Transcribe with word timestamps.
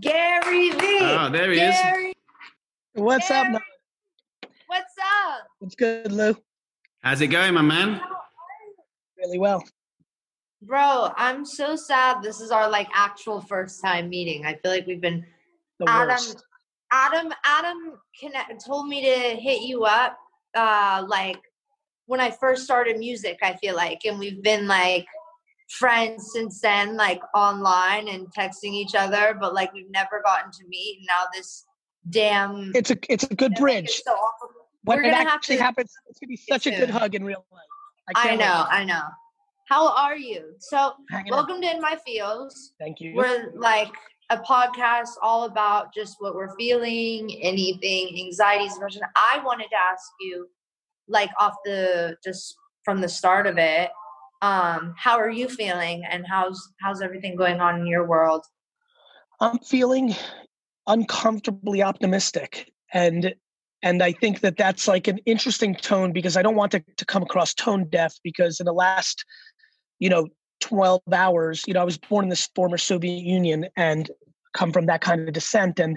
Gary 0.00 0.70
Vee. 0.70 0.98
Oh, 1.00 1.28
there 1.30 1.50
he 1.52 1.60
is. 1.60 1.74
Gary, 1.74 2.12
What's 2.94 3.30
up? 3.30 3.44
Gary, 3.44 3.52
Noah? 3.52 3.60
What's 4.66 4.94
up? 5.00 5.46
What's 5.58 5.74
good, 5.74 6.12
Lou? 6.12 6.36
How's 7.02 7.20
it 7.20 7.28
going, 7.28 7.54
my 7.54 7.62
man? 7.62 8.00
Really 9.18 9.38
well. 9.38 9.62
Bro, 10.62 11.10
I'm 11.16 11.44
so 11.44 11.76
sad 11.76 12.22
this 12.22 12.40
is 12.40 12.50
our 12.50 12.68
like 12.70 12.88
actual 12.94 13.40
first 13.42 13.82
time 13.82 14.08
meeting. 14.08 14.46
I 14.46 14.54
feel 14.54 14.70
like 14.70 14.86
we've 14.86 15.00
been 15.00 15.24
The 15.78 15.86
Adam 15.88 16.08
worst. 16.08 16.42
Adam 16.92 17.32
Adam 17.44 17.98
connect, 18.18 18.64
told 18.64 18.88
me 18.88 19.02
to 19.02 19.36
hit 19.36 19.62
you 19.62 19.84
up 19.84 20.18
uh 20.54 21.04
like 21.06 21.40
when 22.06 22.20
I 22.20 22.30
first 22.30 22.64
started 22.64 22.98
music, 22.98 23.38
I 23.42 23.54
feel 23.56 23.74
like 23.74 24.04
and 24.06 24.18
we've 24.18 24.42
been 24.42 24.66
like 24.66 25.06
friends 25.68 26.30
since 26.32 26.60
then 26.60 26.96
like 26.96 27.20
online 27.34 28.08
and 28.08 28.26
texting 28.32 28.72
each 28.72 28.94
other 28.94 29.36
but 29.40 29.54
like 29.54 29.72
we've 29.72 29.90
never 29.90 30.20
gotten 30.24 30.50
to 30.50 30.62
meet 30.68 30.98
and 30.98 31.06
now 31.06 31.24
this 31.34 31.64
damn 32.10 32.70
It's 32.74 32.90
a 32.90 32.96
it's 33.08 33.24
a 33.24 33.34
good 33.34 33.52
it's 33.52 33.60
bridge. 33.60 34.02
so 34.04 34.12
awkward. 34.12 34.50
When 34.82 34.98
We're 34.98 35.04
it 35.04 35.14
actually 35.14 35.56
to- 35.56 35.62
happens, 35.62 35.90
it's 36.10 36.18
gonna 36.20 36.28
be 36.28 36.36
such 36.36 36.66
a 36.66 36.70
good 36.70 36.90
hug 36.90 37.14
in 37.14 37.24
real 37.24 37.44
life. 37.50 37.62
I 38.14 38.32
wait. 38.32 38.38
know, 38.40 38.66
I 38.68 38.84
know. 38.84 39.02
How 39.70 39.88
are 39.94 40.14
you? 40.16 40.52
So 40.58 40.92
Hanging 41.10 41.28
in. 41.28 41.32
welcome 41.32 41.62
to 41.62 41.70
In 41.70 41.80
My 41.80 41.96
Fields. 42.06 42.74
Thank 42.78 43.00
you. 43.00 43.14
We're 43.16 43.50
like 43.56 43.88
a 44.28 44.36
podcast 44.36 45.08
all 45.22 45.44
about 45.44 45.94
just 45.94 46.16
what 46.18 46.34
we're 46.34 46.54
feeling, 46.56 47.30
anything, 47.40 48.14
anxieties, 48.26 48.74
depression. 48.74 49.00
I 49.16 49.40
wanted 49.42 49.68
to 49.70 49.76
ask 49.90 50.04
you, 50.20 50.48
like 51.08 51.30
off 51.40 51.54
the 51.64 52.18
just 52.22 52.54
from 52.84 53.00
the 53.00 53.08
start 53.08 53.46
of 53.46 53.56
it, 53.56 53.90
um, 54.44 54.94
how 54.98 55.16
are 55.18 55.30
you 55.30 55.48
feeling 55.48 56.02
and 56.10 56.26
how's 56.28 56.60
how's 56.80 57.00
everything 57.00 57.34
going 57.34 57.60
on 57.60 57.80
in 57.80 57.86
your 57.86 58.06
world? 58.06 58.44
I'm 59.40 59.58
feeling 59.58 60.14
uncomfortably 60.86 61.82
optimistic, 61.82 62.70
and 62.92 63.34
and 63.82 64.02
I 64.02 64.12
think 64.12 64.40
that 64.40 64.58
that's 64.58 64.86
like 64.86 65.08
an 65.08 65.18
interesting 65.24 65.74
tone 65.74 66.12
because 66.12 66.36
I 66.36 66.42
don't 66.42 66.56
want 66.56 66.72
to, 66.72 66.84
to 66.96 67.06
come 67.06 67.22
across 67.22 67.54
tone 67.54 67.88
deaf 67.88 68.14
because 68.22 68.60
in 68.60 68.66
the 68.66 68.72
last, 68.74 69.24
you 69.98 70.10
know, 70.10 70.28
12 70.60 71.00
hours, 71.12 71.62
you 71.66 71.72
know, 71.72 71.80
I 71.80 71.84
was 71.84 71.98
born 71.98 72.24
in 72.24 72.28
this 72.28 72.48
former 72.54 72.76
Soviet 72.76 73.22
Union 73.22 73.66
and 73.76 74.10
come 74.52 74.72
from 74.72 74.86
that 74.86 75.00
kind 75.00 75.26
of 75.26 75.32
descent, 75.32 75.80
and 75.80 75.96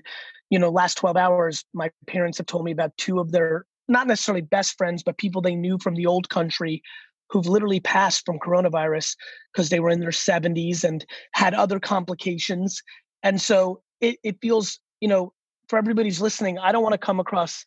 you 0.49 0.57
know, 0.57 0.69
last 0.69 0.95
12 0.95 1.17
hours, 1.17 1.65
my 1.73 1.91
parents 2.07 2.37
have 2.37 2.47
told 2.47 2.63
me 2.63 2.71
about 2.71 2.95
two 2.95 3.19
of 3.19 3.33
their 3.33 3.65
not 3.89 4.07
necessarily 4.07 4.41
best 4.41 4.77
friends, 4.77 5.03
but 5.03 5.17
people 5.17 5.41
they 5.41 5.55
knew 5.55 5.77
from 5.79 5.95
the 5.95 6.05
old 6.05 6.29
country 6.29 6.81
who've 7.29 7.47
literally 7.47 7.79
passed 7.79 8.25
from 8.25 8.39
coronavirus 8.39 9.15
because 9.53 9.69
they 9.69 9.79
were 9.79 9.89
in 9.89 9.99
their 9.99 10.09
70s 10.09 10.83
and 10.83 11.05
had 11.33 11.53
other 11.53 11.79
complications. 11.79 12.81
And 13.23 13.41
so 13.41 13.81
it, 14.01 14.17
it 14.23 14.37
feels, 14.41 14.79
you 15.01 15.07
know, 15.07 15.33
for 15.67 15.77
everybody's 15.77 16.21
listening, 16.21 16.57
I 16.57 16.71
don't 16.71 16.83
want 16.83 16.93
to 16.93 16.99
come 16.99 17.19
across 17.19 17.63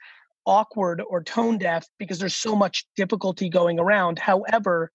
awkward 0.47 1.03
or 1.07 1.23
tone 1.23 1.59
deaf 1.59 1.87
because 1.99 2.19
there's 2.19 2.35
so 2.35 2.57
much 2.57 2.87
difficulty 2.97 3.49
going 3.49 3.79
around. 3.79 4.19
However, 4.19 4.91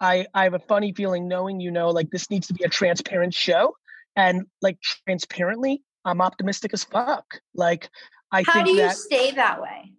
I 0.00 0.26
I 0.34 0.44
have 0.44 0.54
a 0.54 0.58
funny 0.58 0.92
feeling 0.92 1.28
knowing 1.28 1.60
you 1.60 1.70
know 1.70 1.90
like 1.90 2.10
this 2.10 2.30
needs 2.30 2.46
to 2.48 2.54
be 2.54 2.64
a 2.64 2.68
transparent 2.68 3.32
show 3.32 3.74
and 4.16 4.44
like 4.60 4.78
transparently 5.06 5.82
I'm 6.04 6.20
optimistic 6.20 6.74
as 6.74 6.84
fuck. 6.84 7.40
Like 7.54 7.88
I 8.30 8.42
How 8.42 8.52
think 8.52 8.66
do 8.66 8.72
you 8.72 8.82
that 8.82 8.96
stay 8.96 9.30
that 9.32 9.62
way? 9.62 9.92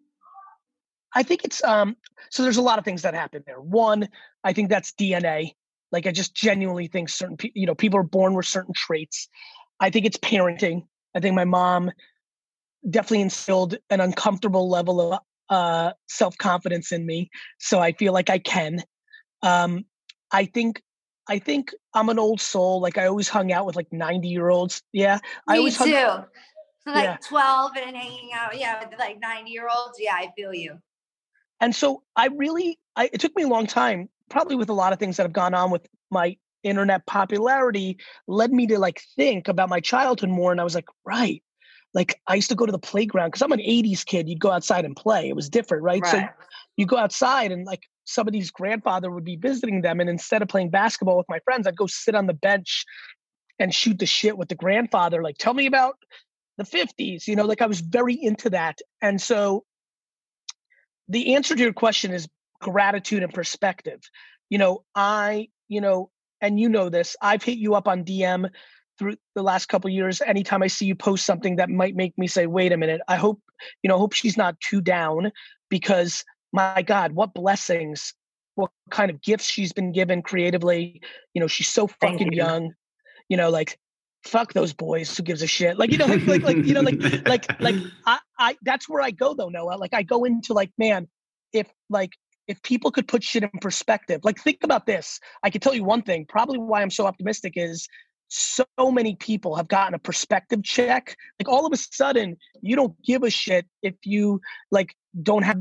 I 1.15 1.23
think 1.23 1.45
it's 1.45 1.63
um 1.63 1.95
so 2.29 2.43
there's 2.43 2.57
a 2.57 2.61
lot 2.61 2.77
of 2.77 2.85
things 2.85 3.01
that 3.03 3.13
happen 3.13 3.43
there. 3.47 3.59
One, 3.59 4.09
I 4.43 4.53
think 4.53 4.69
that's 4.69 4.91
DNA. 4.91 5.53
Like 5.91 6.05
I 6.05 6.11
just 6.11 6.35
genuinely 6.35 6.87
think 6.87 7.09
certain 7.09 7.37
people, 7.37 7.59
you 7.59 7.65
know, 7.65 7.75
people 7.75 7.99
are 7.99 8.03
born 8.03 8.33
with 8.33 8.45
certain 8.45 8.73
traits. 8.75 9.29
I 9.79 9.89
think 9.89 10.05
it's 10.05 10.17
parenting. 10.17 10.85
I 11.15 11.21
think 11.21 11.33
my 11.35 11.45
mom 11.45 11.91
definitely 12.89 13.21
instilled 13.21 13.77
an 13.89 14.01
uncomfortable 14.01 14.69
level 14.69 15.13
of 15.13 15.19
uh 15.49 15.93
self-confidence 16.09 16.91
in 16.91 17.05
me. 17.05 17.29
So 17.59 17.79
I 17.79 17.93
feel 17.93 18.13
like 18.13 18.29
I 18.29 18.39
can. 18.39 18.83
Um 19.41 19.85
I 20.31 20.45
think 20.45 20.81
I 21.27 21.39
think 21.39 21.73
I'm 21.93 22.09
an 22.09 22.19
old 22.19 22.41
soul. 22.41 22.81
Like 22.81 22.97
I 22.97 23.07
always 23.07 23.29
hung 23.29 23.51
out 23.51 23.65
with 23.65 23.75
like 23.77 23.91
90 23.91 24.27
year 24.27 24.49
olds. 24.49 24.81
Yeah. 24.91 25.19
I 25.47 25.53
Me 25.53 25.59
always 25.59 25.77
too. 25.77 26.09
Like 26.87 27.03
Yeah. 27.03 27.17
12 27.27 27.71
and 27.77 27.95
hanging 27.97 28.29
out, 28.31 28.59
yeah, 28.59 28.87
with 28.87 28.99
like 28.99 29.19
90 29.19 29.49
year 29.49 29.67
olds. 29.75 29.97
Yeah, 29.99 30.13
I 30.13 30.31
feel 30.35 30.53
you. 30.53 30.77
And 31.65 31.75
so 31.75 32.03
i 32.15 32.27
really 32.27 32.79
I, 32.95 33.09
it 33.11 33.19
took 33.19 33.35
me 33.35 33.43
a 33.43 33.47
long 33.47 33.65
time 33.65 34.07
probably 34.29 34.55
with 34.55 34.69
a 34.69 34.73
lot 34.73 34.93
of 34.93 34.99
things 34.99 35.17
that 35.17 35.23
have 35.23 35.33
gone 35.33 35.55
on 35.55 35.71
with 35.71 35.85
my 36.11 36.37
internet 36.63 37.05
popularity 37.07 37.97
led 38.27 38.51
me 38.51 38.67
to 38.67 38.77
like 38.77 39.01
think 39.15 39.47
about 39.47 39.67
my 39.67 39.79
childhood 39.79 40.29
more 40.29 40.51
and 40.51 40.61
i 40.61 40.63
was 40.63 40.75
like 40.75 40.87
right 41.05 41.43
like 41.95 42.21
i 42.27 42.35
used 42.35 42.49
to 42.49 42.55
go 42.55 42.65
to 42.65 42.71
the 42.71 42.79
playground. 42.79 43.29
Because 43.29 43.41
i'm 43.41 43.51
an 43.51 43.59
80s 43.59 44.05
kid 44.05 44.29
you'd 44.29 44.39
go 44.39 44.51
outside 44.51 44.85
and 44.85 44.95
play 44.95 45.27
it 45.27 45.35
was 45.35 45.49
different 45.49 45.83
right, 45.83 46.05
so 46.05 46.23
you 46.77 46.85
go 46.85 46.97
outside 46.97 47.51
and 47.51 47.65
like 47.65 47.81
somebody's 48.05 48.51
grandfather 48.51 49.09
would 49.09 49.25
be 49.25 49.35
visiting 49.35 49.81
them 49.81 49.99
and 49.99 50.09
instead 50.09 50.43
of 50.43 50.47
playing 50.47 50.69
basketball 50.69 51.17
with 51.17 51.29
my 51.29 51.39
friends 51.39 51.65
i'd 51.65 51.75
go 51.75 51.87
sit 51.87 52.13
on 52.13 52.27
the 52.27 52.33
bench 52.33 52.85
and 53.57 53.73
shoot 53.73 53.97
the 53.97 54.05
shit 54.05 54.37
with 54.37 54.49
the 54.49 54.55
grandfather 54.55 55.23
like 55.23 55.37
tell 55.39 55.55
me 55.55 55.65
about 55.65 55.95
the 56.57 56.63
50s 56.63 57.27
you 57.27 57.35
know 57.35 57.45
like 57.45 57.61
i 57.63 57.65
was 57.65 57.79
very 57.79 58.13
into 58.13 58.51
that. 58.51 58.77
And 59.01 59.19
so 59.19 59.65
the 61.09 61.35
answer 61.35 61.55
to 61.55 61.61
your 61.61 61.73
question 61.73 62.11
is 62.11 62.27
gratitude 62.61 63.23
and 63.23 63.33
perspective 63.33 64.01
you 64.49 64.57
know 64.57 64.83
i 64.95 65.47
you 65.67 65.81
know 65.81 66.09
and 66.41 66.59
you 66.59 66.69
know 66.69 66.89
this 66.89 67.15
i've 67.21 67.43
hit 67.43 67.57
you 67.57 67.75
up 67.75 67.87
on 67.87 68.03
dm 68.03 68.49
through 68.97 69.15
the 69.35 69.43
last 69.43 69.67
couple 69.67 69.89
years 69.89 70.21
anytime 70.21 70.63
i 70.63 70.67
see 70.67 70.85
you 70.85 70.95
post 70.95 71.25
something 71.25 71.57
that 71.57 71.69
might 71.69 71.95
make 71.95 72.17
me 72.17 72.27
say 72.27 72.47
wait 72.47 72.71
a 72.71 72.77
minute 72.77 73.01
i 73.07 73.15
hope 73.15 73.41
you 73.83 73.87
know 73.87 73.97
hope 73.97 74.13
she's 74.13 74.37
not 74.37 74.59
too 74.61 74.81
down 74.81 75.31
because 75.69 76.23
my 76.53 76.81
god 76.81 77.11
what 77.11 77.33
blessings 77.33 78.13
what 78.55 78.71
kind 78.89 79.11
of 79.11 79.21
gifts 79.21 79.49
she's 79.49 79.73
been 79.73 79.91
given 79.91 80.21
creatively 80.21 81.01
you 81.33 81.41
know 81.41 81.47
she's 81.47 81.67
so 81.69 81.87
fucking 81.87 82.31
you. 82.31 82.37
young 82.37 82.73
you 83.27 83.35
know 83.35 83.49
like 83.49 83.77
fuck 84.25 84.53
those 84.53 84.73
boys 84.73 85.15
who 85.15 85.23
gives 85.23 85.43
a 85.43 85.47
shit 85.47 85.77
like 85.77 85.91
you 85.91 85.97
know 85.97 86.07
like 86.07 86.25
like, 86.25 86.41
like 86.43 86.57
you 86.57 86.73
know 86.73 86.81
like 86.81 86.99
like 87.27 87.61
like 87.61 87.75
I, 88.05 88.19
I 88.37 88.57
that's 88.63 88.89
where 88.89 89.01
I 89.01 89.11
go 89.11 89.33
though, 89.33 89.49
Noah. 89.49 89.77
Like 89.77 89.93
I 89.93 90.03
go 90.03 90.23
into 90.23 90.53
like, 90.53 90.71
man, 90.77 91.07
if 91.53 91.71
like 91.89 92.11
if 92.47 92.61
people 92.61 92.91
could 92.91 93.07
put 93.07 93.23
shit 93.23 93.43
in 93.43 93.49
perspective, 93.61 94.21
like 94.23 94.39
think 94.39 94.59
about 94.63 94.85
this. 94.85 95.19
I 95.43 95.49
can 95.49 95.61
tell 95.61 95.73
you 95.73 95.83
one 95.83 96.01
thing, 96.01 96.25
probably 96.27 96.57
why 96.57 96.81
I'm 96.81 96.89
so 96.89 97.05
optimistic 97.05 97.53
is 97.55 97.87
so 98.27 98.65
many 98.79 99.15
people 99.15 99.55
have 99.55 99.67
gotten 99.67 99.93
a 99.93 99.99
perspective 99.99 100.63
check. 100.63 101.15
Like 101.39 101.47
all 101.47 101.65
of 101.65 101.73
a 101.73 101.77
sudden, 101.77 102.37
you 102.61 102.75
don't 102.75 102.95
give 103.03 103.23
a 103.23 103.29
shit 103.29 103.65
if 103.81 103.95
you 104.03 104.41
like 104.71 104.95
don't 105.21 105.43
have 105.43 105.59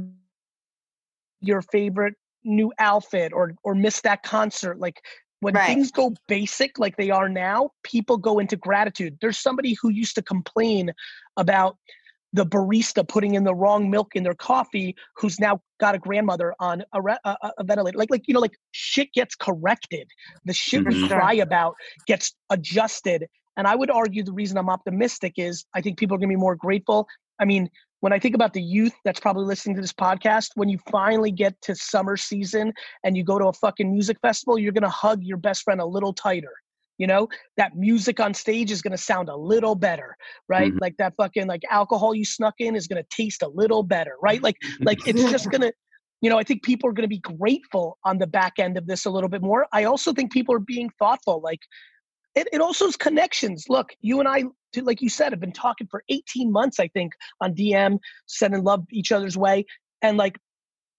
your 1.40 1.62
favorite 1.62 2.14
new 2.44 2.72
outfit 2.78 3.32
or 3.32 3.54
or 3.62 3.74
miss 3.74 4.00
that 4.02 4.22
concert. 4.22 4.78
Like 4.78 5.00
when 5.44 5.54
Right. 5.54 5.66
things 5.66 5.90
go 5.92 6.14
basic 6.26 6.78
like 6.78 6.96
they 6.96 7.10
are 7.10 7.28
now, 7.28 7.70
people 7.82 8.16
go 8.16 8.38
into 8.38 8.56
gratitude. 8.56 9.18
There's 9.20 9.36
somebody 9.38 9.76
who 9.80 9.90
used 9.90 10.14
to 10.14 10.22
complain 10.22 10.90
about 11.36 11.76
the 12.32 12.46
barista 12.46 13.06
putting 13.06 13.34
in 13.34 13.44
the 13.44 13.54
wrong 13.54 13.90
milk 13.90 14.16
in 14.16 14.22
their 14.22 14.34
coffee 14.34 14.96
who's 15.18 15.38
now 15.38 15.60
got 15.78 15.94
a 15.94 15.98
grandmother 15.98 16.54
on 16.60 16.82
a, 16.94 17.02
re- 17.02 17.18
a, 17.26 17.36
a- 17.42 17.52
a 17.58 17.64
ventilator 17.64 17.96
like 17.98 18.10
like 18.10 18.22
you 18.26 18.32
know 18.34 18.40
like 18.40 18.56
shit 18.72 19.12
gets 19.12 19.36
corrected 19.36 20.08
the 20.46 20.52
shit 20.52 20.84
we 20.84 20.94
Mhm. 20.94 21.08
cry 21.08 21.34
about 21.34 21.74
gets 22.08 22.34
adjusted 22.50 23.26
and 23.56 23.68
i 23.68 23.76
would 23.76 23.88
argue 23.90 24.24
the 24.24 24.32
reason 24.32 24.58
i'm 24.58 24.68
optimistic 24.68 25.34
is 25.36 25.64
i 25.76 25.80
think 25.80 25.96
people 25.96 26.16
are 26.16 26.18
going 26.18 26.28
to 26.28 26.34
be 26.36 26.40
more 26.40 26.56
grateful 26.56 27.06
i 27.38 27.44
mean 27.44 27.68
when 28.04 28.12
i 28.12 28.18
think 28.18 28.34
about 28.34 28.52
the 28.52 28.60
youth 28.60 28.92
that's 29.02 29.18
probably 29.18 29.46
listening 29.46 29.74
to 29.74 29.80
this 29.80 29.92
podcast 29.94 30.48
when 30.56 30.68
you 30.68 30.78
finally 30.90 31.30
get 31.30 31.58
to 31.62 31.74
summer 31.74 32.18
season 32.18 32.70
and 33.02 33.16
you 33.16 33.24
go 33.24 33.38
to 33.38 33.46
a 33.46 33.52
fucking 33.54 33.90
music 33.90 34.18
festival 34.20 34.58
you're 34.58 34.72
to 34.82 34.90
hug 34.90 35.22
your 35.22 35.38
best 35.38 35.62
friend 35.62 35.80
a 35.80 35.86
little 35.86 36.12
tighter 36.12 36.52
you 36.96 37.08
know? 37.08 37.28
That 37.56 37.74
music 37.74 38.20
on 38.20 38.34
stage 38.34 38.70
is 38.70 38.80
to 38.92 38.98
sound 38.98 39.28
a 39.30 39.36
little 39.36 39.74
better 39.74 40.16
right? 40.48 40.72
Mhm. 40.72 40.80
like 40.82 40.96
that 40.98 41.14
fucking 41.16 41.46
like 41.46 41.62
alcohol 41.70 42.14
you 42.14 42.26
snuck 42.26 42.54
in 42.58 42.76
is 42.76 42.86
to 43.02 43.08
taste 43.10 43.42
a 43.42 43.48
little 43.48 43.82
better 43.82 44.16
right? 44.22 44.42
Like 44.42 44.58
like 44.80 45.08
it's 45.08 45.24
just 45.30 45.50
to 45.62 45.72
you 46.20 46.30
know 46.30 46.38
i 46.38 46.44
think 46.44 46.62
people 46.62 46.88
are 46.88 46.92
going 46.92 47.08
to 47.10 47.16
be 47.18 47.24
grateful 47.38 47.98
on 48.04 48.18
the 48.18 48.26
back 48.26 48.54
end 48.58 48.76
of 48.76 48.86
this 48.86 49.06
a 49.06 49.10
little 49.10 49.30
bit 49.30 49.40
more. 49.40 49.66
I 49.72 49.84
also 49.84 50.12
think 50.12 50.30
people 50.30 50.54
are 50.54 50.66
being 50.74 50.90
thoughtful 50.98 51.40
like 51.42 51.60
it, 52.34 52.48
it 52.52 52.60
also 52.60 52.86
is 52.86 52.96
connections 52.96 53.66
look 53.68 53.90
you 54.00 54.20
and 54.20 54.28
I, 54.28 54.44
like 54.82 55.00
you 55.00 55.08
said 55.08 55.32
have 55.32 55.40
been 55.40 55.52
talking 55.52 55.86
for 55.90 56.02
18 56.08 56.50
months 56.50 56.80
i 56.80 56.88
think 56.88 57.12
on 57.40 57.54
dm 57.54 57.98
sending 58.26 58.64
love 58.64 58.84
each 58.92 59.12
other's 59.12 59.36
way 59.36 59.64
and 60.02 60.16
like 60.16 60.38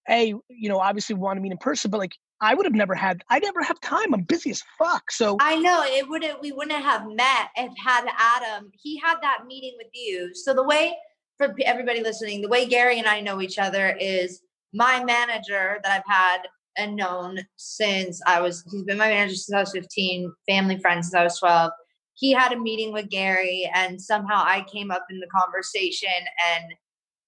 hey 0.06 0.34
you 0.48 0.68
know 0.68 0.78
obviously 0.78 1.14
we 1.14 1.20
want 1.20 1.36
to 1.36 1.40
meet 1.40 1.52
in 1.52 1.58
person 1.58 1.90
but 1.90 1.98
like 1.98 2.14
i 2.40 2.54
would 2.54 2.66
have 2.66 2.74
never 2.74 2.94
had 2.94 3.22
i 3.30 3.38
never 3.38 3.62
have 3.62 3.80
time 3.80 4.14
i'm 4.14 4.22
busy 4.22 4.50
as 4.50 4.62
fuck 4.78 5.10
so 5.10 5.36
I 5.40 5.56
know 5.56 5.82
it 5.84 6.08
wouldn't. 6.08 6.40
We 6.40 6.52
wouldn't 6.52 6.82
have 6.82 7.06
met 7.06 7.48
if 7.56 7.72
had 7.82 8.06
Adam. 8.18 8.70
He 8.72 8.98
had 8.98 9.16
that 9.22 9.44
meeting 9.46 9.74
with 9.76 9.88
you. 9.94 10.34
So 10.34 10.54
the 10.54 10.62
way 10.62 10.96
for 11.36 11.54
everybody 11.64 12.02
listening, 12.02 12.40
the 12.42 12.48
way 12.48 12.66
Gary 12.66 12.98
and 12.98 13.06
I 13.06 13.20
know 13.20 13.40
each 13.40 13.58
other 13.58 13.96
is 14.00 14.40
my 14.72 15.02
manager 15.04 15.78
that 15.82 15.92
I've 15.92 16.12
had 16.12 16.38
and 16.76 16.96
known 16.96 17.40
since 17.56 18.20
I 18.26 18.40
was, 18.40 18.64
he's 18.70 18.84
been 18.84 18.98
my 18.98 19.08
manager 19.08 19.34
since 19.34 19.54
I 19.54 19.60
was 19.60 19.72
15, 19.72 20.32
family 20.48 20.78
friend 20.78 21.04
since 21.04 21.14
I 21.14 21.24
was 21.24 21.38
12. 21.38 21.70
He 22.14 22.32
had 22.32 22.52
a 22.52 22.58
meeting 22.58 22.92
with 22.92 23.10
Gary, 23.10 23.70
and 23.74 24.00
somehow 24.00 24.36
I 24.36 24.64
came 24.72 24.90
up 24.90 25.04
in 25.10 25.20
the 25.20 25.26
conversation. 25.26 26.08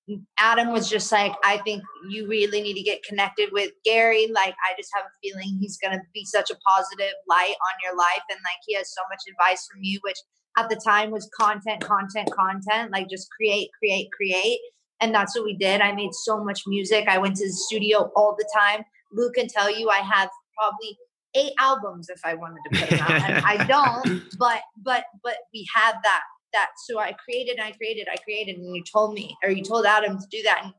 And 0.08 0.20
Adam 0.38 0.72
was 0.72 0.88
just 0.88 1.12
like, 1.12 1.32
I 1.44 1.58
think 1.58 1.82
you 2.08 2.26
really 2.26 2.62
need 2.62 2.74
to 2.74 2.82
get 2.82 3.02
connected 3.02 3.50
with 3.52 3.70
Gary. 3.84 4.28
Like, 4.32 4.54
I 4.66 4.74
just 4.78 4.90
have 4.94 5.04
a 5.04 5.18
feeling 5.22 5.58
he's 5.60 5.76
going 5.76 5.92
to 5.92 6.02
be 6.14 6.24
such 6.24 6.50
a 6.50 6.56
positive 6.66 7.12
light 7.28 7.54
on 7.54 7.78
your 7.82 7.96
life. 7.96 8.22
And 8.30 8.38
like, 8.44 8.56
he 8.66 8.74
has 8.76 8.94
so 8.94 9.02
much 9.10 9.20
advice 9.30 9.66
from 9.70 9.82
you, 9.82 9.98
which 10.02 10.16
at 10.56 10.70
the 10.70 10.80
time 10.82 11.10
was 11.10 11.28
content, 11.38 11.84
content, 11.84 12.30
content, 12.32 12.90
like 12.90 13.10
just 13.10 13.28
create, 13.30 13.68
create, 13.78 14.08
create. 14.12 14.58
And 15.00 15.14
that's 15.14 15.36
what 15.36 15.44
we 15.44 15.54
did. 15.54 15.80
I 15.80 15.92
made 15.92 16.14
so 16.14 16.42
much 16.42 16.62
music. 16.66 17.06
I 17.08 17.18
went 17.18 17.36
to 17.36 17.46
the 17.46 17.52
studio 17.52 18.10
all 18.16 18.34
the 18.36 18.48
time. 18.58 18.84
Luke 19.12 19.34
can 19.34 19.48
tell 19.48 19.70
you 19.70 19.90
I 19.90 19.98
have 19.98 20.30
probably 20.56 20.98
eight 21.34 21.52
albums 21.58 22.08
if 22.08 22.20
I 22.24 22.34
wanted 22.34 22.58
to 22.70 22.80
put 22.80 22.90
them 22.90 23.00
out. 23.00 23.10
and 23.10 23.44
I 23.44 23.66
don't, 23.66 24.22
but 24.38 24.62
but 24.82 25.04
but 25.22 25.36
we 25.52 25.66
have 25.74 25.96
that 26.02 26.22
that 26.52 26.68
so 26.86 26.98
I 26.98 27.12
created 27.12 27.58
and 27.58 27.66
I 27.66 27.72
created, 27.72 28.08
I 28.10 28.16
created, 28.16 28.56
and 28.56 28.74
you 28.74 28.82
told 28.82 29.14
me 29.14 29.36
or 29.42 29.50
you 29.50 29.62
told 29.62 29.86
Adam 29.86 30.18
to 30.18 30.26
do 30.30 30.42
that. 30.42 30.62
And 30.64 30.72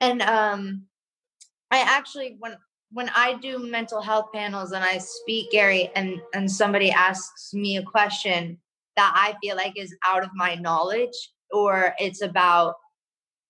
and 0.00 0.22
um 0.22 0.82
I 1.70 1.80
actually 1.80 2.36
when 2.38 2.56
when 2.92 3.08
I 3.10 3.34
do 3.34 3.58
mental 3.58 4.02
health 4.02 4.26
panels 4.34 4.72
and 4.72 4.82
I 4.84 4.98
speak, 4.98 5.50
Gary, 5.50 5.90
and 5.94 6.20
and 6.34 6.50
somebody 6.50 6.90
asks 6.90 7.54
me 7.54 7.76
a 7.76 7.82
question 7.82 8.58
that 8.96 9.12
I 9.14 9.36
feel 9.42 9.56
like 9.56 9.78
is 9.78 9.94
out 10.06 10.24
of 10.24 10.30
my 10.34 10.56
knowledge 10.56 11.16
or 11.52 11.94
it's 11.98 12.22
about 12.22 12.74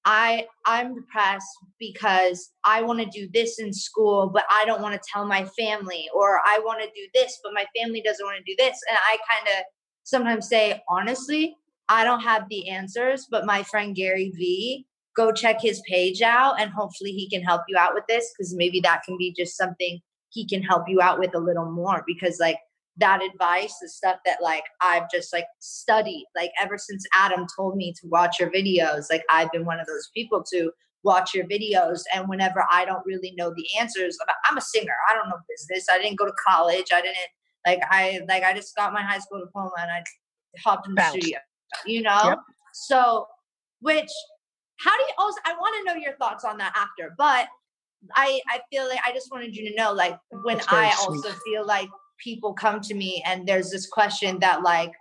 I 0.04 0.46
I'm 0.66 0.94
depressed 0.94 1.46
because 1.78 2.50
I 2.64 2.82
want 2.82 3.00
to 3.00 3.06
do 3.06 3.28
this 3.32 3.58
in 3.58 3.72
school, 3.72 4.30
but 4.32 4.44
I 4.50 4.64
don't 4.64 4.82
want 4.82 4.94
to 4.94 5.08
tell 5.12 5.26
my 5.26 5.44
family, 5.58 6.08
or 6.14 6.40
I 6.46 6.60
want 6.64 6.82
to 6.82 6.88
do 6.88 7.08
this, 7.14 7.38
but 7.44 7.52
my 7.52 7.66
family 7.76 8.02
doesn't 8.02 8.24
want 8.24 8.38
to 8.38 8.50
do 8.50 8.56
this. 8.58 8.78
And 8.88 8.98
I 8.98 9.18
kind 9.30 9.58
of 9.58 9.64
sometimes 10.04 10.48
say, 10.48 10.82
honestly, 10.88 11.54
I 11.88 12.04
don't 12.04 12.20
have 12.20 12.48
the 12.48 12.68
answers, 12.68 13.26
but 13.30 13.46
my 13.46 13.62
friend 13.62 13.94
Gary 13.94 14.32
Vee, 14.36 14.86
go 15.16 15.32
check 15.32 15.60
his 15.60 15.82
page 15.88 16.22
out 16.22 16.60
and 16.60 16.70
hopefully 16.70 17.10
he 17.12 17.28
can 17.28 17.42
help 17.42 17.62
you 17.68 17.76
out 17.76 17.94
with 17.94 18.04
this 18.08 18.32
because 18.32 18.54
maybe 18.54 18.80
that 18.80 19.02
can 19.04 19.16
be 19.18 19.34
just 19.36 19.56
something 19.56 20.00
he 20.30 20.46
can 20.46 20.62
help 20.62 20.84
you 20.88 21.00
out 21.00 21.18
with 21.18 21.34
a 21.34 21.38
little 21.38 21.70
more 21.70 22.04
because 22.06 22.38
like 22.38 22.58
that 23.00 23.22
advice 23.22 23.74
the 23.80 23.88
stuff 23.88 24.18
that 24.24 24.38
like 24.42 24.64
i've 24.82 25.10
just 25.10 25.32
like 25.32 25.46
studied 25.58 26.24
like 26.36 26.50
ever 26.60 26.78
since 26.78 27.04
adam 27.14 27.46
told 27.56 27.76
me 27.76 27.92
to 27.92 28.06
watch 28.08 28.38
your 28.38 28.50
videos 28.50 29.04
like 29.10 29.24
i've 29.30 29.50
been 29.52 29.64
one 29.64 29.80
of 29.80 29.86
those 29.86 30.08
people 30.14 30.42
to 30.42 30.70
watch 31.02 31.34
your 31.34 31.46
videos 31.46 32.02
and 32.14 32.28
whenever 32.28 32.64
i 32.70 32.84
don't 32.84 33.04
really 33.06 33.32
know 33.36 33.52
the 33.56 33.66
answers 33.80 34.16
i'm 34.48 34.58
a 34.58 34.60
singer 34.60 34.94
i 35.10 35.14
don't 35.14 35.28
know 35.28 35.36
business 35.48 35.86
i 35.90 35.98
didn't 35.98 36.18
go 36.18 36.26
to 36.26 36.32
college 36.46 36.86
i 36.92 37.00
didn't 37.00 37.16
like 37.66 37.80
i 37.90 38.20
like 38.28 38.42
i 38.42 38.52
just 38.52 38.76
got 38.76 38.92
my 38.92 39.02
high 39.02 39.18
school 39.18 39.40
diploma 39.40 39.70
and 39.80 39.90
i 39.90 40.02
hopped 40.62 40.86
in 40.86 40.94
the 40.94 41.00
Bounce. 41.00 41.12
studio 41.12 41.38
you 41.86 42.02
know 42.02 42.20
yep. 42.24 42.38
so 42.74 43.26
which 43.80 44.10
how 44.80 44.96
do 44.96 45.02
you 45.02 45.14
also 45.18 45.38
i 45.46 45.52
want 45.54 45.74
to 45.78 45.84
know 45.84 45.98
your 45.98 46.16
thoughts 46.16 46.44
on 46.44 46.58
that 46.58 46.72
after 46.76 47.14
but 47.16 47.48
I 48.14 48.40
I 48.48 48.60
feel 48.70 48.88
like 48.88 49.00
I 49.06 49.12
just 49.12 49.30
wanted 49.30 49.54
you 49.54 49.68
to 49.68 49.76
know 49.76 49.92
like 49.92 50.16
when 50.44 50.60
I 50.68 50.90
sweet. 50.90 51.16
also 51.16 51.32
feel 51.44 51.66
like 51.66 51.88
people 52.22 52.52
come 52.52 52.80
to 52.80 52.94
me 52.94 53.22
and 53.26 53.46
there's 53.46 53.70
this 53.70 53.88
question 53.88 54.38
that 54.40 54.62
like 54.62 54.92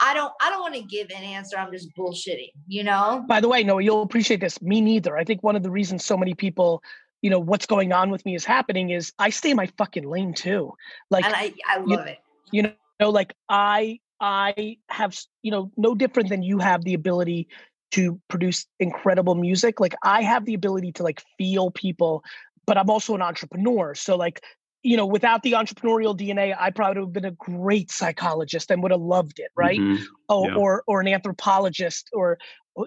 I 0.00 0.14
don't 0.14 0.32
I 0.40 0.50
don't 0.50 0.60
want 0.60 0.74
to 0.74 0.82
give 0.82 1.08
an 1.10 1.22
answer. 1.22 1.56
I'm 1.56 1.72
just 1.72 1.94
bullshitting, 1.96 2.52
you 2.66 2.84
know? 2.84 3.24
By 3.26 3.40
the 3.40 3.48
way, 3.48 3.64
no, 3.64 3.78
you'll 3.78 4.02
appreciate 4.02 4.40
this. 4.40 4.60
Me 4.60 4.80
neither. 4.80 5.16
I 5.16 5.24
think 5.24 5.42
one 5.42 5.56
of 5.56 5.62
the 5.62 5.70
reasons 5.70 6.04
so 6.04 6.16
many 6.16 6.34
people, 6.34 6.82
you 7.22 7.30
know, 7.30 7.38
what's 7.38 7.66
going 7.66 7.92
on 7.92 8.10
with 8.10 8.24
me 8.26 8.34
is 8.34 8.44
happening 8.44 8.90
is 8.90 9.12
I 9.18 9.30
stay 9.30 9.50
in 9.50 9.56
my 9.56 9.68
fucking 9.78 10.08
lane 10.08 10.34
too. 10.34 10.74
Like 11.10 11.24
and 11.24 11.34
I, 11.34 11.54
I 11.66 11.78
love 11.78 11.88
you, 11.88 12.12
it. 12.12 12.18
You 12.52 12.72
know, 13.00 13.10
like 13.10 13.34
I 13.48 14.00
I 14.20 14.76
have, 14.90 15.18
you 15.42 15.50
know, 15.50 15.70
no 15.76 15.94
different 15.94 16.28
than 16.28 16.42
you 16.42 16.58
have 16.58 16.84
the 16.84 16.94
ability 16.94 17.48
to 17.92 18.20
produce 18.28 18.66
incredible 18.80 19.34
music. 19.34 19.80
Like 19.80 19.94
I 20.02 20.22
have 20.22 20.44
the 20.44 20.54
ability 20.54 20.92
to 20.92 21.02
like 21.02 21.22
feel 21.38 21.70
people, 21.70 22.22
but 22.66 22.76
I'm 22.76 22.90
also 22.90 23.14
an 23.14 23.22
entrepreneur. 23.22 23.94
So 23.94 24.16
like 24.16 24.42
you 24.86 24.96
know, 24.96 25.04
without 25.04 25.42
the 25.42 25.52
entrepreneurial 25.52 26.16
DNA, 26.16 26.54
I 26.58 26.70
probably 26.70 27.00
would 27.00 27.08
have 27.08 27.12
been 27.12 27.24
a 27.24 27.32
great 27.32 27.90
psychologist 27.90 28.70
and 28.70 28.82
would 28.84 28.92
have 28.92 29.00
loved 29.00 29.40
it, 29.40 29.50
right? 29.56 29.80
Mm-hmm. 29.80 30.04
Oh, 30.28 30.48
yeah. 30.48 30.54
or 30.54 30.84
or 30.86 31.00
an 31.00 31.08
anthropologist, 31.08 32.08
or 32.12 32.38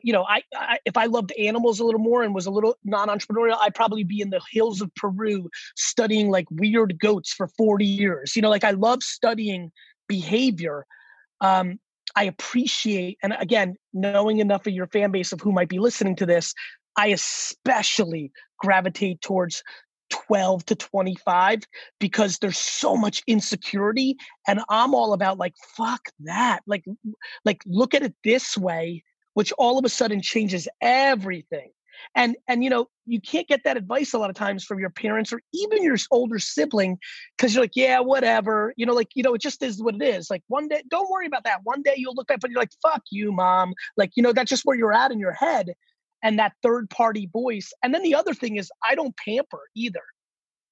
you 0.03 0.13
know, 0.13 0.23
I, 0.23 0.43
I, 0.55 0.77
if 0.85 0.95
I 0.95 1.05
loved 1.05 1.33
animals 1.37 1.79
a 1.79 1.83
little 1.83 1.99
more 1.99 2.23
and 2.23 2.33
was 2.33 2.45
a 2.45 2.51
little 2.51 2.77
non-entrepreneurial, 2.85 3.57
I'd 3.59 3.75
probably 3.75 4.03
be 4.03 4.21
in 4.21 4.29
the 4.29 4.39
hills 4.49 4.81
of 4.81 4.93
Peru 4.95 5.49
studying 5.75 6.29
like 6.29 6.45
weird 6.49 6.97
goats 6.99 7.33
for 7.33 7.49
forty 7.49 7.85
years. 7.85 8.33
You 8.35 8.41
know, 8.41 8.49
like 8.49 8.63
I 8.63 8.71
love 8.71 9.03
studying 9.03 9.69
behavior. 10.07 10.85
Um, 11.41 11.79
I 12.15 12.23
appreciate, 12.23 13.17
and 13.21 13.35
again, 13.39 13.75
knowing 13.93 14.39
enough 14.39 14.65
of 14.67 14.73
your 14.73 14.87
fan 14.87 15.11
base 15.11 15.33
of 15.33 15.41
who 15.41 15.51
might 15.51 15.69
be 15.69 15.79
listening 15.79 16.15
to 16.17 16.25
this, 16.25 16.53
I 16.97 17.07
especially 17.07 18.31
gravitate 18.57 19.21
towards 19.21 19.63
12 20.09 20.65
to 20.65 20.75
25 20.75 21.59
because 21.99 22.39
there's 22.39 22.57
so 22.57 22.95
much 22.95 23.21
insecurity 23.27 24.15
and 24.47 24.59
i'm 24.69 24.95
all 24.95 25.13
about 25.13 25.37
like 25.37 25.53
fuck 25.75 26.01
that 26.19 26.61
like 26.65 26.83
like 27.45 27.61
look 27.65 27.93
at 27.93 28.03
it 28.03 28.13
this 28.23 28.57
way 28.57 29.03
which 29.39 29.53
all 29.53 29.77
of 29.77 29.85
a 29.85 29.89
sudden 29.89 30.21
changes 30.21 30.67
everything. 30.81 31.71
And 32.13 32.35
and 32.47 32.61
you 32.61 32.69
know 32.69 32.87
you 33.05 33.21
can't 33.21 33.47
get 33.47 33.61
that 33.63 33.77
advice 33.77 34.13
a 34.13 34.17
lot 34.17 34.29
of 34.29 34.35
times 34.35 34.65
from 34.65 34.79
your 34.79 34.89
parents 34.89 35.31
or 35.31 35.41
even 35.53 35.81
your 35.81 35.97
older 36.11 36.39
sibling 36.39 36.97
because 37.37 37.53
you're 37.53 37.63
like 37.63 37.75
yeah 37.75 37.99
whatever 37.99 38.73
you 38.77 38.85
know 38.85 38.93
like 38.93 39.09
you 39.15 39.23
know 39.23 39.33
it 39.33 39.41
just 39.41 39.61
is 39.63 39.81
what 39.81 39.95
it 39.95 40.01
is. 40.01 40.29
Like 40.29 40.43
one 40.47 40.67
day 40.67 40.81
don't 40.89 41.09
worry 41.09 41.25
about 41.25 41.43
that. 41.43 41.59
One 41.63 41.81
day 41.81 41.95
you'll 41.97 42.15
look 42.15 42.27
back 42.27 42.39
and 42.43 42.51
you're 42.51 42.61
like 42.61 42.71
fuck 42.81 43.03
you 43.11 43.31
mom 43.31 43.73
like 43.97 44.11
you 44.15 44.23
know 44.23 44.33
that's 44.33 44.49
just 44.49 44.63
where 44.65 44.77
you're 44.77 44.93
at 44.93 45.11
in 45.11 45.19
your 45.19 45.33
head 45.33 45.73
and 46.23 46.39
that 46.39 46.53
third 46.63 46.89
party 46.89 47.29
voice. 47.31 47.71
And 47.83 47.93
then 47.93 48.03
the 48.03 48.15
other 48.15 48.33
thing 48.33 48.57
is 48.57 48.71
I 48.87 48.95
don't 48.95 49.15
pamper 49.17 49.61
either. 49.75 50.01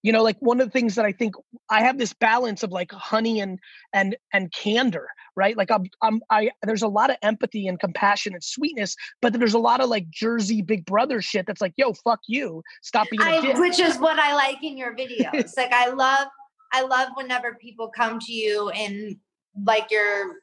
You 0.03 0.13
know, 0.13 0.23
like 0.23 0.37
one 0.39 0.61
of 0.61 0.67
the 0.67 0.71
things 0.71 0.95
that 0.95 1.05
I 1.05 1.11
think 1.11 1.35
I 1.69 1.81
have 1.81 1.97
this 1.97 2.13
balance 2.13 2.63
of 2.63 2.71
like 2.71 2.91
honey 2.91 3.41
and 3.41 3.59
and 3.93 4.15
and 4.31 4.53
candor, 4.53 5.07
right? 5.35 5.57
Like 5.57 5.71
I'm 5.71 5.85
I'm 6.01 6.21
I 6.29 6.51
there's 6.63 6.83
a 6.83 6.87
lot 6.87 7.09
of 7.09 7.17
empathy 7.23 7.67
and 7.67 7.79
compassion 7.79 8.33
and 8.33 8.43
sweetness, 8.43 8.95
but 9.21 9.33
there's 9.33 9.55
a 9.55 9.59
lot 9.59 9.81
of 9.81 9.89
like 9.89 10.09
Jersey 10.09 10.61
Big 10.61 10.85
Brother 10.85 11.19
shit 11.21 11.45
that's 11.47 11.61
like, 11.61 11.73
yo, 11.77 11.93
fuck 11.93 12.19
you, 12.27 12.61
stop 12.83 13.07
being. 13.09 13.21
I, 13.21 13.59
which 13.59 13.79
is 13.79 13.97
what 13.97 14.19
I 14.19 14.33
like 14.35 14.63
in 14.63 14.77
your 14.77 14.95
videos. 14.95 15.51
like 15.57 15.73
I 15.73 15.89
love 15.89 16.27
I 16.71 16.83
love 16.83 17.09
whenever 17.15 17.55
people 17.55 17.89
come 17.89 18.19
to 18.19 18.31
you 18.31 18.69
and 18.69 19.17
like 19.65 19.89
your 19.89 20.35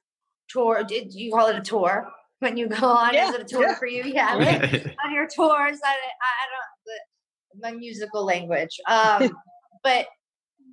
tour. 0.48 0.82
Did 0.84 1.14
you 1.14 1.30
call 1.30 1.46
it 1.48 1.56
a 1.56 1.62
tour? 1.62 2.10
When 2.44 2.56
you 2.56 2.68
go 2.68 2.86
on? 2.90 3.14
Yeah, 3.14 3.30
Is 3.30 3.34
it 3.34 3.40
a 3.40 3.44
tour 3.44 3.62
yeah. 3.68 3.74
for 3.74 3.86
you? 3.86 4.04
Yeah, 4.04 4.34
on 5.04 5.12
your 5.12 5.26
tours. 5.26 5.80
I, 5.84 5.90
I 5.90 6.44
don't 6.52 6.70
the, 6.86 7.60
my 7.60 7.72
musical 7.72 8.24
language. 8.24 8.78
Um, 8.88 9.36
but 9.82 10.06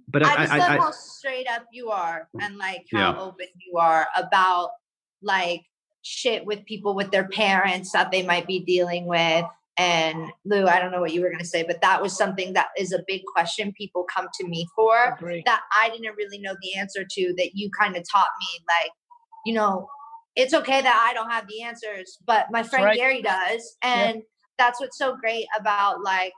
but 0.07 0.23
I, 0.23 0.33
I 0.33 0.37
just 0.37 0.53
I, 0.53 0.57
love 0.57 0.69
I, 0.69 0.77
how 0.77 0.91
straight 0.91 1.47
up 1.49 1.65
you 1.71 1.89
are 1.89 2.27
and 2.39 2.57
like 2.57 2.85
how 2.91 3.13
yeah. 3.13 3.19
open 3.19 3.47
you 3.65 3.77
are 3.77 4.07
about 4.15 4.71
like 5.23 5.61
shit 6.03 6.45
with 6.45 6.65
people 6.65 6.95
with 6.95 7.11
their 7.11 7.27
parents 7.29 7.91
that 7.93 8.11
they 8.11 8.23
might 8.23 8.45
be 8.45 8.59
dealing 8.59 9.05
with. 9.05 9.45
And 9.77 10.31
Lou, 10.43 10.67
I 10.67 10.79
don't 10.79 10.91
know 10.91 10.99
what 10.99 11.13
you 11.13 11.21
were 11.21 11.29
going 11.29 11.39
to 11.39 11.45
say, 11.45 11.63
but 11.63 11.81
that 11.81 12.01
was 12.01 12.15
something 12.15 12.53
that 12.53 12.67
is 12.77 12.91
a 12.91 13.03
big 13.07 13.21
question 13.25 13.73
people 13.77 14.05
come 14.13 14.27
to 14.39 14.47
me 14.47 14.67
for 14.75 15.17
that 15.45 15.61
I 15.81 15.89
didn't 15.89 16.15
really 16.17 16.39
know 16.39 16.55
the 16.61 16.77
answer 16.77 17.05
to. 17.09 17.33
That 17.37 17.51
you 17.53 17.69
kind 17.79 17.95
of 17.95 18.03
taught 18.11 18.27
me, 18.39 18.65
like, 18.67 18.91
you 19.45 19.53
know, 19.53 19.87
it's 20.35 20.53
okay 20.53 20.81
that 20.81 21.07
I 21.09 21.13
don't 21.13 21.29
have 21.29 21.45
the 21.47 21.63
answers, 21.63 22.17
but 22.25 22.47
my 22.51 22.63
friend 22.63 22.85
right. 22.85 22.97
Gary 22.97 23.21
does. 23.21 23.75
And 23.81 24.17
yeah. 24.17 24.21
that's 24.57 24.79
what's 24.79 24.97
so 24.97 25.15
great 25.15 25.45
about 25.59 26.01
like 26.03 26.33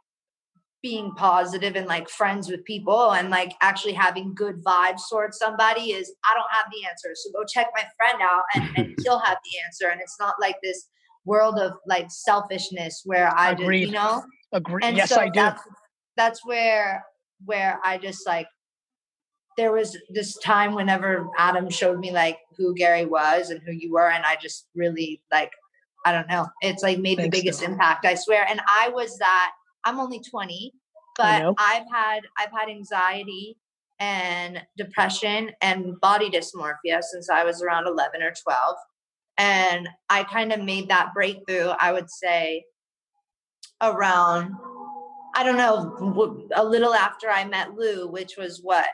being 0.81 1.11
positive 1.15 1.75
and 1.75 1.87
like 1.87 2.09
friends 2.09 2.49
with 2.49 2.63
people 2.65 3.13
and 3.13 3.29
like 3.29 3.53
actually 3.61 3.93
having 3.93 4.33
good 4.35 4.61
vibes 4.63 5.01
towards 5.09 5.37
somebody 5.37 5.91
is 5.91 6.13
I 6.25 6.33
don't 6.33 6.51
have 6.51 6.65
the 6.71 6.87
answer. 6.87 7.09
So 7.13 7.31
go 7.31 7.45
check 7.45 7.67
my 7.73 7.85
friend 7.97 8.21
out 8.21 8.43
and, 8.55 8.77
and 8.77 8.95
he'll 9.03 9.19
have 9.19 9.37
the 9.43 9.59
answer. 9.65 9.89
And 9.89 10.01
it's 10.01 10.17
not 10.19 10.35
like 10.41 10.57
this 10.61 10.89
world 11.25 11.57
of 11.57 11.73
like 11.87 12.07
selfishness 12.09 13.03
where 13.05 13.33
I 13.35 13.51
Agreed. 13.51 13.85
just, 13.85 13.93
you 13.93 13.97
know, 13.97 14.23
agree. 14.51 14.81
And 14.83 14.97
yes, 14.97 15.09
so 15.09 15.21
I 15.21 15.29
do. 15.29 15.39
That's, 15.39 15.61
that's 16.17 16.45
where 16.45 17.03
where 17.45 17.79
I 17.83 17.97
just 17.97 18.27
like 18.27 18.47
there 19.57 19.71
was 19.71 19.97
this 20.09 20.37
time 20.37 20.73
whenever 20.73 21.29
Adam 21.37 21.69
showed 21.69 21.99
me 21.99 22.11
like 22.11 22.39
who 22.57 22.73
Gary 22.75 23.05
was 23.05 23.49
and 23.49 23.61
who 23.65 23.71
you 23.71 23.93
were, 23.93 24.09
and 24.09 24.25
I 24.25 24.35
just 24.41 24.67
really 24.75 25.21
like 25.31 25.51
I 26.05 26.11
don't 26.11 26.27
know. 26.27 26.47
It's 26.61 26.83
like 26.83 26.99
made 26.99 27.17
Thanks 27.17 27.35
the 27.35 27.41
biggest 27.41 27.61
impact, 27.61 28.05
I 28.05 28.15
swear. 28.15 28.45
And 28.49 28.59
I 28.67 28.89
was 28.89 29.17
that 29.19 29.51
I'm 29.85 29.99
only 29.99 30.19
20, 30.19 30.73
but 31.15 31.53
I've 31.57 31.85
had 31.91 32.21
I've 32.37 32.51
had 32.51 32.69
anxiety 32.69 33.57
and 33.99 34.61
depression 34.77 35.51
and 35.61 35.99
body 36.01 36.29
dysmorphia 36.29 37.01
since 37.01 37.29
I 37.29 37.43
was 37.43 37.61
around 37.61 37.87
11 37.87 38.21
or 38.21 38.33
12. 38.43 38.75
And 39.37 39.89
I 40.09 40.23
kind 40.25 40.51
of 40.51 40.61
made 40.61 40.89
that 40.89 41.13
breakthrough, 41.13 41.69
I 41.79 41.91
would 41.91 42.09
say, 42.09 42.65
around 43.81 44.53
I 45.35 45.43
don't 45.43 45.57
know, 45.57 46.45
a 46.53 46.63
little 46.63 46.93
after 46.93 47.27
I 47.27 47.43
met 47.45 47.73
Lou, 47.73 48.07
which 48.07 48.37
was 48.37 48.59
what? 48.61 48.85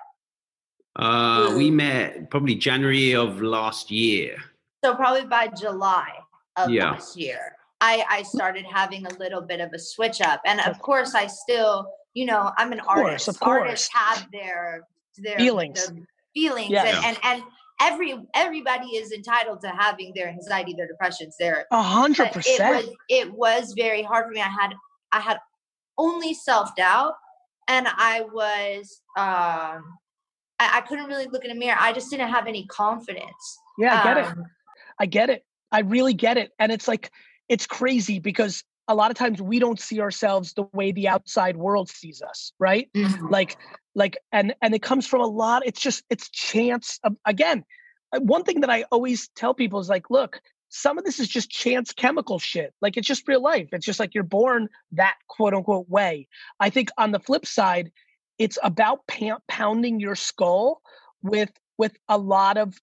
Uh, 1.00 1.54
we 1.56 1.72
met 1.72 2.30
probably 2.30 2.56
January 2.56 3.14
of 3.16 3.42
last 3.42 3.90
year. 3.90 4.36
So 4.84 4.96
probably 4.96 5.26
by 5.26 5.48
July 5.48 6.10
of 6.58 6.70
Yeah. 6.70 6.92
last 6.92 7.18
year, 7.18 7.56
I, 7.80 8.04
I 8.10 8.24
started 8.24 8.66
having 8.66 9.06
a 9.06 9.14
little 9.18 9.42
bit 9.42 9.62
of 9.62 9.72
a 9.74 9.80
switch 9.80 10.20
up. 10.20 10.42
And 10.46 10.60
of 10.62 10.80
course, 10.80 11.16
I 11.16 11.28
still, 11.28 11.88
you 12.14 12.26
know, 12.26 12.52
I'm 12.58 12.74
an 12.74 12.80
course, 12.80 13.00
artist. 13.00 13.28
of 13.30 13.40
course. 13.40 13.62
Artists 13.62 13.90
have 13.94 14.28
their 14.34 14.82
their 15.18 15.38
Feelings. 15.38 15.88
their 15.88 15.98
feelings, 16.34 16.72
Yeah. 16.72 16.86
and, 16.86 17.06
and 17.06 17.18
and 17.24 17.44
every 17.82 18.16
everybody 18.34 18.88
is 18.98 19.12
entitled 19.14 19.62
to 19.62 19.70
having 19.70 20.12
their 20.16 20.28
anxiety, 20.28 20.74
their 20.74 20.88
depressions, 20.88 21.36
their 21.40 21.66
A 21.72 21.82
hundred 21.82 22.26
but 22.26 22.30
it 22.32 22.34
percent. 22.36 22.76
was 22.88 22.96
it 23.10 23.34
was 23.34 23.74
very 23.78 24.02
hard 24.04 24.26
for 24.26 24.32
me. 24.32 24.42
I 24.42 24.50
had 24.50 24.74
I 25.14 25.20
had 25.22 25.40
only 25.98 26.34
self 26.34 26.76
doubt, 26.76 27.14
and 27.70 27.88
I 27.90 28.22
was 28.34 29.02
um 29.18 29.98
I, 30.60 30.78
I 30.78 30.82
couldn't 30.82 31.06
really 31.06 31.28
look 31.28 31.46
in 31.46 31.52
a 31.52 31.56
mirror. 31.56 31.78
I 31.80 31.94
just 31.94 32.10
didn't 32.10 32.30
have 32.30 32.48
any 32.48 32.66
confidence. 32.68 33.60
Yeah, 33.78 34.00
I 34.00 34.04
get 34.04 34.18
it. 34.18 34.26
Um, 34.26 34.46
I 35.00 35.06
get 35.06 35.30
it. 35.30 35.46
I 35.72 35.82
really 35.82 36.14
get 36.14 36.38
it. 36.38 36.52
And 36.60 36.72
it's 36.72 36.88
like, 36.88 37.12
it's 37.48 37.66
crazy 37.66 38.20
because 38.20 38.64
a 38.88 38.96
lot 38.96 39.12
of 39.12 39.18
times 39.18 39.42
we 39.42 39.60
don't 39.60 39.80
see 39.80 40.02
ourselves 40.02 40.54
the 40.54 40.64
way 40.74 40.92
the 40.92 41.08
outside 41.08 41.56
world 41.56 41.90
sees 41.90 42.22
us, 42.22 42.52
right? 42.60 42.90
mhm. 42.96 43.30
Like, 43.30 43.58
like, 43.96 44.18
and 44.32 44.54
and 44.62 44.74
it 44.74 44.82
comes 44.82 45.08
from 45.08 45.22
a 45.22 45.28
lot. 45.28 45.64
It's 45.66 45.80
just 45.80 46.04
it's 46.10 46.30
chance. 46.30 47.00
Of, 47.04 47.16
again, 47.26 47.64
uh, 48.14 48.20
one 48.20 48.44
thing 48.44 48.62
that 48.62 48.70
I 48.70 48.86
always 48.92 49.30
tell 49.36 49.54
people 49.54 49.80
is 49.80 49.90
like, 49.90 50.10
look, 50.10 50.42
some 50.70 50.98
of 50.98 51.04
this 51.04 51.20
is 51.20 51.28
just 51.28 51.50
chance 51.50 51.94
chemical 51.94 52.40
shit. 52.40 52.74
Like 52.82 52.98
it's 52.98 53.08
just 53.08 53.28
real 53.28 53.42
life. 53.42 53.70
It's 53.72 53.86
just 53.86 54.00
like 54.00 54.16
you're 54.16 54.24
born 54.24 54.70
that 54.94 55.16
quote 55.28 55.54
unquote 55.54 55.90
way. 55.90 56.28
I 56.60 56.70
think 56.70 56.90
on 56.98 57.12
the 57.12 57.20
flip 57.20 57.46
side, 57.46 57.92
it's 58.40 58.58
about 58.64 59.08
pa- 59.08 59.40
pounding 59.48 60.00
your 60.00 60.16
skull 60.16 60.82
with 61.24 61.52
with 61.78 61.98
a 62.10 62.18
lot 62.18 62.58
of 62.58 62.80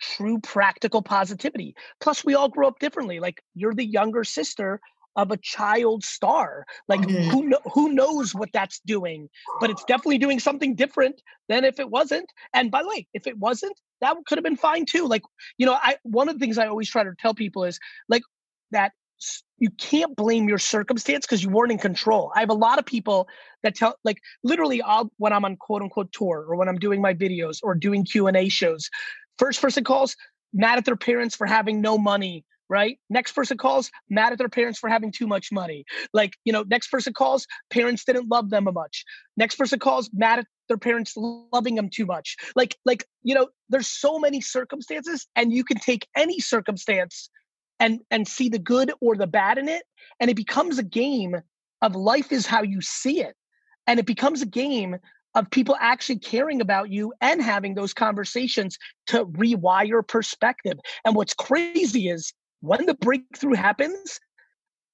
true 0.00 0.38
practical 0.40 1.02
positivity. 1.02 1.74
Plus, 2.00 2.24
we 2.24 2.34
all 2.34 2.48
grow 2.48 2.68
up 2.68 2.78
differently. 2.78 3.20
Like 3.20 3.42
you're 3.54 3.74
the 3.74 3.84
younger 3.86 4.24
sister 4.24 4.80
of 5.16 5.30
a 5.30 5.36
child 5.38 6.04
star. 6.04 6.66
Like 6.88 7.02
Mhm. 7.02 7.30
who 7.30 7.48
kno- 7.48 7.62
who 7.74 7.92
knows 7.92 8.34
what 8.34 8.50
that's 8.52 8.80
doing? 8.86 9.28
But 9.58 9.70
it's 9.70 9.84
definitely 9.84 10.18
doing 10.18 10.40
something 10.40 10.74
different 10.74 11.22
than 11.48 11.64
if 11.64 11.80
it 11.80 11.90
wasn't. 11.90 12.32
And 12.54 12.70
by 12.70 12.82
the 12.82 12.88
way, 12.88 13.08
if 13.14 13.26
it 13.26 13.38
wasn't, 13.38 13.78
that 14.00 14.16
could 14.26 14.38
have 14.38 14.44
been 14.44 14.56
fine 14.56 14.86
too. 14.86 15.06
Like 15.06 15.22
you 15.58 15.66
know, 15.66 15.74
I 15.80 15.98
one 16.04 16.28
of 16.28 16.36
the 16.36 16.40
things 16.40 16.58
I 16.58 16.68
always 16.68 16.88
try 16.90 17.04
to 17.04 17.14
tell 17.18 17.34
people 17.34 17.64
is 17.64 17.78
like 18.08 18.22
that 18.70 18.92
you 19.58 19.70
can't 19.70 20.16
blame 20.16 20.48
your 20.48 20.58
circumstance 20.58 21.26
because 21.26 21.42
you 21.42 21.50
weren't 21.50 21.72
in 21.72 21.78
control. 21.78 22.32
I 22.34 22.40
have 22.40 22.50
a 22.50 22.54
lot 22.54 22.78
of 22.78 22.86
people 22.86 23.28
that 23.62 23.74
tell 23.74 23.96
like 24.04 24.18
literally 24.42 24.82
I'll 24.82 25.10
when 25.18 25.32
I'm 25.32 25.44
on 25.44 25.56
quote 25.56 25.82
unquote 25.82 26.12
tour 26.12 26.44
or 26.48 26.56
when 26.56 26.68
I'm 26.68 26.78
doing 26.78 27.00
my 27.00 27.14
videos 27.14 27.58
or 27.62 27.74
doing 27.74 28.04
Q&A 28.04 28.48
shows, 28.48 28.88
first 29.38 29.60
person 29.60 29.84
calls 29.84 30.16
mad 30.52 30.78
at 30.78 30.84
their 30.84 30.96
parents 30.96 31.36
for 31.36 31.46
having 31.46 31.80
no 31.80 31.98
money, 31.98 32.44
right? 32.68 32.98
Next 33.10 33.32
person 33.32 33.56
calls 33.56 33.90
mad 34.08 34.32
at 34.32 34.38
their 34.38 34.48
parents 34.48 34.78
for 34.78 34.88
having 34.88 35.12
too 35.12 35.26
much 35.26 35.52
money. 35.52 35.84
Like, 36.12 36.32
you 36.44 36.52
know, 36.52 36.64
next 36.66 36.88
person 36.88 37.12
calls 37.12 37.46
parents 37.70 38.04
didn't 38.04 38.28
love 38.28 38.50
them 38.50 38.66
much. 38.72 39.04
Next 39.36 39.56
person 39.56 39.78
calls 39.78 40.10
mad 40.12 40.40
at 40.40 40.46
their 40.68 40.78
parents 40.78 41.14
loving 41.16 41.74
them 41.74 41.90
too 41.90 42.06
much. 42.06 42.36
Like 42.56 42.76
like, 42.86 43.04
you 43.22 43.34
know, 43.34 43.48
there's 43.68 43.88
so 43.88 44.18
many 44.18 44.40
circumstances 44.40 45.26
and 45.36 45.52
you 45.52 45.64
can 45.64 45.78
take 45.78 46.08
any 46.16 46.40
circumstance 46.40 47.28
and 47.80 48.00
and 48.10 48.28
see 48.28 48.48
the 48.48 48.58
good 48.58 48.92
or 49.00 49.16
the 49.16 49.26
bad 49.26 49.58
in 49.58 49.68
it 49.68 49.82
and 50.20 50.30
it 50.30 50.36
becomes 50.36 50.78
a 50.78 50.84
game 50.84 51.34
of 51.82 51.96
life 51.96 52.30
is 52.30 52.46
how 52.46 52.62
you 52.62 52.80
see 52.80 53.20
it 53.20 53.34
and 53.86 53.98
it 53.98 54.06
becomes 54.06 54.42
a 54.42 54.46
game 54.46 54.96
of 55.34 55.50
people 55.50 55.76
actually 55.80 56.18
caring 56.18 56.60
about 56.60 56.90
you 56.90 57.12
and 57.20 57.40
having 57.40 57.74
those 57.74 57.94
conversations 57.94 58.76
to 59.06 59.24
rewire 59.26 60.06
perspective. 60.06 60.78
And 61.04 61.14
what's 61.14 61.34
crazy 61.34 62.08
is 62.08 62.32
when 62.60 62.86
the 62.86 62.94
breakthrough 62.94 63.54
happens 63.54 64.20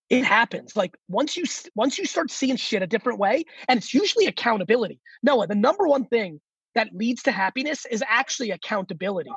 it 0.09 0.25
happens. 0.25 0.77
Like 0.77 0.97
once 1.09 1.37
you 1.37 1.45
once 1.75 1.99
you 1.99 2.07
start 2.07 2.31
seeing 2.31 2.55
shit 2.55 2.81
a 2.81 2.87
different 2.87 3.19
way 3.19 3.45
and 3.69 3.79
it's 3.79 3.93
usually 3.93 4.27
accountability. 4.27 5.01
Noah 5.25 5.49
the 5.49 5.57
number 5.57 5.89
one 5.89 6.05
thing 6.05 6.41
that 6.77 6.95
leads 6.95 7.25
to 7.25 7.33
happiness 7.33 7.87
is 7.91 8.05
actually 8.07 8.53
accountability 8.53 9.33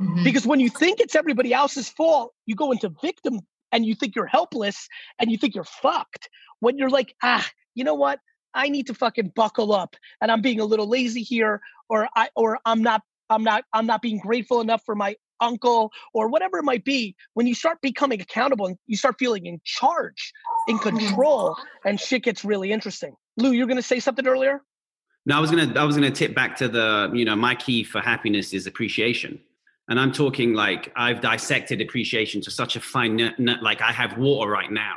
Mhm. 0.00 0.24
because 0.24 0.46
when 0.46 0.60
you 0.60 0.70
think 0.70 1.00
it's 1.00 1.14
everybody 1.14 1.52
else's 1.52 1.88
fault, 1.88 2.32
you 2.46 2.54
go 2.54 2.72
into 2.72 2.88
victim 3.02 3.40
and 3.72 3.84
you 3.84 3.94
think 3.94 4.16
you're 4.16 4.26
helpless 4.26 4.88
and 5.18 5.30
you 5.30 5.36
think 5.36 5.54
you're 5.54 5.64
fucked. 5.64 6.28
When 6.60 6.78
you're 6.78 6.90
like, 6.90 7.14
ah, 7.22 7.46
you 7.74 7.84
know 7.84 7.94
what? 7.94 8.20
I 8.54 8.68
need 8.68 8.86
to 8.88 8.94
fucking 8.94 9.32
buckle 9.36 9.72
up 9.72 9.94
and 10.20 10.30
I'm 10.30 10.42
being 10.42 10.60
a 10.60 10.64
little 10.64 10.88
lazy 10.88 11.22
here, 11.22 11.60
or 11.88 12.08
I 12.16 12.30
or 12.34 12.58
I'm 12.64 12.82
not 12.82 13.02
I'm 13.28 13.44
not 13.44 13.64
I'm 13.72 13.86
not 13.86 14.02
being 14.02 14.18
grateful 14.18 14.60
enough 14.60 14.82
for 14.84 14.94
my 14.94 15.14
uncle 15.40 15.90
or 16.12 16.28
whatever 16.28 16.58
it 16.58 16.64
might 16.64 16.84
be. 16.84 17.14
When 17.34 17.46
you 17.46 17.54
start 17.54 17.78
becoming 17.80 18.20
accountable 18.20 18.66
and 18.66 18.76
you 18.86 18.96
start 18.96 19.16
feeling 19.18 19.46
in 19.46 19.60
charge, 19.64 20.32
in 20.68 20.78
control, 20.78 21.56
and 21.84 21.98
shit 22.00 22.24
gets 22.24 22.44
really 22.44 22.72
interesting. 22.72 23.14
Lou, 23.36 23.52
you're 23.52 23.66
gonna 23.66 23.82
say 23.82 24.00
something 24.00 24.26
earlier? 24.26 24.62
No, 25.26 25.36
I 25.36 25.40
was 25.40 25.50
gonna 25.50 25.72
I 25.78 25.84
was 25.84 25.94
gonna 25.96 26.10
tip 26.10 26.34
back 26.34 26.56
to 26.56 26.68
the 26.68 27.10
you 27.14 27.24
know 27.24 27.36
my 27.36 27.54
key 27.54 27.84
for 27.84 28.00
happiness 28.00 28.52
is 28.52 28.66
appreciation, 28.66 29.40
and 29.90 30.00
I'm 30.00 30.12
talking 30.12 30.54
like 30.54 30.90
I've 30.96 31.20
dissected 31.20 31.80
appreciation 31.82 32.40
to 32.42 32.50
such 32.50 32.76
a 32.76 32.80
fine 32.80 33.16
nut 33.38 33.62
like 33.62 33.82
I 33.82 33.92
have 33.92 34.16
water 34.16 34.50
right 34.50 34.70
now, 34.70 34.96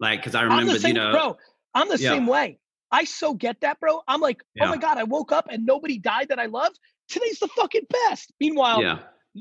like 0.00 0.20
because 0.20 0.34
I 0.34 0.42
remember 0.42 0.78
same, 0.78 0.88
you 0.96 1.02
know 1.02 1.12
bro. 1.12 1.36
I'm 1.74 1.88
the 1.88 1.98
Yeah. 1.98 2.10
same 2.10 2.26
way. 2.26 2.58
I 2.90 3.04
so 3.04 3.34
get 3.34 3.60
that, 3.60 3.78
bro. 3.80 4.02
I'm 4.08 4.20
like, 4.20 4.40
oh 4.60 4.68
my 4.68 4.76
god, 4.76 4.98
I 4.98 5.04
woke 5.04 5.30
up 5.32 5.46
and 5.50 5.64
nobody 5.66 5.98
died 5.98 6.28
that 6.30 6.38
I 6.38 6.46
loved. 6.46 6.78
Today's 7.08 7.38
the 7.38 7.48
fucking 7.48 7.86
best. 8.08 8.32
Meanwhile, 8.40 8.82
yeah 8.82 8.98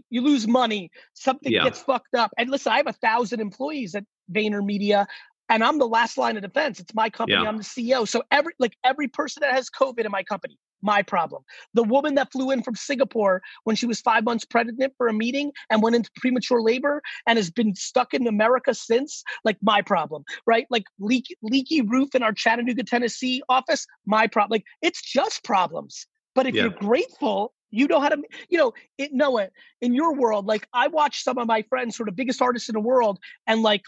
you 0.10 0.22
lose 0.22 0.48
money, 0.48 0.90
something 1.14 1.52
Yeah. 1.52 1.64
gets 1.64 1.82
fucked 1.82 2.16
up. 2.16 2.32
And 2.38 2.50
listen, 2.50 2.72
I 2.72 2.78
have 2.78 2.88
a 2.88 2.94
thousand 2.94 3.40
employees 3.42 3.96
at 3.96 4.04
VaynerMedia, 4.32 5.06
and 5.50 5.64
I'm 5.64 5.78
the 5.78 5.88
last 5.88 6.18
line 6.18 6.36
of 6.36 6.42
defense. 6.44 6.80
It's 6.80 6.94
my 6.96 7.10
company. 7.10 7.42
Yeah. 7.42 7.48
I'm 7.48 7.58
the 7.58 7.64
CEO. 7.64 8.08
So 8.08 8.24
every 8.32 8.54
like 8.60 8.76
every 8.84 9.08
person 9.08 9.42
that 9.42 9.54
has 9.54 9.70
COVID 9.70 10.06
in 10.06 10.12
my 10.12 10.24
company, 10.24 10.58
my 10.84 11.02
problem. 11.02 11.44
The 11.74 11.84
woman 11.84 12.16
that 12.16 12.32
flew 12.32 12.52
in 12.52 12.62
from 12.62 12.76
Singapore 12.76 13.42
when 13.64 13.76
she 13.76 13.86
was 13.86 14.02
five 14.02 14.24
months 14.24 14.46
pregnant 14.46 14.94
for 14.98 15.08
a 15.08 15.14
meeting 15.14 15.52
and 15.70 15.82
went 15.82 15.96
into 15.96 16.12
premature 16.18 16.62
labor 16.62 17.02
and 17.28 17.38
has 17.38 17.50
been 17.50 17.74
stuck 17.76 18.14
in 18.14 18.28
America 18.28 18.74
since, 18.74 19.24
like 19.44 19.58
my 19.62 19.82
problem, 19.82 20.24
right? 20.46 20.68
Like 20.70 20.84
leak, 21.00 21.36
leaky 21.42 21.82
roof 21.82 22.14
in 22.16 22.24
our 22.24 22.34
Chattanooga, 22.34 22.84
Tennessee 22.84 23.42
office, 23.50 23.88
my 24.06 24.28
problem. 24.28 24.58
Like 24.58 24.66
it's 24.82 25.02
just 25.02 25.44
problems. 25.44 26.06
But 26.36 26.48
if 26.48 26.56
Yeah. 26.56 26.64
you're 26.64 26.72
grateful, 26.72 27.54
you 27.72 27.88
know 27.88 28.00
how 28.00 28.10
to, 28.10 28.22
you 28.50 28.58
know, 28.58 28.74
it, 28.98 29.12
Noah, 29.14 29.50
in 29.82 29.94
your 29.94 30.14
world, 30.16 30.46
like 30.46 30.68
I 30.74 30.88
watch 30.88 31.24
some 31.24 31.38
of 31.38 31.48
my 31.48 31.64
friends, 31.64 31.96
sort 31.96 32.10
of 32.10 32.16
biggest 32.16 32.42
artists 32.42 32.70
in 32.70 32.74
the 32.74 32.80
world, 32.80 33.20
and 33.48 33.64
like 33.64 33.84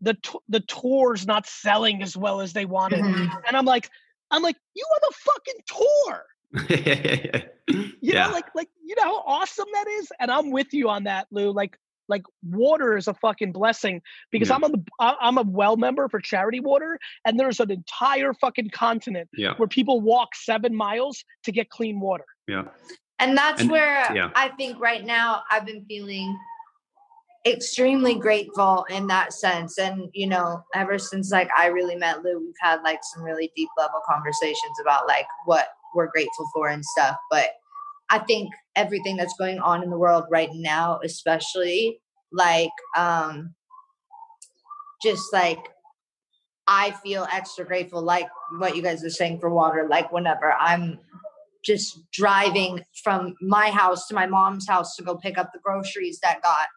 the 0.00 0.14
t- 0.14 0.38
the 0.48 0.60
tour's 0.60 1.26
not 1.26 1.46
selling 1.46 2.02
as 2.02 2.16
well 2.16 2.40
as 2.40 2.52
they 2.52 2.64
wanted, 2.64 3.00
Mhm. 3.00 3.30
and 3.46 3.56
I'm 3.56 3.64
like, 3.64 3.88
I'm 4.30 4.42
like, 4.42 4.56
you 4.74 4.84
have 4.94 5.10
a 5.10 5.14
fucking 5.14 5.60
tour, 5.66 6.24
yeah 8.00 8.26
know, 8.26 8.32
like 8.32 8.46
like 8.54 8.68
you 8.84 8.94
know 8.96 9.04
how 9.04 9.22
awesome 9.26 9.66
that 9.72 9.86
is, 9.98 10.12
and 10.20 10.30
I'm 10.30 10.50
with 10.50 10.72
you 10.72 10.88
on 10.88 11.04
that, 11.04 11.26
Lou. 11.30 11.50
Like 11.52 11.76
like 12.08 12.22
water 12.42 12.96
is 12.98 13.08
a 13.08 13.14
fucking 13.14 13.52
blessing 13.52 14.02
because 14.30 14.50
Yeah. 14.50 14.56
I'm 14.56 14.64
on 14.64 14.72
the 14.72 14.84
I- 15.00 15.16
I'm 15.20 15.38
a 15.38 15.42
well 15.42 15.76
member 15.76 16.08
for 16.08 16.20
Charity 16.20 16.60
Water, 16.60 16.98
and 17.24 17.40
there's 17.40 17.60
an 17.60 17.70
entire 17.70 18.34
fucking 18.34 18.70
continent 18.70 19.28
yeah 19.36 19.54
where 19.56 19.68
people 19.68 20.00
walk 20.00 20.34
seven 20.34 20.74
miles 20.74 21.24
to 21.44 21.52
get 21.52 21.70
clean 21.70 22.00
water. 22.00 22.26
yeah 22.46 22.64
And 23.18 23.36
that's 23.38 23.62
And- 23.62 23.70
where 23.70 24.14
yeah. 24.14 24.30
I 24.34 24.48
think 24.50 24.78
right 24.80 25.04
now 25.04 25.42
I've 25.50 25.64
been 25.64 25.84
feeling 25.86 26.36
extremely 27.46 28.14
grateful 28.14 28.86
in 28.88 29.06
that 29.06 29.32
sense. 29.34 29.78
And, 29.78 30.08
you 30.14 30.26
know, 30.26 30.62
ever 30.74 30.98
since 30.98 31.30
like 31.30 31.50
I 31.56 31.66
really 31.66 31.94
met 31.94 32.22
Lou, 32.22 32.38
we've 32.40 32.54
had 32.60 32.80
like 32.82 33.00
some 33.02 33.22
really 33.22 33.52
deep 33.54 33.68
level 33.76 34.00
conversations 34.08 34.78
about 34.80 35.06
like 35.06 35.26
what 35.44 35.68
we're 35.94 36.10
grateful 36.10 36.46
for 36.52 36.68
and 36.68 36.84
stuff. 36.84 37.16
But 37.30 37.48
I 38.10 38.18
think 38.18 38.52
everything 38.76 39.16
that's 39.16 39.36
going 39.38 39.58
on 39.58 39.82
in 39.82 39.90
the 39.90 39.98
world 39.98 40.24
right 40.30 40.50
now, 40.52 41.00
especially 41.04 42.00
like 42.32 42.70
um 42.96 43.54
just 45.02 45.32
like 45.32 45.58
I 46.66 46.92
feel 46.92 47.26
extra 47.30 47.64
grateful, 47.64 48.02
like 48.02 48.28
what 48.58 48.74
you 48.74 48.82
guys 48.82 49.04
are 49.04 49.10
saying 49.10 49.40
for 49.40 49.50
water. 49.50 49.86
Like 49.88 50.10
whenever 50.12 50.52
I'm 50.52 50.98
just 51.64 51.98
driving 52.12 52.82
from 53.02 53.34
my 53.40 53.70
house 53.70 54.06
to 54.08 54.14
my 54.14 54.26
mom's 54.26 54.66
house 54.68 54.96
to 54.96 55.02
go 55.02 55.16
pick 55.16 55.38
up 55.38 55.50
the 55.52 55.60
groceries 55.62 56.20
that 56.22 56.42
got 56.42 56.68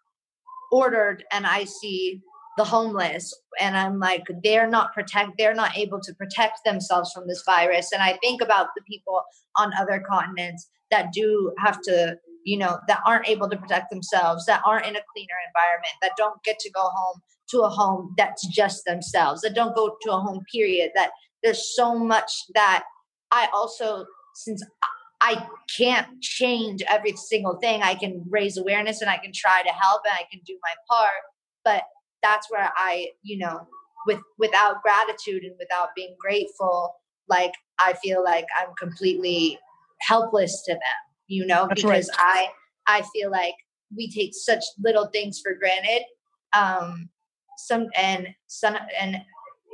ordered, 0.72 1.24
and 1.32 1.46
I 1.46 1.64
see 1.64 2.22
the 2.58 2.64
homeless, 2.64 3.34
and 3.60 3.78
I'm 3.78 4.00
like, 4.00 4.26
they're 4.44 4.68
not 4.68 4.94
protect, 4.94 5.32
they're 5.38 5.54
not 5.54 5.78
able 5.78 6.00
to 6.02 6.14
protect 6.16 6.60
themselves 6.66 7.12
from 7.12 7.28
this 7.28 7.44
virus. 7.46 7.92
And 7.92 8.02
I 8.02 8.18
think 8.22 8.42
about 8.42 8.68
the 8.76 8.82
people 8.84 9.22
on 9.58 9.72
other 9.80 10.04
continents 10.10 10.68
that 10.92 11.14
do 11.14 11.54
have 11.60 11.80
to, 11.84 12.18
you 12.44 12.58
know, 12.58 12.80
that 12.88 13.02
aren't 13.06 13.30
able 13.30 13.50
to 13.50 13.58
protect 13.58 13.90
themselves, 13.92 14.46
that 14.46 14.62
aren't 14.66 14.86
in 14.86 14.96
a 14.96 15.02
cleaner 15.14 15.36
environment, 15.48 15.94
that 16.02 16.12
don't 16.18 16.42
get 16.44 16.60
to 16.60 16.72
go 16.72 16.82
home 16.82 17.22
to 17.50 17.62
a 17.62 17.70
home 17.70 18.14
that's 18.18 18.46
just 18.48 18.86
themselves, 18.86 19.42
that 19.42 19.56
don't 19.56 19.76
go 19.76 19.96
to 20.02 20.12
a 20.12 20.20
home 20.20 20.44
period, 20.52 20.92
that 20.96 21.12
there's 21.44 21.76
so 21.76 21.98
much 21.98 22.32
that 22.56 22.84
I 23.32 23.48
also 23.54 24.06
since 24.36 24.64
I 25.22 25.48
can't 25.76 26.08
change 26.22 26.84
every 26.88 27.14
single 27.14 27.58
thing. 27.58 27.82
I 27.82 27.96
can 27.96 28.24
raise 28.30 28.58
awareness 28.58 29.02
and 29.02 29.10
I 29.10 29.18
can 29.18 29.32
try 29.34 29.64
to 29.64 29.70
help 29.70 30.02
and 30.06 30.14
I 30.14 30.26
can 30.32 30.42
do 30.46 30.58
my 30.62 30.74
part. 30.90 31.24
But 31.66 31.84
that's 32.22 32.50
where 32.52 32.72
I, 32.76 33.08
you 33.24 33.38
know, 33.38 33.68
with 34.06 34.20
without 34.38 34.82
gratitude 34.82 35.44
and 35.44 35.56
without 35.60 35.90
being 35.96 36.16
grateful, 36.20 36.96
like 37.28 37.54
I 37.80 37.94
feel 37.94 38.24
like 38.24 38.46
I'm 38.60 38.74
completely 38.76 39.60
helpless 40.02 40.64
to 40.64 40.74
them, 40.74 40.82
you 41.28 41.46
know, 41.46 41.68
That's 41.68 41.82
because 41.82 42.10
right. 42.18 42.48
I 42.88 43.00
I 43.00 43.02
feel 43.14 43.32
like 43.32 43.56
we 43.96 44.10
take 44.12 44.32
such 44.34 44.64
little 44.80 45.08
things 45.08 45.42
for 45.44 45.54
granted. 45.56 46.04
Um 46.54 47.10
some 47.58 47.88
and 47.98 48.28
some 48.48 48.78
and 49.00 49.18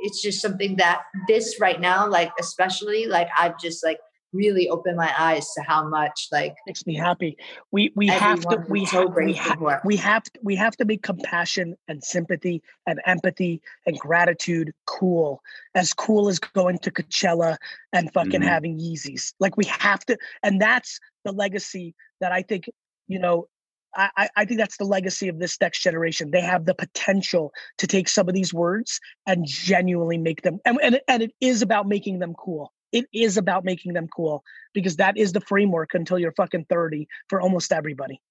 it's 0.00 0.20
just 0.20 0.40
something 0.42 0.76
that 0.76 1.02
this 1.28 1.60
right 1.60 1.80
now, 1.80 2.06
like 2.08 2.32
especially 2.40 3.06
like 3.06 3.28
I've 3.38 3.58
just 3.58 3.84
like 3.84 3.98
really 4.34 4.68
opened 4.68 4.96
my 4.96 5.12
eyes 5.18 5.48
to 5.54 5.62
how 5.62 5.88
much 5.88 6.28
like 6.32 6.54
makes 6.66 6.84
me 6.86 6.94
happy. 6.94 7.36
We 7.70 7.92
we 7.94 8.08
have 8.08 8.40
to 8.40 8.54
everyone 8.56 8.70
we 8.70 8.86
so 8.86 8.96
ha- 8.96 9.04
we, 9.04 9.12
grateful 9.14 9.42
ha- 9.52 9.56
for. 9.58 9.80
we 9.84 9.96
have 9.96 10.24
we 10.42 10.56
have 10.56 10.76
to 10.78 10.84
make 10.84 11.02
compassion 11.02 11.76
and 11.88 12.02
sympathy 12.02 12.62
and 12.86 13.00
empathy 13.06 13.62
and 13.86 13.98
gratitude 13.98 14.72
cool. 14.86 15.40
As 15.74 15.92
cool 15.92 16.28
as 16.28 16.38
going 16.38 16.78
to 16.80 16.90
Coachella 16.90 17.56
and 17.92 18.12
fucking 18.12 18.40
Mhm. 18.42 18.48
having 18.48 18.78
Yeezys. 18.78 19.32
Like 19.40 19.56
we 19.56 19.64
have 19.66 20.00
to, 20.06 20.18
and 20.42 20.60
that's 20.60 20.98
the 21.24 21.32
legacy 21.32 21.94
that 22.20 22.32
I 22.32 22.42
think 22.42 22.68
you 23.06 23.18
know. 23.18 23.48
I, 23.96 24.10
I- 24.16 24.28
I 24.38 24.44
think 24.44 24.58
that's 24.58 24.76
the 24.76 24.84
legacy 24.84 25.28
of 25.28 25.38
this 25.38 25.56
next 25.60 25.80
generation. 25.80 26.32
They 26.32 26.40
have 26.40 26.64
the 26.64 26.74
potential 26.74 27.52
to 27.78 27.86
take 27.86 28.08
some 28.08 28.28
of 28.28 28.34
these 28.34 28.52
words 28.52 28.98
and 29.24 29.46
genuinely 29.46 30.18
make 30.18 30.42
them, 30.42 30.58
and, 30.64 30.80
and, 30.82 31.00
and 31.06 31.22
it 31.22 31.30
is 31.40 31.62
about 31.62 31.86
making 31.86 32.18
them 32.18 32.34
cool. 32.34 32.72
It 32.94 33.06
is 33.12 33.36
about 33.36 33.64
making 33.64 33.92
them 33.92 34.06
cool 34.06 34.44
because 34.72 34.94
that 34.96 35.18
is 35.18 35.32
the 35.32 35.40
framework 35.40 35.94
until 35.94 36.16
you're 36.16 36.32
fucking 36.32 36.66
30 36.70 37.08
for 37.28 37.40
almost 37.40 37.72
everybody. 37.72 38.22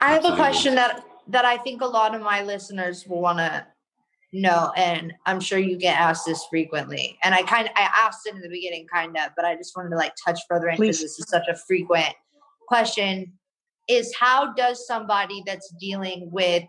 I 0.00 0.12
have 0.12 0.24
a 0.24 0.36
question 0.36 0.76
that 0.76 1.04
that 1.28 1.44
I 1.44 1.56
think 1.56 1.82
a 1.82 1.86
lot 1.86 2.14
of 2.14 2.22
my 2.22 2.42
listeners 2.42 3.04
will 3.04 3.20
want 3.20 3.38
to 3.38 3.66
know, 4.32 4.72
and 4.76 5.12
I'm 5.26 5.40
sure 5.40 5.58
you 5.58 5.76
get 5.76 5.98
asked 5.98 6.24
this 6.24 6.44
frequently. 6.48 7.18
And 7.24 7.34
I 7.34 7.42
kind 7.42 7.66
of 7.66 7.72
I 7.74 7.90
asked 7.96 8.26
it 8.26 8.36
in 8.36 8.40
the 8.40 8.48
beginning, 8.48 8.86
kind 8.86 9.16
of, 9.16 9.30
but 9.34 9.44
I 9.44 9.56
just 9.56 9.76
wanted 9.76 9.90
to 9.90 9.96
like 9.96 10.12
touch 10.24 10.38
further 10.48 10.68
in 10.68 10.78
because 10.78 11.00
this 11.00 11.18
is 11.18 11.26
such 11.28 11.48
a 11.48 11.56
frequent 11.56 12.14
question. 12.68 13.32
Is 13.88 14.14
how 14.14 14.52
does 14.52 14.86
somebody 14.86 15.42
that's 15.44 15.74
dealing 15.80 16.28
with 16.30 16.62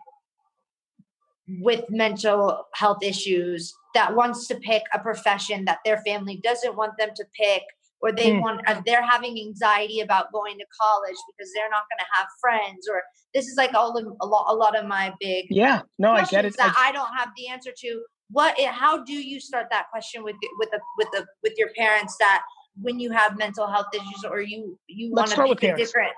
with 1.62 1.84
mental 1.89 2.66
health 2.74 3.01
issues 3.01 3.74
that 3.94 4.13
wants 4.16 4.48
to 4.48 4.56
pick 4.56 4.84
a 4.94 5.00
profession 5.00 5.66
that 5.66 5.80
their 5.86 5.98
family 6.00 6.39
doesn't 6.44 6.75
want 6.75 6.92
them 7.00 7.10
to 7.16 7.24
pick 7.39 7.63
or 8.01 8.12
they 8.12 8.32
Mm. 8.32 8.42
want 8.42 8.62
uh, 8.70 8.80
they're 8.86 9.01
having 9.01 9.39
anxiety 9.39 10.01
about 10.01 10.32
going 10.32 10.58
to 10.58 10.66
college 10.80 11.16
because 11.32 11.51
they're 11.56 11.70
not 11.70 11.84
going 11.89 12.00
to 12.00 12.06
have 12.13 12.27
friends 12.39 12.88
or 12.89 13.01
this 13.34 13.48
is 13.48 13.56
like 13.58 13.74
all 13.74 13.98
of, 13.98 14.06
a 14.22 14.25
lot 14.25 14.46
a 14.50 14.54
lot 14.54 14.77
of 14.77 14.86
my 14.86 15.13
big 15.20 15.46
Yeah, 15.50 15.82
no, 15.98 16.12
I 16.12 16.24
get 16.25 16.46
it. 16.46 16.56
that 16.58 16.74
I- 16.77 16.89
I, 16.89 16.92
don't 16.92 17.13
have 17.18 17.30
the 17.38 17.48
answer 17.48 17.72
to 17.75 18.04
what 18.30 18.60
how 18.60 19.04
do 19.04 19.13
you 19.13 19.39
start 19.39 19.68
that 19.72 19.89
question 19.89 20.24
with 20.24 20.36
with 20.60 20.70
the 20.72 20.80
with 20.98 21.08
the 21.13 21.25
with 21.44 21.54
your 21.58 21.70
parents 21.77 22.18
that 22.20 22.44
when 22.80 23.00
you 23.00 23.10
have 23.12 23.38
mental 23.38 23.66
health 23.68 23.88
issues 23.94 24.24
or 24.30 24.42
you 24.42 24.77
you 24.88 25.12
want 25.12 25.27
to 25.27 25.34
start 25.34 25.50
with 25.50 25.58
pick 25.60 25.70
a 25.70 25.74
parents. 25.74 25.92
different 25.92 26.12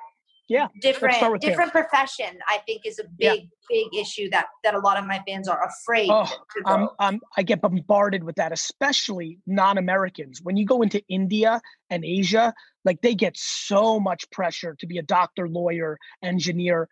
Yeah, 0.49 0.67
different 0.81 1.41
different 1.41 1.71
profession 1.71 2.39
i 2.47 2.57
think 2.65 2.81
is 2.85 2.99
a 2.99 3.03
Yeah. 3.17 3.33
big 3.33 3.49
big 3.69 3.87
issue 3.95 4.29
that 4.31 4.47
that 4.63 4.73
a 4.73 4.79
lot 4.79 4.97
of 4.97 5.05
my 5.05 5.21
fans 5.27 5.47
are 5.47 5.61
afraid 5.63 6.09
Oh, 6.09 6.25
to 6.25 6.63
go. 6.63 6.71
I'm, 6.71 6.89
I'm, 6.99 7.21
I 7.37 7.43
get 7.43 7.61
bombarded 7.61 8.23
with 8.23 8.35
that, 8.37 8.51
especially 8.51 9.39
non-Americans. 9.45 10.41
When 10.41 10.57
you 10.57 10.65
go 10.65 10.81
into 10.81 11.03
India 11.07 11.61
and 11.89 12.03
Asia, 12.03 12.53
like 12.83 13.01
they 13.01 13.13
get 13.13 13.37
so 13.37 13.99
much 13.99 14.29
pressure 14.31 14.75
to 14.79 14.87
be 14.87 14.97
a 14.97 15.03
doctor, 15.03 15.47
lawyer, 15.47 15.97
engineer. 16.23 16.89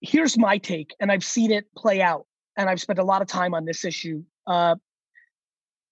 Here's 0.00 0.38
my 0.38 0.58
take, 0.58 0.94
and 1.00 1.12
I've 1.12 1.24
seen 1.24 1.50
it 1.52 1.66
play 1.76 2.00
out, 2.00 2.26
and 2.56 2.68
I've 2.70 2.80
spent 2.80 2.98
a 2.98 3.04
lot 3.04 3.20
of 3.22 3.28
time 3.28 3.54
on 3.54 3.64
this 3.66 3.84
issue. 3.84 4.24
Uh, 4.46 4.76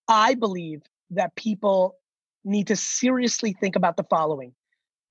I 0.08 0.34
believe 0.34 0.82
that 1.10 1.34
people 1.36 1.96
need 2.44 2.68
to 2.68 2.76
seriously 2.76 3.52
think 3.60 3.76
about 3.76 3.96
the 3.96 4.04
following. 4.04 4.54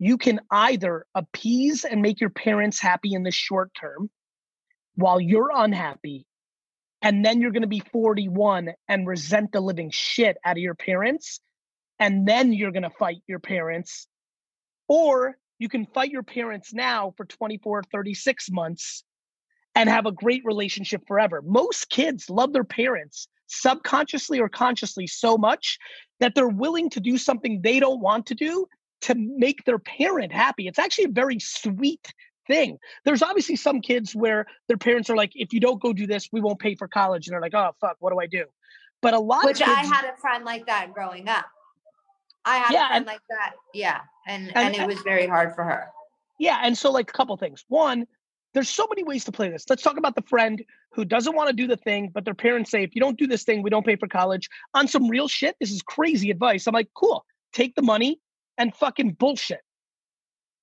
You 0.02 0.18
can 0.18 0.40
either 0.50 1.06
appease 1.14 1.86
and 1.86 2.02
make 2.02 2.20
your 2.20 2.32
parents 2.32 2.80
happy 2.80 3.14
in 3.14 3.22
the 3.22 3.30
short 3.30 3.70
term 3.80 4.10
while 4.96 5.22
you're 5.22 5.52
unhappy 5.54 6.26
and 7.04 7.24
then 7.24 7.40
you're 7.40 7.52
going 7.52 7.62
to 7.62 7.68
be 7.68 7.84
41 7.92 8.74
and 8.88 9.06
resent 9.06 9.52
the 9.52 9.62
living 9.62 9.92
shit 9.92 10.38
out 10.44 10.58
of 10.58 10.58
your 10.58 10.74
parents 10.74 11.40
and 12.00 12.28
then 12.28 12.52
you're 12.52 12.72
going 12.72 12.82
to 12.82 12.90
fight 12.90 13.22
your 13.28 13.38
parents 13.38 14.08
or 14.88 15.38
you 15.60 15.70
can 15.70 15.86
fight 15.86 16.10
your 16.10 16.24
parents 16.24 16.74
now 16.74 17.14
for 17.16 17.24
24 17.24 17.84
36 17.92 18.50
months 18.50 19.04
and 19.76 19.88
have 19.88 20.08
a 20.08 20.12
great 20.12 20.42
relationship 20.44 21.04
forever. 21.08 21.44
Most 21.46 21.92
kids 21.92 22.28
love 22.28 22.54
their 22.54 22.64
parents 22.64 23.28
subconsciously 23.46 24.40
or 24.40 24.50
consciously 24.50 25.06
so 25.06 25.38
much 25.38 25.78
that 26.20 26.34
they're 26.34 26.48
willing 26.48 26.90
to 26.90 27.00
do 27.00 27.20
something 27.20 27.62
they 27.62 27.80
don't 27.80 28.02
want 28.02 28.26
to 28.26 28.34
do 28.34 28.66
to 29.02 29.16
make 29.16 29.64
their 29.66 29.80
parent 29.80 30.32
happy 30.32 30.68
it's 30.68 30.80
actually 30.80 31.06
a 31.06 31.10
very 31.10 31.40
sweet 31.40 32.14
thing 32.48 32.78
there's 33.06 33.22
obviously 33.22 33.56
some 33.56 33.82
kids 33.82 34.16
where 34.16 34.46
their 34.68 34.78
parents 34.78 35.10
are 35.10 35.16
like, 35.16 35.32
if 35.36 35.54
you 35.54 35.60
don't 35.60 35.82
go 35.82 35.94
do 35.94 36.08
this, 36.08 36.28
we 36.32 36.42
won't 36.42 36.60
pay 36.60 36.76
for 36.76 36.88
college. 36.88 37.28
And 37.28 37.34
they're 37.34 37.42
like, 37.42 37.54
oh, 37.54 37.72
fuck, 37.80 37.98
what 38.00 38.12
do 38.12 38.20
I 38.20 38.26
do? 38.26 38.46
But 39.02 39.14
a 39.14 39.20
lot 39.20 39.46
which 39.46 39.62
of 39.62 39.70
i 39.70 39.86
had 39.86 40.06
a 40.06 40.18
friend 40.18 40.44
like 40.44 40.66
that 40.66 40.94
growing 40.94 41.28
up 41.30 41.46
i 42.46 42.58
had 42.58 42.74
Yeah, 42.74 42.86
a 42.86 42.88
friend 42.90 42.98
and- 42.98 43.06
like 43.06 43.22
that 43.30 43.54
yeah 43.74 44.00
and 44.28 44.48
and, 44.56 44.76
And- 44.76 44.76
it 44.76 44.88
was 44.88 45.00
very 45.02 45.28
hard 45.28 45.54
for 45.56 45.64
her 45.64 45.88
yeah. 46.40 46.60
And 46.64 46.76
so, 46.76 46.90
like, 46.92 47.08
a 47.08 47.14
couple 47.14 47.38
things. 47.38 47.64
One, 47.68 48.08
there's 48.56 48.68
so 48.68 48.88
many 48.90 49.04
ways 49.04 49.24
to 49.26 49.32
play 49.32 49.50
this. 49.50 49.64
Let's 49.70 49.84
talk 49.84 49.98
about 49.98 50.16
the 50.16 50.24
friend 50.24 50.64
who 50.92 51.06
doesn't 51.06 51.36
want 51.36 51.50
to 51.50 51.56
do 51.56 51.68
the 51.68 51.78
thing, 51.78 52.10
but 52.12 52.26
their 52.26 52.34
parents 52.34 52.72
say, 52.72 52.82
if 52.84 52.96
you 52.96 53.00
don't 53.00 53.16
do 53.16 53.28
this 53.28 53.44
thing, 53.44 53.62
we 53.62 53.70
don't 53.70 53.86
pay 53.86 53.96
for 53.96 54.08
college. 54.08 54.50
On 54.74 54.88
some 54.88 55.08
real 55.08 55.28
shit, 55.28 55.56
this 55.60 55.70
is 55.72 55.84
crazy 55.84 56.32
advice. 56.32 56.66
I'm 56.66 56.74
like, 56.74 56.90
cool, 56.96 57.26
take 57.54 57.76
the 57.76 57.84
money 57.84 58.20
and 58.62 58.76
fucking 58.76 59.13
bullshit. 59.13 59.62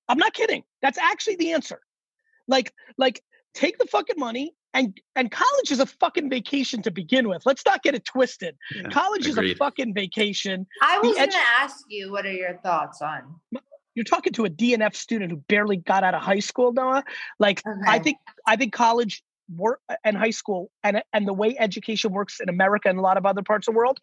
I'm 0.07 0.17
not 0.17 0.33
kidding. 0.33 0.63
That's 0.81 0.97
actually 0.97 1.35
the 1.35 1.51
answer. 1.51 1.81
Like, 2.47 2.71
like, 2.97 3.21
take 3.53 3.77
the 3.77 3.85
fucking 3.85 4.15
money. 4.17 4.53
And, 4.73 4.97
and 5.15 5.29
college 5.29 5.71
is 5.71 5.79
a 5.79 5.85
fucking 5.85 6.29
vacation 6.29 6.81
to 6.83 6.91
begin 6.91 7.27
with. 7.27 7.41
Let's 7.45 7.63
not 7.65 7.83
get 7.83 7.95
it 7.95 8.05
twisted. 8.05 8.55
Yeah, 8.73 8.89
College 8.89 9.27
is 9.27 9.37
a 9.37 9.55
fucking 9.55 9.93
vacation. 9.95 10.65
i 10.81 10.99
The 11.01 11.07
was 11.07 11.17
going 11.17 11.31
to 11.31 11.37
ask 11.59 11.85
you 11.89 12.11
what 12.11 12.25
are 12.25 12.31
your 12.31 12.57
thoughts 12.63 13.01
on 13.01 13.35
You're 13.95 14.05
talking 14.05 14.31
to 14.33 14.45
a 14.45 14.49
DNF 14.49 14.95
student 14.95 15.31
who 15.31 15.37
barely 15.49 15.77
got 15.77 16.03
out 16.03 16.13
of 16.13 16.21
high 16.21 16.39
school, 16.39 16.71
Noah. 16.71 17.03
Like 17.39 17.63
I 17.87 17.97
think 17.97 18.17
I 18.45 18.55
think 18.55 18.71
college 18.71 19.23
work 19.55 19.81
and 20.03 20.15
high 20.15 20.29
school 20.29 20.69
and 20.83 21.01
and 21.13 21.27
the 21.27 21.33
way 21.33 21.55
education 21.57 22.11
works 22.11 22.39
in 22.39 22.47
America 22.47 22.89
and 22.89 22.99
a 22.99 23.01
lot 23.01 23.17
of 23.17 23.25
other 23.25 23.41
parts 23.41 23.67
of 23.67 23.73
the 23.73 23.77
world, 23.77 23.99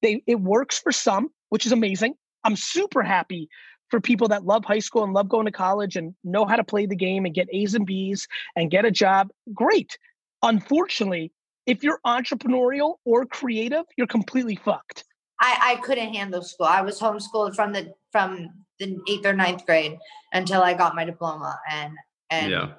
they 0.00 0.22
it 0.28 0.40
works 0.40 0.78
for 0.78 0.92
some, 0.92 1.28
which 1.48 1.66
is 1.66 1.72
amazing. 1.72 2.14
I'm 2.44 2.56
super 2.56 3.02
happy 3.02 3.48
for 3.90 4.00
people 4.00 4.28
that 4.28 4.44
love 4.44 4.64
high 4.64 4.78
school 4.78 5.04
and 5.04 5.12
love 5.12 5.28
going 5.28 5.46
to 5.46 5.52
college 5.52 5.96
and 5.96 6.14
know 6.24 6.44
how 6.44 6.56
to 6.56 6.64
play 6.64 6.86
the 6.86 6.96
game 6.96 7.24
and 7.24 7.34
get 7.34 7.48
A's 7.52 7.74
and 7.74 7.86
B's 7.86 8.26
and 8.56 8.70
get 8.70 8.84
a 8.84 8.90
job. 8.90 9.28
Great. 9.52 9.98
Unfortunately, 10.42 11.32
if 11.66 11.82
you're 11.82 12.00
entrepreneurial 12.06 12.96
or 13.04 13.24
creative, 13.24 13.84
you're 13.96 14.06
completely 14.06 14.56
fucked. 14.56 15.04
I, 15.40 15.58
I 15.62 15.76
couldn't 15.76 16.14
handle 16.14 16.42
school. 16.42 16.66
I 16.66 16.82
was 16.82 17.00
homeschooled 17.00 17.54
from 17.54 17.72
the 17.72 17.92
from 18.12 18.50
the 18.78 18.98
eighth 19.08 19.26
or 19.26 19.32
ninth 19.32 19.66
grade 19.66 19.98
until 20.32 20.62
I 20.62 20.74
got 20.74 20.94
my 20.94 21.04
diploma, 21.04 21.58
and 21.70 21.94
and 22.30 22.50
yeah. 22.50 22.72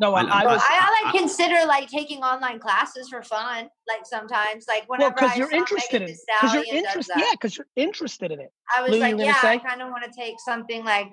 No, 0.00 0.14
I, 0.14 0.20
And 0.20 0.30
I 0.30 0.44
was 0.44 0.62
I, 0.62 0.78
I 0.80 1.04
like 1.04 1.14
I- 1.14 1.18
consider 1.18 1.66
like 1.66 1.88
taking 1.88 2.22
online 2.22 2.60
classes 2.60 3.08
for 3.08 3.22
fun. 3.22 3.68
Like 3.88 4.04
sometimes, 4.04 4.66
like 4.68 4.88
well 4.88 4.98
whenever 4.98 5.14
because 5.14 5.32
I 5.32 5.36
you're 5.36 5.50
interested 5.50 6.02
in 6.02 6.08
Thee 6.08 6.16
because 6.40 6.54
you're 6.54 6.76
interested 6.76 7.14
yeah 7.18 7.32
because 7.32 7.56
you're 7.56 7.66
interested 7.76 8.32
in 8.32 8.40
it 8.40 8.52
I 8.76 8.82
was 8.82 8.92
Lou, 8.92 8.98
like, 9.00 9.18
yeah, 9.18 9.40
I 9.42 9.58
kind 9.58 9.82
of 9.82 9.88
want 9.88 10.04
to 10.04 10.10
take 10.10 10.36
something 10.40 10.84
like 10.84 11.12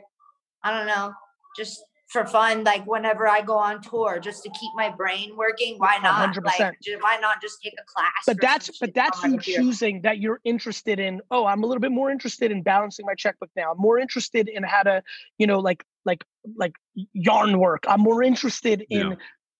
I 0.63 0.71
don't 0.71 0.87
know, 0.87 1.13
just 1.57 1.83
for 2.07 2.25
fun. 2.25 2.63
Like 2.63 2.85
whenever 2.85 3.27
I 3.27 3.41
go 3.41 3.57
on 3.57 3.81
tour, 3.81 4.19
just 4.19 4.43
to 4.43 4.49
keep 4.51 4.71
my 4.75 4.89
brain 4.89 5.35
working. 5.35 5.77
Why 5.77 5.97
not? 6.01 6.33
100%. 6.33 6.43
Like, 6.59 6.77
why 7.01 7.17
not 7.17 7.41
just 7.41 7.61
take 7.61 7.73
a 7.73 7.83
class? 7.85 8.11
but 8.27 8.39
that's 8.41 8.77
but 8.79 8.93
that's 8.93 9.23
you 9.23 9.39
choosing 9.39 10.01
that 10.01 10.19
you're 10.19 10.39
interested 10.45 10.99
in 10.99 11.21
oh 11.31 11.45
i'm 11.45 11.63
a 11.63 11.65
little 11.67 11.81
bit 11.81 11.91
more 11.91 12.09
interested 12.09 12.51
in 12.51 12.61
balancing 12.63 13.05
my 13.05 13.13
checkbook 13.13 13.49
now 13.55 13.71
i'm 13.71 13.77
more 13.77 13.99
interested 13.99 14.47
in 14.47 14.63
how 14.63 14.81
to 14.81 15.03
you 15.37 15.45
know 15.45 15.59
like 15.59 15.83
like 16.05 16.23
like 16.55 16.73
yarn 17.13 17.59
work 17.59 17.83
i'm 17.87 18.01
more 18.01 18.23
interested 18.23 18.85
in 18.89 19.09
Yeah. 19.09 19.15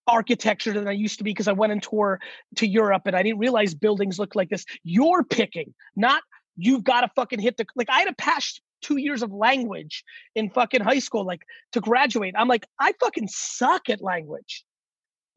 architecture 0.08 0.74
than 0.74 0.88
i 0.88 0.92
used 0.92 1.18
to 1.20 1.24
be 1.24 1.32
because 1.32 1.48
i 1.48 1.52
went 1.52 1.72
on 1.72 1.80
tour 1.80 2.20
to 2.56 2.68
europe 2.68 3.04
and 3.06 3.16
i 3.16 3.22
didn't 3.24 3.40
realize 3.40 3.74
buildings 3.76 4.18
look 4.20 4.36
like 4.36 4.50
this 4.50 4.66
you're 4.84 5.24
picking 5.24 5.74
not 5.96 6.22
you've 6.58 6.84
got 6.84 7.02
to 7.02 7.10
fucking 7.16 7.40
hit 7.40 7.58
the 7.58 7.66
like 7.76 7.90
i 7.90 8.00
had 8.00 8.08
a 8.08 8.14
pass 8.16 8.60
two 8.86 8.98
years 8.98 9.24
of 9.24 9.32
language 9.32 10.04
in 10.36 10.50
fucking 10.50 10.82
high 10.82 11.00
school 11.00 11.26
like 11.26 11.42
to 11.72 11.80
graduate 11.80 12.34
i'm 12.38 12.48
like 12.48 12.66
i 12.80 12.94
fucking 13.00 13.28
suck 13.28 13.90
at 13.90 14.02
language 14.02 14.64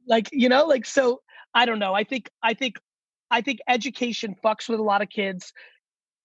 like 0.07 0.29
you 0.33 0.49
know 0.49 0.67
like 0.67 0.85
so 0.85 1.21
i 1.55 1.65
don't 1.65 1.79
know 1.79 1.95
i 1.95 2.05
think 2.05 2.29
i 2.43 2.55
think 2.55 2.77
i 3.31 3.41
think 3.41 3.59
education 3.69 4.35
fucks 4.45 4.69
with 4.69 4.81
a 4.81 4.83
lot 4.83 5.03
of 5.03 5.09
kids 5.09 5.53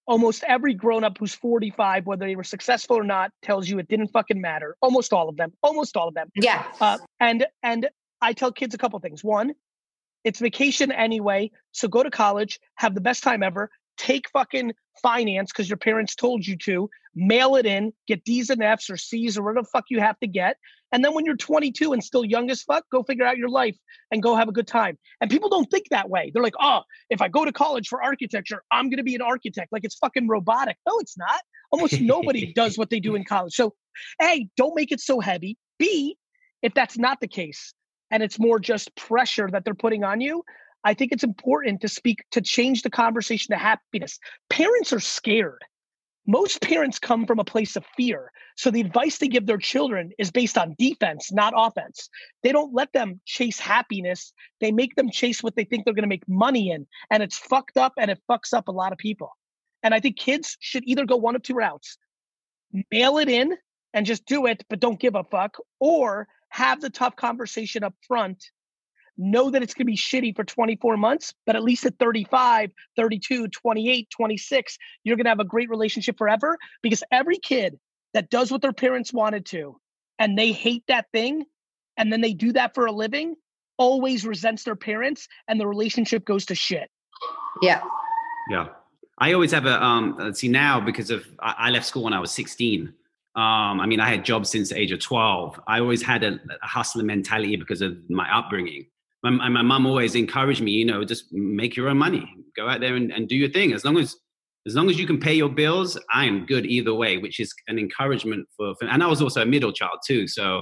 almost 0.06 0.44
every 0.44 0.74
grown 0.74 1.04
up 1.04 1.18
who's 1.18 1.34
45, 1.34 2.06
whether 2.06 2.26
they 2.26 2.36
were 2.36 2.44
successful 2.44 2.98
or 2.98 3.04
not, 3.04 3.32
tells 3.42 3.70
you 3.70 3.80
it 3.80 3.88
didn't 3.88 4.10
fucking 4.10 4.40
matter. 4.40 4.76
Almost 4.82 5.14
all 5.14 5.30
of 5.30 5.38
them. 5.38 5.54
Almost 5.62 5.96
all 5.96 6.08
of 6.08 6.14
them. 6.14 6.30
Yeah. 6.36 6.66
Uh, 6.80 6.98
and 7.20 7.46
and 7.62 7.90
I 8.22 8.34
tell 8.34 8.52
kids 8.52 8.74
a 8.74 8.78
couple 8.78 9.00
things. 9.00 9.24
One, 9.24 9.54
it's 10.24 10.40
vacation 10.40 10.92
anyway, 10.92 11.52
so 11.72 11.88
go 11.88 12.04
to 12.04 12.10
college, 12.10 12.60
have 12.76 12.96
the 12.96 13.02
best 13.02 13.24
time 13.24 13.44
ever. 13.44 13.70
Take 13.98 14.30
fucking 14.30 14.74
finance 15.02 15.52
because 15.52 15.70
your 15.70 15.78
parents 15.78 16.16
told 16.16 16.46
you 16.46 16.58
to. 16.58 16.90
Mail 17.16 17.56
it 17.56 17.66
in, 17.66 17.94
get 18.08 18.24
D's 18.24 18.50
and 18.50 18.64
F's 18.64 18.90
or 18.90 18.98
C's 18.98 19.38
or 19.38 19.44
whatever 19.44 19.62
the 19.62 19.70
fuck 19.70 19.86
you 19.90 20.00
have 20.00 20.20
to 20.20 20.28
get. 20.28 20.58
And 20.92 21.04
then 21.04 21.14
when 21.14 21.26
you're 21.26 21.36
22 21.36 21.94
and 21.94 22.04
still 22.04 22.24
young 22.24 22.52
as 22.52 22.62
fuck, 22.62 22.86
go 22.92 23.02
figure 23.02 23.26
out 23.26 23.38
your 23.38 23.50
life 23.50 23.76
and 24.12 24.22
go 24.22 24.36
have 24.36 24.48
a 24.48 24.52
good 24.52 24.68
time. 24.68 24.98
And 25.22 25.30
people 25.30 25.50
don't 25.50 25.70
think 25.72 25.90
that 25.90 26.10
way. 26.10 26.32
They're 26.32 26.44
like, 26.44 26.54
oh, 26.60 26.82
if 27.10 27.22
I 27.22 27.30
go 27.30 27.46
to 27.46 27.52
college 27.52 27.88
for 27.88 28.04
architecture, 28.04 28.64
I'm 28.72 28.90
going 28.90 28.98
to 28.98 29.04
be 29.04 29.16
an 29.16 29.22
architect. 29.22 29.72
Like 29.72 29.84
it's 29.84 29.96
fucking 29.96 30.28
robotic. 30.28 30.78
No, 30.88 31.00
it's 31.00 31.18
not. 31.18 31.42
Almost 31.72 32.00
nobody 32.00 32.54
does 32.56 32.78
what 32.78 32.92
they 32.92 33.00
do 33.00 33.16
in 33.16 33.26
college. 33.26 33.54
So, 33.54 33.74
A, 34.22 34.48
don't 34.56 34.76
make 34.76 34.92
it 34.92 35.00
so 35.00 35.20
heavy. 35.20 35.58
B, 35.80 36.16
if 36.62 36.76
that's 36.76 36.98
not 36.98 37.20
the 37.20 37.28
case 37.28 37.74
and 38.12 38.22
it's 38.22 38.38
more 38.38 38.60
just 38.60 38.96
pressure 38.96 39.50
that 39.52 39.66
they're 39.66 39.74
putting 39.74 40.04
on 40.04 40.22
you, 40.22 40.44
I 40.84 40.94
think 40.94 41.12
it's 41.12 41.24
important 41.24 41.82
to 41.82 41.88
speak 41.88 42.24
to 42.32 42.42
change 42.42 42.82
the 42.82 42.90
conversation 42.90 43.54
to 43.54 43.58
happiness. 43.58 44.20
Parents 44.50 44.94
are 44.94 45.00
scared. 45.00 45.64
Most 46.26 46.62
parents 46.62 47.00
come 47.00 47.26
from 47.26 47.40
a 47.40 47.44
place 47.44 47.76
of 47.76 47.86
fear. 47.98 48.32
So 48.56 48.72
the 48.72 48.82
advice 48.82 49.18
they 49.18 49.28
give 49.28 49.46
their 49.46 49.58
children 49.58 50.12
is 50.18 50.32
based 50.32 50.58
on 50.58 50.76
defense, 50.78 51.32
not 51.32 51.54
offense. 51.56 52.10
They 52.44 52.52
don't 52.52 52.74
let 52.74 52.94
them 52.94 53.20
chase 53.26 53.60
happiness. 53.60 54.32
They 54.62 54.72
make 54.72 54.96
them 54.96 55.10
chase 55.12 55.44
what 55.44 55.56
they 55.56 55.66
think 55.66 55.84
they're 55.84 55.94
going 55.94 56.04
to 56.04 56.08
make 56.08 56.28
money 56.28 56.72
in. 56.72 56.88
And 57.10 57.22
it's 57.22 57.38
fucked 57.38 57.78
up 57.78 57.94
and 57.98 58.10
it 58.10 58.22
fucks 58.30 58.54
up 58.54 58.70
a 58.70 58.72
lot 58.72 58.94
of 58.94 58.98
people. 58.98 59.32
And 59.82 59.94
I 59.94 60.00
think 60.00 60.18
kids 60.18 60.56
should 60.62 60.84
either 60.86 61.06
go 61.06 61.18
one 61.18 61.36
of 61.36 61.42
two 61.42 61.56
routes 61.56 61.98
mail 62.92 63.18
it 63.18 63.30
in 63.30 63.56
and 63.94 64.06
just 64.06 64.26
do 64.26 64.46
it, 64.48 64.64
but 64.70 64.80
don't 64.80 65.00
give 65.00 65.16
a 65.16 65.24
fuck, 65.24 65.58
or 65.80 66.28
have 66.50 66.82
the 66.82 66.90
tough 66.90 67.16
conversation 67.16 67.84
up 67.84 67.94
front 68.08 68.44
know 69.18 69.50
that 69.50 69.62
it's 69.62 69.74
going 69.74 69.86
to 69.86 69.92
be 69.92 69.98
shitty 69.98 70.36
for 70.36 70.44
24 70.44 70.98
months, 70.98 71.34
but 71.46 71.56
at 71.56 71.64
least 71.64 71.86
at 71.86 71.98
35, 72.00 72.72
32, 72.96 73.48
28, 73.48 74.10
26, 74.10 74.78
you're 75.04 75.16
going 75.16 75.26
to 75.26 75.30
have 75.30 75.40
a 75.40 75.46
great 75.46 75.70
relationship 75.70 76.18
forever 76.18 76.58
because 76.82 77.04
every 77.12 77.38
kid 77.38 77.78
that 78.14 78.30
does 78.30 78.52
what 78.52 78.62
their 78.62 78.74
parents 78.74 79.14
wanted 79.14 79.46
to 79.48 79.80
and 80.20 80.38
they 80.38 80.52
hate 80.52 80.84
that 80.88 81.06
thing 81.12 81.46
and 81.98 82.12
then 82.12 82.22
they 82.22 82.34
do 82.34 82.52
that 82.54 82.74
for 82.74 82.86
a 82.86 82.92
living 82.92 83.36
always 83.78 84.26
resents 84.26 84.64
their 84.64 84.76
parents 84.76 85.28
and 85.48 85.60
the 85.60 85.68
relationship 85.68 86.26
goes 86.26 86.46
to 86.46 86.56
shit. 86.56 86.90
Yeah. 87.62 87.82
Yeah. 88.50 88.68
I 89.20 89.34
always 89.34 89.52
have 89.52 89.66
a 89.66 89.82
um 89.84 90.16
let's 90.20 90.40
see 90.40 90.48
now 90.48 90.80
because 90.80 91.10
of 91.10 91.26
I, 91.40 91.56
I 91.58 91.70
left 91.70 91.86
school 91.86 92.04
when 92.04 92.14
I 92.14 92.20
was 92.20 92.32
16. 92.32 92.94
Um, 93.36 93.80
I 93.80 93.88
mean, 93.88 94.00
I 94.00 94.10
had 94.10 94.24
jobs 94.24 94.52
since 94.52 94.70
the 94.70 94.80
age 94.80 94.92
of 94.92 95.00
12. 95.00 95.60
I 95.68 95.80
always 95.80 96.04
had 96.04 96.24
a, 96.24 96.40
a 96.62 96.68
hustler 96.68 97.04
mentality 97.04 97.56
because 97.56 97.82
of 97.82 97.98
my 98.10 98.32
upbringing 98.32 98.86
my, 99.24 99.50
my 99.50 99.62
mom 99.62 99.86
always 99.86 100.16
encouraged 100.16 100.62
me, 100.62 100.72
you 100.72 100.86
know, 100.86 101.04
just 101.06 101.32
make 101.32 101.76
your 101.76 101.90
own 101.90 101.98
money, 101.98 102.30
go 102.56 102.68
out 102.68 102.82
there 102.82 102.96
and, 102.96 103.12
and 103.12 103.28
do 103.28 103.36
your 103.36 103.50
thing. 103.50 103.74
As 103.74 103.86
long 103.86 103.98
as, 103.98 104.16
as 104.68 104.76
long 104.76 104.90
as 104.90 105.00
you 105.00 105.08
can 105.08 105.20
pay 105.20 105.34
your 105.34 105.50
bills, 105.50 105.98
I 106.14 106.26
am 106.26 106.46
good 106.46 106.66
either 106.66 106.94
way, 106.94 107.18
which 107.18 107.40
is 107.40 107.54
an 107.68 107.80
encouragement 107.80 108.48
for, 108.56 108.76
for 108.76 108.88
and 108.88 109.02
I 109.02 109.08
was 109.08 109.22
also 109.22 109.42
a 109.42 109.46
middle 109.46 109.72
child 109.72 110.00
too. 110.06 110.28
So 110.28 110.62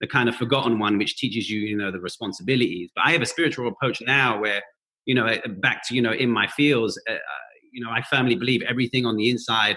the 0.00 0.08
kind 0.08 0.28
of 0.28 0.34
forgotten 0.34 0.80
one, 0.80 0.98
which 0.98 1.16
teaches 1.16 1.48
you, 1.48 1.60
you 1.60 1.76
know, 1.76 1.92
the 1.92 2.00
responsibilities. 2.00 2.90
But 2.94 3.06
I 3.06 3.12
have 3.12 3.22
a 3.22 3.26
spiritual 3.26 3.68
approach 3.68 4.00
now 4.00 4.40
where, 4.40 4.60
you 5.06 5.14
know, 5.14 5.36
back 5.60 5.86
to, 5.88 5.94
you 5.94 6.02
know, 6.02 6.12
in 6.12 6.28
my 6.28 6.48
fields, 6.48 7.00
uh, 7.08 7.14
you 7.72 7.84
know, 7.84 7.90
I 7.90 8.02
firmly 8.02 8.34
believe 8.34 8.62
everything 8.62 9.06
on 9.06 9.16
the 9.16 9.30
inside, 9.30 9.76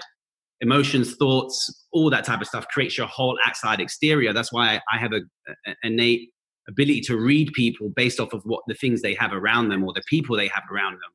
emotions, 0.60 1.14
thoughts, 1.16 1.86
all 1.92 2.10
that 2.10 2.24
type 2.24 2.40
of 2.40 2.48
stuff 2.48 2.66
creates 2.68 2.98
your 2.98 3.06
whole 3.06 3.38
outside 3.46 3.80
exterior. 3.80 4.32
That's 4.32 4.52
why 4.52 4.80
I 4.92 4.98
have 4.98 5.12
a, 5.12 5.20
a 5.66 5.74
innate 5.84 6.30
ability 6.68 7.00
to 7.02 7.16
read 7.16 7.52
people 7.52 7.88
based 7.90 8.20
off 8.20 8.32
of 8.32 8.42
what 8.44 8.62
the 8.66 8.74
things 8.74 9.02
they 9.02 9.14
have 9.14 9.32
around 9.32 9.68
them 9.68 9.84
or 9.84 9.92
the 9.92 10.02
people 10.08 10.36
they 10.36 10.48
have 10.48 10.64
around 10.70 10.94
them. 10.94 11.10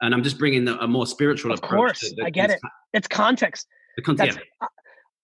And 0.00 0.14
I'm 0.14 0.22
just 0.22 0.38
bringing 0.38 0.64
the, 0.64 0.78
a 0.80 0.88
more 0.88 1.06
spiritual 1.06 1.52
of 1.52 1.58
approach. 1.58 2.02
Of 2.02 2.10
course, 2.10 2.14
I 2.24 2.30
get 2.30 2.50
it. 2.50 2.60
It's 2.92 3.08
context. 3.08 3.66
The 3.96 4.02
context. 4.02 4.38
Yeah. 4.60 4.68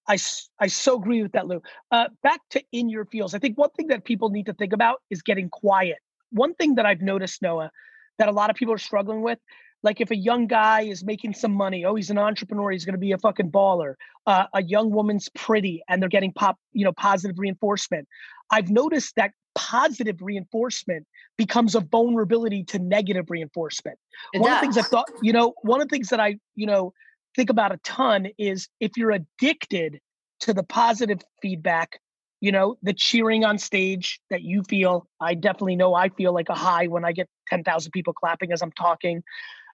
I, 0.09 0.19
I 0.61 0.67
so 0.69 0.97
agree 0.97 1.23
with 1.23 1.33
that, 1.33 1.47
Lou. 1.47 1.61
Uh, 1.91 2.09
back 2.23 2.41
to 2.51 2.63
in 2.73 2.89
your 2.89 3.05
fields. 3.05 3.35
I 3.35 3.39
think 3.39 3.59
one 3.59 3.71
thing 3.71 3.89
that 3.89 4.05
people 4.05 4.31
need 4.31 4.47
to 4.47 4.55
think 4.55 4.73
about 4.73 5.03
is 5.11 5.21
getting 5.21 5.51
quiet. 5.51 5.99
One 6.31 6.55
thing 6.55 6.77
that 6.77 6.87
I've 6.87 7.03
noticed, 7.03 7.43
Noah, 7.43 7.71
that 8.19 8.29
a 8.29 8.33
lot 8.33 8.51
of 8.51 8.57
people 8.57 8.73
are 8.73 8.79
struggling 8.79 9.21
with, 9.23 9.39
like 9.83 10.01
if 10.01 10.11
a 10.11 10.17
young 10.17 10.47
guy 10.47 10.83
is 10.83 11.05
making 11.05 11.35
some 11.35 11.53
money, 11.53 11.85
oh, 11.85 11.95
he's 11.95 12.11
an 12.11 12.19
entrepreneur, 12.19 12.71
he's 12.71 12.85
going 12.85 12.95
to 12.95 12.99
be 13.01 13.13
a 13.13 13.19
fucking 13.19 13.51
baller. 13.51 13.95
Uh, 14.27 14.45
a 14.55 14.63
young 14.63 14.91
woman's 14.91 15.29
pretty, 15.35 15.83
and 15.89 16.03
they're 16.03 16.09
getting 16.09 16.33
pop, 16.33 16.57
you 16.73 16.85
know, 16.85 16.93
positive 16.93 17.39
reinforcement. 17.39 18.09
I've 18.51 18.71
noticed 18.71 19.15
that 19.17 19.33
positive 19.59 20.23
reinforcement 20.23 21.05
becomes 21.37 21.75
a 21.75 21.81
vulnerability 21.81 22.63
to 22.63 22.79
negative 22.79 23.29
reinforcement. 23.29 23.99
It 24.33 24.41
one 24.41 24.51
does. 24.51 24.57
of 24.57 24.61
the 24.61 24.67
things 24.67 24.87
I 24.87 24.89
thought, 24.89 25.11
you 25.21 25.33
know, 25.33 25.53
one 25.63 25.81
of 25.81 25.89
the 25.89 25.97
things 25.97 26.11
that 26.11 26.21
I, 26.21 26.39
you 26.55 26.67
know, 26.67 26.93
think 27.35 27.51
about 27.51 27.73
a 27.73 27.79
ton 27.79 28.29
is 28.39 28.69
if 28.79 28.97
you're 28.97 29.11
addicted 29.11 29.99
to 30.41 30.55
the 30.55 30.63
positive 30.63 31.21
feedback, 31.43 31.99
you 32.41 32.53
know, 32.53 32.79
the 32.85 32.93
cheering 32.93 33.45
on 33.45 33.59
stage 33.59 34.21
that 34.31 34.43
you 34.43 34.63
feel, 34.63 35.09
I 35.21 35.35
definitely 35.35 35.75
know 35.75 35.93
I 35.93 36.09
feel 36.11 36.33
like 36.33 36.49
a 36.51 36.55
high 36.55 36.87
when 36.87 37.05
I 37.05 37.11
get 37.11 37.29
10,000 37.49 37.91
people 37.91 38.13
clapping 38.13 38.53
as 38.53 38.63
I'm 38.63 38.71
talking. 38.71 39.25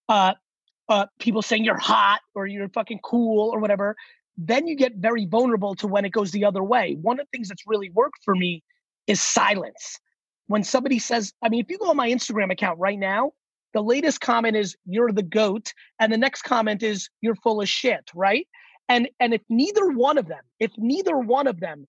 Uh, 0.09 0.33
uh, 0.88 1.07
people 1.18 1.42
saying 1.42 1.64
you're 1.64 1.77
hot 1.77 2.20
or 2.35 2.47
you're 2.47 2.70
fucking 2.70 3.01
cool 3.03 3.51
or 3.51 3.59
whatever, 3.59 3.97
then 4.38 4.66
you 4.66 4.77
get 4.77 4.94
very 4.97 5.27
vulnerable 5.27 5.75
to 5.75 5.87
when 5.87 6.07
it 6.07 6.11
goes 6.11 6.31
the 6.31 6.47
other 6.47 6.64
way. 6.64 6.97
One 7.03 7.20
of 7.20 7.27
the 7.27 7.37
things 7.37 7.49
that's 7.49 7.64
really 7.66 7.90
worked 7.90 8.25
for 8.25 8.35
me 8.35 8.62
is 9.06 9.22
silence. 9.22 9.98
When 10.46 10.64
somebody 10.64 10.98
says, 10.98 11.32
I 11.42 11.48
mean, 11.48 11.60
if 11.60 11.70
you 11.70 11.78
go 11.78 11.90
on 11.90 11.96
my 11.96 12.10
Instagram 12.10 12.52
account 12.52 12.78
right 12.78 12.98
now, 12.98 13.32
the 13.72 13.82
latest 13.82 14.20
comment 14.20 14.56
is 14.56 14.76
you're 14.86 15.12
the 15.12 15.22
goat 15.22 15.72
and 15.98 16.12
the 16.12 16.16
next 16.16 16.42
comment 16.42 16.82
is 16.82 17.08
you're 17.20 17.34
full 17.34 17.60
of 17.60 17.68
shit, 17.68 18.10
right? 18.14 18.46
And 18.88 19.08
and 19.18 19.34
if 19.34 19.42
neither 19.48 19.88
one 19.88 20.18
of 20.18 20.28
them, 20.28 20.42
if 20.60 20.70
neither 20.76 21.18
one 21.18 21.46
of 21.46 21.58
them 21.58 21.86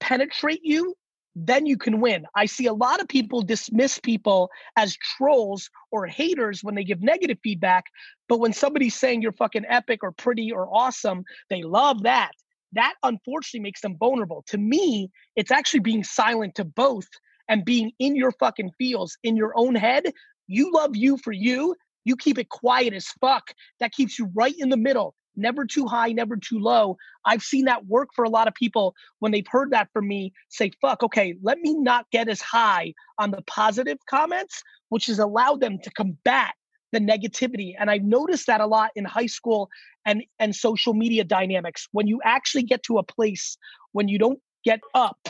penetrate 0.00 0.64
you, 0.64 0.94
then 1.36 1.66
you 1.66 1.76
can 1.76 2.00
win. 2.00 2.26
I 2.34 2.46
see 2.46 2.66
a 2.66 2.72
lot 2.72 3.00
of 3.00 3.06
people 3.06 3.42
dismiss 3.42 4.00
people 4.00 4.50
as 4.76 4.96
trolls 4.96 5.70
or 5.92 6.06
haters 6.06 6.64
when 6.64 6.74
they 6.74 6.84
give 6.84 7.02
negative 7.02 7.38
feedback, 7.42 7.84
but 8.28 8.40
when 8.40 8.52
somebody's 8.52 8.94
saying 8.94 9.22
you're 9.22 9.32
fucking 9.32 9.66
epic 9.68 10.00
or 10.02 10.12
pretty 10.12 10.50
or 10.50 10.68
awesome, 10.74 11.24
they 11.50 11.62
love 11.62 12.02
that 12.02 12.32
that 12.72 12.94
unfortunately 13.02 13.62
makes 13.62 13.80
them 13.80 13.96
vulnerable. 13.98 14.44
To 14.48 14.58
me, 14.58 15.10
it's 15.36 15.50
actually 15.50 15.80
being 15.80 16.04
silent 16.04 16.54
to 16.56 16.64
both 16.64 17.06
and 17.48 17.64
being 17.64 17.92
in 17.98 18.14
your 18.14 18.32
fucking 18.32 18.72
feels, 18.78 19.16
in 19.22 19.36
your 19.36 19.52
own 19.56 19.74
head. 19.74 20.12
You 20.46 20.72
love 20.72 20.94
you 20.94 21.16
for 21.18 21.32
you. 21.32 21.74
You 22.04 22.16
keep 22.16 22.38
it 22.38 22.48
quiet 22.48 22.92
as 22.94 23.06
fuck. 23.20 23.52
That 23.80 23.92
keeps 23.92 24.18
you 24.18 24.30
right 24.34 24.54
in 24.58 24.68
the 24.68 24.76
middle, 24.76 25.14
never 25.36 25.64
too 25.64 25.86
high, 25.86 26.12
never 26.12 26.36
too 26.36 26.58
low. 26.58 26.96
I've 27.24 27.42
seen 27.42 27.64
that 27.66 27.86
work 27.86 28.10
for 28.14 28.24
a 28.24 28.30
lot 28.30 28.48
of 28.48 28.54
people 28.54 28.94
when 29.18 29.32
they've 29.32 29.46
heard 29.46 29.70
that 29.70 29.88
from 29.92 30.08
me 30.08 30.32
say, 30.48 30.70
fuck, 30.80 31.02
okay, 31.02 31.34
let 31.42 31.58
me 31.58 31.74
not 31.74 32.06
get 32.10 32.28
as 32.28 32.40
high 32.40 32.92
on 33.18 33.30
the 33.30 33.42
positive 33.42 33.98
comments, 34.08 34.62
which 34.90 35.06
has 35.06 35.18
allowed 35.18 35.60
them 35.60 35.78
to 35.82 35.90
combat 35.90 36.54
the 36.92 37.00
negativity. 37.00 37.74
And 37.78 37.90
i've 37.90 38.02
noticed 38.02 38.46
that 38.46 38.60
a 38.60 38.66
lot 38.66 38.90
in 38.94 39.04
high 39.04 39.26
school 39.26 39.68
and 40.04 40.24
and 40.38 40.54
social 40.54 40.94
media 40.94 41.24
dynamics. 41.24 41.88
When 41.92 42.06
you 42.06 42.20
actually 42.24 42.62
get 42.62 42.82
to 42.84 42.98
a 42.98 43.02
place 43.02 43.56
when 43.92 44.08
you 44.08 44.18
don't 44.18 44.40
get 44.64 44.80
up 44.94 45.28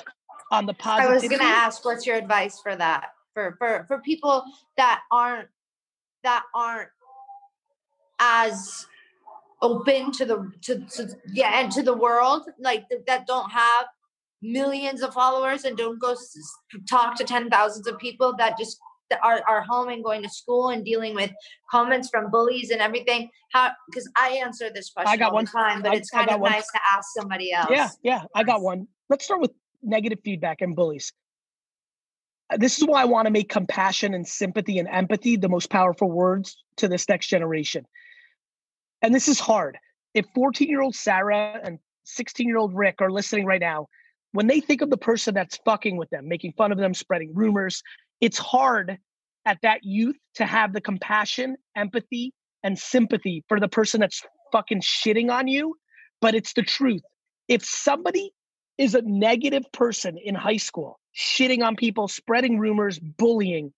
on 0.51 0.66
the 0.66 0.75
positive 0.75 1.11
i 1.11 1.14
was 1.14 1.23
going 1.23 1.38
to 1.38 1.44
ask 1.44 1.85
what's 1.85 2.07
your 2.07 2.16
advice 2.16 2.59
for 2.61 2.75
that? 2.75 3.11
For 3.35 3.55
for 3.59 3.85
for 3.87 3.99
people 4.01 4.44
that 4.77 5.01
aren't 5.12 5.49
that 6.25 6.42
aren't 6.55 6.88
as 8.18 8.87
open 9.62 10.12
to 10.12 10.25
the 10.25 10.51
to, 10.62 10.81
to 10.81 11.09
yeah 11.33 11.61
and 11.61 11.71
to 11.73 11.83
the 11.83 11.94
world 11.94 12.49
like 12.59 12.85
that 13.07 13.27
don't 13.27 13.51
have 13.51 13.87
millions 14.42 15.03
of 15.03 15.12
followers 15.12 15.64
and 15.64 15.77
don't 15.77 15.99
go 15.99 16.16
talk 16.88 17.16
to 17.16 17.25
ten 17.25 17.51
thousands 17.51 17.87
of 17.87 17.99
people 17.99 18.35
that 18.37 18.57
just 18.57 18.79
are, 19.23 19.42
are 19.49 19.62
home 19.62 19.88
and 19.88 20.05
going 20.05 20.23
to 20.23 20.29
school 20.29 20.71
and 20.71 20.85
dealing 20.85 21.14
with 21.14 21.31
comments 21.71 22.09
from 22.11 22.31
bullies 22.31 22.71
and 22.71 22.81
everything 22.81 23.29
how 23.53 23.71
because 23.87 24.09
i 24.16 24.31
answer 24.44 24.71
this 24.75 24.90
question 24.90 25.12
I 25.12 25.16
got 25.16 25.33
one. 25.33 25.47
time 25.47 25.83
but 25.83 25.92
I, 25.92 25.97
it's 25.97 26.11
kind 26.11 26.31
of 26.31 26.40
one. 26.40 26.53
nice 26.53 26.71
to 26.73 26.81
ask 26.92 27.09
somebody 27.16 27.53
else. 27.53 27.71
Yeah 27.71 27.88
yeah 28.03 28.23
i 28.35 28.42
got 28.42 28.62
one. 28.62 28.87
Let's 29.09 29.25
start 29.25 29.40
with 29.40 29.53
negative 29.83 30.18
feedback 30.25 30.61
and 30.61 30.77
bullies. 30.77 31.12
Uh, 32.51 32.59
this 32.59 32.79
is 32.79 32.87
why 32.87 33.03
i 33.03 33.05
want 33.05 33.27
to 33.27 33.31
make 33.31 33.49
compassion 33.49 34.14
and 34.14 34.27
sympathy 34.27 34.79
and 34.79 34.88
empathy 34.88 35.37
the 35.37 35.49
most 35.49 35.71
powerful 35.71 36.11
words 36.11 36.57
to 36.77 36.88
this 36.88 37.09
next 37.09 37.29
generation. 37.29 37.85
And 39.03 39.14
this 39.14 39.29
is 39.29 39.38
hard. 39.38 39.79
If 40.14 40.27
14 40.35 40.68
year 40.68 40.83
old 40.83 40.94
sarah 40.94 41.61
and 41.62 41.79
16 42.05 42.47
year 42.47 42.57
old 42.59 42.75
rick 42.75 42.97
are 43.01 43.11
listening 43.11 43.44
right 43.44 43.61
now 43.61 43.87
when 44.33 44.47
they 44.47 44.61
think 44.61 44.83
of 44.83 44.90
the 44.90 44.97
person 44.97 45.35
that's 45.35 45.59
fucking 45.64 45.97
with 45.97 46.09
them 46.11 46.27
making 46.27 46.53
fun 46.57 46.73
of 46.73 46.79
them 46.79 46.94
spreading 46.94 47.33
rumors 47.35 47.83
it's 48.21 48.39
hard 48.39 48.99
at 49.45 49.59
that 49.63 49.81
youth 49.83 50.17
to 50.35 50.45
have 50.45 50.73
the 50.73 50.81
compassion, 50.81 51.57
empathy, 51.77 52.33
and 52.63 52.79
sympathy 52.79 53.45
for 53.49 53.61
the 53.61 53.69
person 53.69 54.01
that's 54.01 54.23
fucking 54.53 54.81
shitting 54.81 55.31
on 55.31 55.49
you, 55.49 55.75
but 56.21 56.35
it's 56.35 56.53
the 56.53 56.63
truth. 56.63 57.03
If 57.49 57.65
somebody 57.65 58.33
is 58.77 58.95
a 58.95 59.03
negative 59.03 59.65
person 59.73 60.19
in 60.19 60.35
high 60.35 60.57
school, 60.57 60.99
shitting 61.17 61.63
on 61.65 61.77
people, 61.77 62.09
spreading 62.09 62.59
rumors, 62.59 62.99
bullying, 62.99 63.73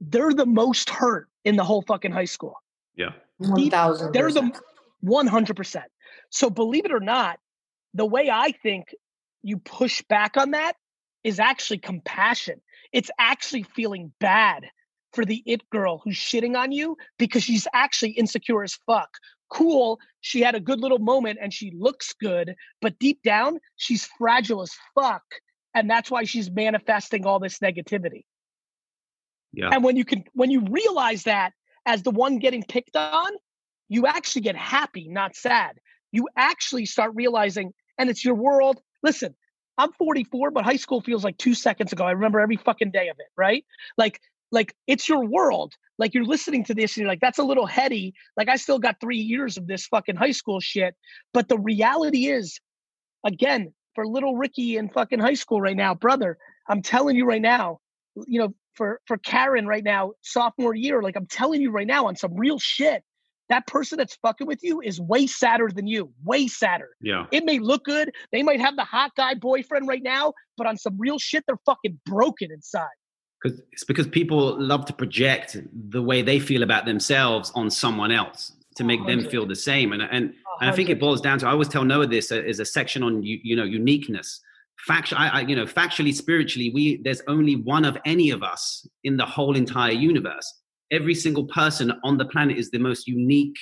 they're 0.00 0.32
the 0.32 0.46
most 0.46 0.90
hurt 0.90 1.28
in 1.44 1.56
the 1.56 1.64
whole 1.64 1.82
fucking 1.82 2.12
high 2.12 2.24
school. 2.24 2.54
Yeah. 2.96 3.12
1000 3.38 4.12
They're 4.12 4.32
the 4.32 4.52
100%. 5.04 5.82
So 6.30 6.50
believe 6.50 6.84
it 6.84 6.92
or 6.92 7.00
not, 7.00 7.38
the 7.94 8.06
way 8.06 8.30
I 8.30 8.52
think 8.52 8.94
you 9.42 9.58
push 9.58 10.02
back 10.08 10.36
on 10.36 10.52
that 10.52 10.74
is 11.24 11.40
actually 11.40 11.78
compassion. 11.78 12.60
It's 12.92 13.10
actually 13.18 13.62
feeling 13.62 14.12
bad 14.20 14.64
for 15.12 15.24
the 15.24 15.42
it 15.46 15.68
girl 15.70 16.00
who's 16.04 16.16
shitting 16.16 16.56
on 16.56 16.72
you 16.72 16.96
because 17.18 17.42
she's 17.42 17.66
actually 17.72 18.10
insecure 18.12 18.62
as 18.62 18.78
fuck. 18.86 19.08
Cool, 19.50 19.98
she 20.20 20.40
had 20.40 20.54
a 20.54 20.60
good 20.60 20.80
little 20.80 20.98
moment 20.98 21.38
and 21.40 21.52
she 21.52 21.72
looks 21.76 22.12
good, 22.20 22.54
but 22.82 22.98
deep 22.98 23.22
down, 23.22 23.58
she's 23.76 24.08
fragile 24.18 24.62
as 24.62 24.72
fuck. 24.94 25.22
And 25.74 25.88
that's 25.88 26.10
why 26.10 26.24
she's 26.24 26.50
manifesting 26.50 27.24
all 27.24 27.38
this 27.38 27.58
negativity. 27.58 28.24
Yeah. 29.52 29.70
And 29.72 29.82
when 29.82 29.96
you 29.96 30.04
can 30.04 30.24
when 30.34 30.50
you 30.50 30.60
realize 30.70 31.22
that 31.24 31.52
as 31.86 32.02
the 32.02 32.10
one 32.10 32.38
getting 32.38 32.62
picked 32.62 32.96
on, 32.96 33.32
you 33.88 34.06
actually 34.06 34.42
get 34.42 34.56
happy, 34.56 35.08
not 35.08 35.34
sad. 35.34 35.78
You 36.12 36.28
actually 36.36 36.84
start 36.84 37.12
realizing, 37.14 37.72
and 37.96 38.10
it's 38.10 38.24
your 38.24 38.34
world. 38.34 38.80
Listen, 39.02 39.34
I'm 39.78 39.92
44, 39.92 40.50
but 40.50 40.64
high 40.64 40.76
school 40.76 41.00
feels 41.00 41.24
like 41.24 41.38
two 41.38 41.54
seconds 41.54 41.92
ago. 41.92 42.04
I 42.04 42.10
remember 42.10 42.40
every 42.40 42.56
fucking 42.56 42.90
day 42.90 43.08
of 43.08 43.16
it, 43.18 43.28
right? 43.36 43.64
Like, 43.96 44.20
like 44.50 44.74
it's 44.86 45.08
your 45.08 45.24
world. 45.24 45.74
Like 45.98 46.14
you're 46.14 46.24
listening 46.24 46.64
to 46.64 46.74
this 46.74 46.96
and 46.96 47.02
you're 47.02 47.08
like, 47.08 47.20
that's 47.20 47.38
a 47.38 47.44
little 47.44 47.66
heady. 47.66 48.14
Like 48.36 48.48
I 48.48 48.56
still 48.56 48.78
got 48.78 49.00
three 49.00 49.18
years 49.18 49.56
of 49.56 49.66
this 49.66 49.86
fucking 49.86 50.16
high 50.16 50.32
school 50.32 50.60
shit. 50.60 50.94
But 51.32 51.48
the 51.48 51.58
reality 51.58 52.26
is, 52.26 52.60
again, 53.24 53.72
for 53.94 54.06
little 54.06 54.36
Ricky 54.36 54.76
in 54.76 54.88
fucking 54.88 55.18
high 55.18 55.34
school 55.34 55.60
right 55.60 55.76
now, 55.76 55.94
brother, 55.94 56.38
I'm 56.68 56.82
telling 56.82 57.16
you 57.16 57.24
right 57.24 57.42
now, 57.42 57.80
you 58.26 58.40
know, 58.40 58.54
for 58.74 59.00
for 59.06 59.18
Karen 59.18 59.66
right 59.66 59.82
now, 59.82 60.12
sophomore 60.22 60.74
year, 60.74 61.02
like 61.02 61.16
I'm 61.16 61.26
telling 61.26 61.60
you 61.60 61.70
right 61.70 61.86
now 61.86 62.06
on 62.06 62.16
some 62.16 62.36
real 62.36 62.58
shit, 62.58 63.02
that 63.48 63.66
person 63.66 63.98
that's 63.98 64.16
fucking 64.16 64.46
with 64.46 64.60
you 64.62 64.80
is 64.80 65.00
way 65.00 65.26
sadder 65.26 65.70
than 65.74 65.86
you, 65.86 66.12
way 66.24 66.46
sadder. 66.46 66.90
Yeah. 67.00 67.26
It 67.30 67.44
may 67.44 67.58
look 67.58 67.84
good. 67.84 68.12
They 68.32 68.42
might 68.42 68.60
have 68.60 68.76
the 68.76 68.84
hot 68.84 69.12
guy 69.16 69.34
boyfriend 69.34 69.88
right 69.88 70.02
now, 70.02 70.34
but 70.56 70.66
on 70.66 70.76
some 70.76 70.96
real 70.98 71.18
shit, 71.18 71.44
they're 71.46 71.60
fucking 71.64 72.00
broken 72.04 72.50
inside. 72.52 72.88
Because 73.42 73.60
it's 73.72 73.84
because 73.84 74.08
people 74.08 74.60
love 74.60 74.84
to 74.86 74.92
project 74.92 75.56
the 75.90 76.02
way 76.02 76.22
they 76.22 76.40
feel 76.40 76.62
about 76.62 76.86
themselves 76.86 77.52
on 77.54 77.70
someone 77.70 78.10
else 78.10 78.52
to 78.74 78.84
make 78.84 79.04
them 79.06 79.28
feel 79.28 79.46
the 79.46 79.56
same. 79.56 79.92
And 79.92 80.02
and, 80.02 80.34
and 80.60 80.70
I 80.70 80.72
think 80.72 80.88
it 80.88 80.98
boils 80.98 81.20
down 81.20 81.38
to 81.40 81.46
I 81.46 81.50
always 81.50 81.68
tell 81.68 81.84
Noah 81.84 82.06
this 82.06 82.32
uh, 82.32 82.42
is 82.42 82.58
a 82.58 82.64
section 82.64 83.02
on 83.02 83.22
you, 83.22 83.38
you 83.42 83.54
know 83.54 83.64
uniqueness. 83.64 84.40
Fact, 84.86 85.12
I, 85.12 85.28
I, 85.28 85.40
you 85.40 85.56
know, 85.56 85.66
factually, 85.66 86.14
spiritually, 86.14 86.70
we 86.72 87.00
there's 87.02 87.22
only 87.26 87.56
one 87.56 87.84
of 87.84 87.96
any 88.04 88.30
of 88.30 88.42
us 88.42 88.86
in 89.04 89.16
the 89.16 89.26
whole 89.26 89.56
entire 89.56 89.92
universe. 89.92 90.52
Every 90.90 91.14
single 91.14 91.46
person 91.46 91.92
on 92.02 92.16
the 92.16 92.24
planet 92.24 92.56
is 92.56 92.70
the 92.70 92.78
most 92.78 93.06
unique 93.06 93.56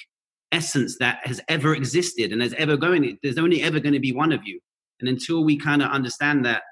essence 0.52 0.96
that 1.00 1.18
has 1.24 1.40
ever 1.48 1.74
existed 1.74 2.32
and 2.32 2.40
has 2.40 2.54
ever 2.54 2.76
going. 2.76 3.18
There's 3.22 3.38
only 3.38 3.62
ever 3.62 3.80
going 3.80 3.94
to 3.94 4.00
be 4.00 4.12
one 4.12 4.32
of 4.32 4.40
you. 4.44 4.60
And 5.00 5.08
until 5.08 5.44
we 5.44 5.58
kind 5.58 5.82
of 5.82 5.90
understand 5.90 6.44
that 6.46 6.62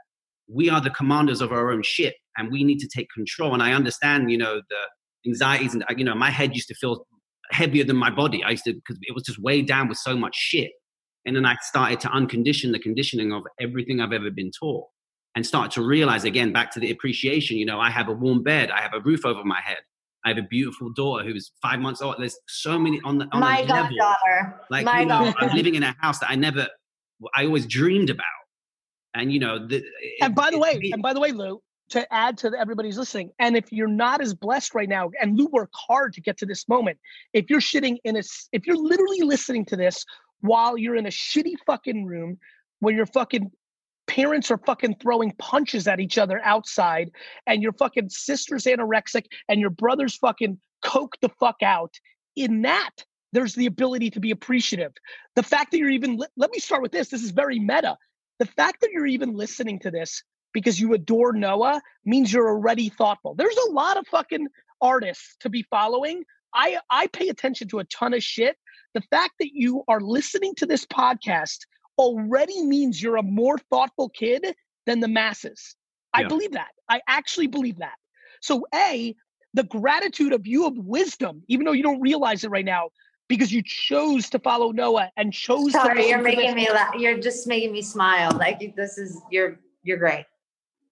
we 0.49 0.69
are 0.71 0.81
the 0.81 0.90
commanders 0.90 1.40
of 1.40 1.53
our 1.53 1.71
own 1.73 1.83
ship 1.83 2.14
and 2.37 2.51
we 2.51 2.64
need 2.64 2.79
to 2.79 2.88
take 2.88 3.09
control. 3.14 3.55
And 3.55 3.62
I 3.62 3.73
understand, 3.73 4.31
you 4.31 4.38
know, 4.38 4.61
the 4.69 5.29
anxieties 5.29 5.75
and 5.75 5.85
you 5.97 6.05
know, 6.05 6.14
my 6.14 6.31
head 6.31 6.55
used 6.55 6.69
to 6.69 6.75
feel 6.75 7.07
heavier 7.51 7.85
than 7.85 7.97
my 7.97 8.11
body. 8.11 8.43
I 8.43 8.51
used 8.51 8.64
to 8.64 8.75
because 8.75 8.99
it 9.03 9.14
was 9.14 9.25
just 9.25 9.43
weighed 9.43 9.67
down 9.67 9.88
with 9.88 9.99
so 9.99 10.17
much 10.17 10.35
shit. 10.37 10.73
And 11.27 11.35
then 11.35 11.47
I 11.47 11.57
started 11.62 12.01
to 12.01 12.09
uncondition 12.09 12.73
the 12.73 12.79
conditioning 12.79 13.33
of 13.33 13.43
everything 13.59 14.01
I've 14.01 14.12
ever 14.12 14.31
been 14.31 14.51
taught 14.51 14.87
and 15.35 15.47
start 15.47 15.71
to 15.73 15.83
realize 15.83 16.25
again, 16.25 16.53
back 16.53 16.71
to 16.73 16.81
the 16.81 16.90
appreciation, 16.90 17.57
you 17.57 17.64
know, 17.64 17.81
I 17.81 17.90
have 17.90 18.09
a 18.09 18.12
warm 18.12 18.43
bed, 18.43 18.71
I 18.71 18.81
have 18.83 18.93
a 18.95 19.01
roof 19.01 19.25
over 19.25 19.43
my 19.43 19.61
head. 19.64 19.79
I 20.25 20.29
have 20.31 20.39
a 20.39 20.43
beautiful 20.43 20.91
daughter 20.91 21.25
who's 21.25 21.53
five 21.61 21.81
months 21.81 22.01
old. 22.01 22.17
There's 22.19 22.39
so 22.49 22.79
many 22.79 23.01
on 23.05 23.19
the 23.19 23.27
on 23.33 23.41
My 23.41 23.63
the 23.63 23.73
level. 23.73 23.97
goddaughter. 23.99 24.61
Like 24.71 24.85
My 24.85 25.01
you 25.01 25.07
know, 25.07 25.33
I'm 25.39 25.55
living 25.55 25.75
in 25.75 25.83
a 25.83 25.95
house 26.01 26.19
that 26.21 26.31
I 26.31 26.35
never, 26.35 26.67
I 27.37 27.45
always 27.45 27.67
dreamed 27.67 28.09
about. 28.11 28.25
And 29.15 29.33
you 29.33 29.39
know, 29.39 29.67
the, 29.67 29.85
And 30.23 30.35
by 30.35 30.51
the 30.51 30.57
it- 30.57 30.61
way, 30.61 30.81
it- 30.83 30.93
and 30.95 31.03
by 31.03 31.13
the 31.13 31.21
way, 31.21 31.33
Lou, 31.33 31.61
to 31.91 32.11
add 32.13 32.39
to 32.39 32.51
the, 32.51 32.59
everybody's 32.59 32.97
listening, 32.97 33.31
and 33.39 33.55
if 33.57 33.71
you're 33.71 33.87
not 33.87 34.23
as 34.23 34.33
blessed 34.35 34.75
right 34.75 34.89
now, 34.89 35.11
and 35.21 35.37
Lou 35.39 35.47
worked 35.53 35.75
hard 35.77 36.15
to 36.15 36.23
get 36.23 36.39
to 36.39 36.47
this 36.47 36.67
moment, 36.69 36.99
if 37.35 37.51
you're 37.51 37.61
shitting 37.61 37.99
in 38.05 38.17
a, 38.17 38.23
if 38.53 38.67
you're 38.67 38.79
literally 38.79 39.21
listening 39.21 39.67
to 39.67 39.77
this 39.77 40.05
while 40.41 40.79
you're 40.79 40.97
in 40.97 41.05
a 41.07 41.11
shitty 41.11 41.55
fucking 41.67 42.07
room 42.07 42.39
where 42.81 42.95
you're 42.95 43.07
fucking 43.07 43.51
parents 44.14 44.50
are 44.50 44.59
fucking 44.59 44.94
throwing 45.03 45.33
punches 45.38 45.88
at 45.88 45.98
each 45.98 46.18
other 46.18 46.40
outside, 46.44 47.11
and 47.46 47.62
your 47.62 47.72
fucking 47.72 48.09
sister's 48.09 48.64
anorexic, 48.64 49.24
and 49.48 49.61
your 49.61 49.70
brother's 49.70 50.16
fucking 50.16 50.59
coke 50.85 51.16
the 51.20 51.29
fuck 51.40 51.57
out, 51.62 51.94
in 52.37 52.62
that 52.62 52.92
there's 53.33 53.55
the 53.55 53.66
ability 53.66 54.11
to 54.11 54.20
be 54.20 54.31
appreciative. 54.31 54.92
The 55.35 55.42
fact 55.42 55.72
that 55.72 55.79
you're 55.79 55.90
even, 55.90 56.20
let 56.37 56.50
me 56.53 56.61
start 56.61 56.83
with 56.83 56.92
this. 56.92 57.09
This 57.09 57.24
is 57.24 57.33
very 57.33 57.59
meta. 57.59 57.96
The 58.38 58.46
fact 58.46 58.83
that 58.83 58.90
you're 58.92 59.07
even 59.07 59.35
listening 59.35 59.81
to 59.81 59.90
this 59.90 60.22
because 60.53 60.81
you 60.81 60.94
adore 60.94 61.33
Noah 61.33 61.83
means 62.05 62.33
you're 62.33 62.48
already 62.48 62.90
thoughtful. 62.90 63.35
There's 63.35 63.59
a 63.68 63.72
lot 63.72 63.96
of 63.96 64.07
fucking 64.07 64.46
artists 64.81 65.37
to 65.40 65.50
be 65.50 65.64
following. 65.68 66.22
I 66.55 66.79
I 66.88 67.09
pay 67.09 67.29
attention 67.29 67.66
to 67.68 67.81
a 67.81 67.85
ton 67.85 68.14
of 68.14 68.22
shit. 68.22 68.57
The 68.94 69.03
fact 69.11 69.35
that 69.40 69.50
you 69.53 69.83
are 69.88 70.00
listening 70.00 70.55
to 70.57 70.66
this 70.66 70.87
podcast 70.87 71.59
already 71.99 72.63
means 72.63 73.03
you're 73.03 73.17
a 73.17 73.23
more 73.23 73.59
thoughtful 73.71 74.09
kid 74.09 74.55
than 74.87 75.01
the 75.01 75.09
masses. 75.09 75.77
I 76.13 76.23
Yeah. 76.23 76.29
believe 76.29 76.53
that. 76.53 76.71
I 76.89 77.01
actually 77.09 77.47
believe 77.47 77.79
that. 77.79 77.95
So 78.41 78.67
A, 78.75 79.15
the 79.55 79.65
gratitude 79.65 80.33
of 80.33 80.47
you 80.47 80.67
of 80.67 80.77
wisdom, 80.77 81.43
even 81.49 81.65
though 81.65 81.73
you 81.73 81.83
don't 81.83 82.01
realize 82.01 82.45
it 82.45 82.51
right 82.51 82.65
now, 82.65 82.91
because 83.29 83.53
you 83.53 83.63
chose 83.65 84.29
to 84.31 84.39
follow 84.39 84.71
Noah 84.71 85.11
and 85.17 85.33
chose 85.33 85.73
to 85.73 85.79
Sorry, 85.79 86.09
you're 86.09 86.19
listen 86.19 86.25
this- 86.25 86.37
making 86.37 86.55
me 86.57 86.71
laugh. 86.71 86.95
You're 86.97 87.19
just 87.19 87.47
making 87.47 87.73
me 87.73 87.81
smile. 87.83 88.31
Like 88.39 88.75
this 88.77 88.99
is 88.99 89.21
you're 89.31 89.59
you're 89.83 89.97
great. 89.97 90.27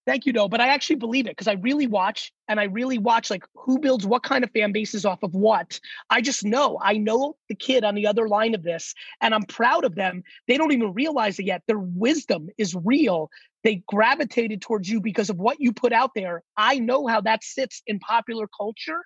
Thank 0.05 0.27
you, 0.27 0.33
no, 0.33 0.49
but 0.49 0.61
I 0.61 0.69
actually 0.69 0.97
believe 0.97 1.27
it 1.27 1.31
because 1.31 1.47
I 1.47 1.53
really 1.53 1.87
watch 1.87 2.33
and 2.49 2.59
I 2.59 2.65
really 2.65 2.99
watch 2.99 3.31
like 3.31 3.45
who 3.55 3.79
builds 3.79 4.05
what 4.05 4.25
kind 4.25 4.43
of 4.43 4.51
fan 4.51 4.73
bases 4.73 5.05
off 5.05 5.23
of 5.23 5.33
what. 5.33 5.79
I 6.11 6.21
just 6.21 6.45
know. 6.45 6.81
I 6.83 6.95
know 6.95 7.37
the 7.49 7.55
kid 7.55 7.85
on 7.85 7.95
the 7.95 8.09
other 8.09 8.27
line 8.29 8.57
of 8.57 8.65
this, 8.65 8.95
and 9.21 9.33
I'm 9.33 9.45
proud 9.45 9.85
of 9.85 9.95
them. 9.95 10.25
They 10.49 10.57
don't 10.57 10.73
even 10.73 10.93
realize 10.93 11.39
it 11.39 11.47
yet. 11.47 11.63
Their 11.69 11.79
wisdom 11.79 12.49
is 12.59 12.75
real. 12.75 13.31
They 13.63 13.85
gravitated 13.87 14.61
towards 14.61 14.89
you 14.89 15.01
because 15.01 15.31
of 15.31 15.37
what 15.37 15.61
you 15.61 15.73
put 15.73 15.93
out 15.93 16.11
there. 16.17 16.43
I 16.57 16.81
know 16.81 17.07
how 17.07 17.21
that 17.21 17.45
sits 17.45 17.81
in 17.87 18.01
popular 18.01 18.49
culture. 18.49 19.05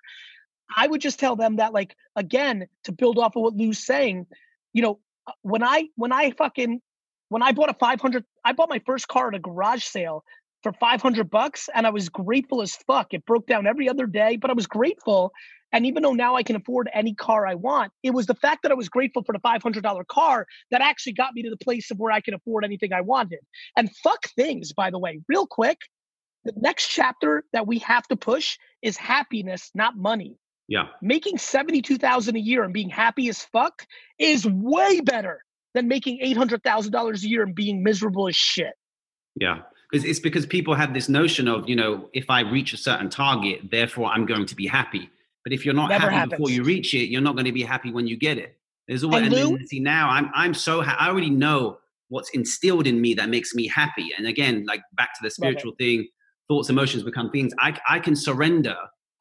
I 0.75 0.87
would 0.87 1.01
just 1.01 1.19
tell 1.19 1.35
them 1.35 1.57
that, 1.57 1.73
like, 1.73 1.95
again, 2.15 2.67
to 2.85 2.91
build 2.91 3.19
off 3.19 3.35
of 3.35 3.43
what 3.43 3.55
Lou's 3.55 3.85
saying, 3.85 4.25
you 4.73 4.81
know, 4.81 4.99
uh, 5.27 5.33
when 5.43 5.63
I 5.63 5.89
when 5.95 6.11
I 6.11 6.31
fucking 6.31 6.81
when 7.29 7.43
I 7.43 7.51
bought 7.51 7.69
a 7.69 7.73
500, 7.73 8.23
I 8.43 8.53
bought 8.53 8.69
my 8.69 8.81
first 8.85 9.07
car 9.07 9.27
at 9.27 9.35
a 9.35 9.39
garage 9.39 9.83
sale 9.83 10.23
for 10.63 10.73
500 10.73 11.29
bucks 11.29 11.69
and 11.73 11.85
I 11.87 11.91
was 11.91 12.09
grateful 12.09 12.61
as 12.61 12.75
fuck. 12.75 13.13
It 13.13 13.25
broke 13.25 13.47
down 13.47 13.67
every 13.67 13.87
other 13.89 14.05
day, 14.05 14.37
but 14.37 14.49
I 14.49 14.53
was 14.53 14.67
grateful. 14.67 15.31
And 15.71 15.85
even 15.85 16.01
though 16.01 16.13
now 16.13 16.35
I 16.35 16.43
can 16.43 16.55
afford 16.55 16.89
any 16.93 17.13
car 17.13 17.45
I 17.45 17.55
want, 17.55 17.91
it 18.01 18.11
was 18.11 18.25
the 18.25 18.35
fact 18.35 18.63
that 18.63 18.71
I 18.71 18.75
was 18.75 18.89
grateful 18.89 19.23
for 19.23 19.33
the 19.33 19.39
$500 19.39 20.07
car 20.07 20.45
that 20.71 20.81
actually 20.81 21.13
got 21.13 21.33
me 21.33 21.43
to 21.43 21.49
the 21.49 21.57
place 21.57 21.91
of 21.91 21.97
where 21.97 22.11
I 22.11 22.21
can 22.21 22.33
afford 22.33 22.63
anything 22.63 22.93
I 22.93 23.01
wanted. 23.01 23.39
And 23.75 23.93
fuck 23.97 24.27
things, 24.35 24.73
by 24.73 24.89
the 24.91 24.99
way, 24.99 25.19
real 25.27 25.45
quick. 25.45 25.77
The 26.45 26.53
next 26.55 26.87
chapter 26.87 27.43
that 27.51 27.67
we 27.67 27.79
have 27.79 28.07
to 28.07 28.15
push 28.15 28.57
is 28.81 28.95
happiness, 28.95 29.69
not 29.75 29.97
money. 29.97 30.37
yeah, 30.69 30.87
Making 31.01 31.37
72,000 31.37 32.37
a 32.37 32.39
year 32.39 32.63
and 32.63 32.73
being 32.73 32.89
happy 32.89 33.27
as 33.27 33.43
fuck 33.43 33.85
is 34.17 34.45
way 34.47 35.01
better 35.01 35.43
than 35.73 35.89
making 35.89 36.21
$800,000 36.23 37.23
a 37.23 37.27
year 37.27 37.43
and 37.43 37.53
being 37.53 37.83
miserable 37.83 38.29
as 38.29 38.35
shit. 38.37 38.73
yeah. 39.35 39.63
Because 39.89 40.05
it's 40.05 40.19
because 40.19 40.45
people 40.45 40.73
have 40.73 40.93
this 40.93 41.07
notion 41.07 41.47
of, 41.47 41.67
you 41.69 41.75
know, 41.75 42.09
if 42.13 42.29
I 42.29 42.41
reach 42.41 42.73
a 42.73 42.77
certain 42.77 43.09
target, 43.09 43.71
therefore 43.71 44.07
I'm 44.07 44.25
going 44.25 44.45
to 44.45 44.55
be 44.55 44.67
happy. 44.67 45.09
But 45.43 45.53
if 45.53 45.63
you're 45.63 45.73
not 45.73 45.89
Never 45.89 46.09
happy 46.09 46.31
before 46.31 46.49
you 46.49 46.63
reach 46.63 46.93
it, 46.93 47.05
you're 47.09 47.21
not 47.21 47.35
going 47.35 47.45
to 47.45 47.53
be 47.53 47.63
happy 47.63 47.91
when 47.91 48.05
you 48.05 48.17
get 48.17 48.37
it. 48.37 48.57
There's 48.87 49.03
always 49.03 49.23
And 49.23 49.33
and 49.33 49.59
then, 49.59 49.67
see 49.67 49.79
now 49.79 50.09
I'm 50.09 50.29
I'm 50.33 50.53
so 50.53 50.81
ha- 50.81 50.97
I 50.99 51.07
already 51.07 51.29
know 51.29 51.77
what's 52.09 52.29
instilled 52.31 52.87
in 52.87 52.99
me 52.99 53.13
that 53.13 53.29
makes 53.29 53.53
me 53.53 53.67
happy. 53.67 54.09
And 54.17 54.27
again, 54.27 54.65
like 54.67 54.81
back 54.93 55.13
to 55.13 55.19
the 55.21 55.29
spiritual 55.29 55.73
thing, 55.77 56.07
thoughts, 56.47 56.69
emotions 56.69 57.03
become 57.03 57.31
things. 57.31 57.53
I 57.59 57.77
I 57.87 57.99
can 57.99 58.15
surrender. 58.15 58.75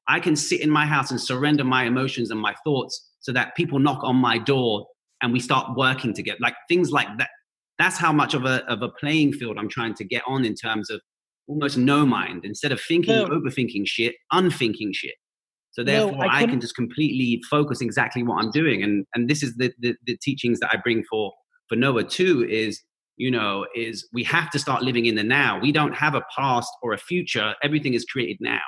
I 0.08 0.20
can 0.20 0.36
sit 0.36 0.60
in 0.60 0.70
my 0.70 0.86
house 0.86 1.10
and 1.10 1.20
surrender 1.20 1.64
my 1.64 1.84
emotions 1.84 2.30
and 2.30 2.40
my 2.40 2.54
thoughts 2.64 3.08
so 3.20 3.32
that 3.32 3.56
people 3.56 3.78
knock 3.78 4.04
on 4.04 4.16
my 4.16 4.38
door 4.38 4.86
and 5.22 5.32
we 5.32 5.40
start 5.40 5.76
working 5.76 6.14
together. 6.14 6.38
Like 6.40 6.54
things 6.68 6.90
like 6.90 7.08
that. 7.18 7.30
That's 7.78 7.98
how 7.98 8.12
much 8.12 8.34
of 8.34 8.44
a 8.44 8.64
of 8.66 8.82
a 8.82 8.88
playing 8.88 9.34
field 9.34 9.58
I'm 9.58 9.68
trying 9.68 9.94
to 9.94 10.04
get 10.04 10.22
on 10.26 10.44
in 10.44 10.54
terms 10.54 10.90
of 10.90 11.00
almost 11.46 11.76
no 11.78 12.04
mind 12.04 12.44
instead 12.44 12.72
of 12.72 12.80
thinking, 12.80 13.14
Boom. 13.14 13.30
overthinking 13.30 13.86
shit, 13.86 14.14
unthinking 14.32 14.92
shit. 14.92 15.14
So 15.70 15.84
therefore, 15.84 16.12
no, 16.12 16.30
I, 16.30 16.40
I, 16.40 16.46
can 16.46 16.58
just 16.58 16.74
completely 16.74 17.42
focus 17.50 17.82
exactly 17.82 18.22
what 18.22 18.42
I'm 18.42 18.50
doing. 18.50 18.82
And 18.82 19.06
and 19.14 19.28
this 19.28 19.42
is 19.42 19.56
the, 19.56 19.72
the 19.78 19.94
the 20.06 20.16
teachings 20.16 20.60
that 20.60 20.70
I 20.72 20.78
bring 20.78 21.04
for 21.04 21.32
for 21.68 21.76
Noah 21.76 22.04
too. 22.04 22.46
Is 22.48 22.80
you 23.18 23.30
know 23.30 23.66
is 23.74 24.08
we 24.12 24.24
have 24.24 24.50
to 24.52 24.58
start 24.58 24.82
living 24.82 25.04
in 25.04 25.16
the 25.16 25.24
now. 25.24 25.60
We 25.60 25.72
don't 25.72 25.94
have 25.94 26.14
a 26.14 26.22
past 26.34 26.70
or 26.82 26.94
a 26.94 26.98
future. 26.98 27.54
Everything 27.62 27.92
is 27.92 28.04
created 28.06 28.38
now. 28.40 28.62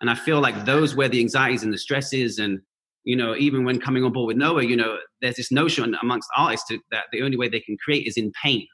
And 0.00 0.10
I 0.10 0.14
feel 0.14 0.40
like 0.40 0.64
those 0.64 0.94
where 0.94 1.08
the 1.08 1.20
anxieties 1.20 1.62
and 1.62 1.72
the 1.72 1.78
stresses 1.78 2.38
and 2.38 2.60
you 3.04 3.16
know 3.16 3.36
even 3.36 3.64
when 3.64 3.80
coming 3.80 4.04
on 4.04 4.12
board 4.12 4.28
with 4.28 4.36
Noah, 4.36 4.64
you 4.64 4.76
know 4.76 4.98
there's 5.20 5.36
this 5.36 5.52
notion 5.52 5.96
amongst 6.02 6.28
artists 6.36 6.70
that 6.90 7.04
the 7.12 7.22
only 7.22 7.36
way 7.36 7.48
they 7.48 7.60
can 7.60 7.76
create 7.84 8.06
is 8.06 8.16
in 8.16 8.32
pain. 8.42 8.66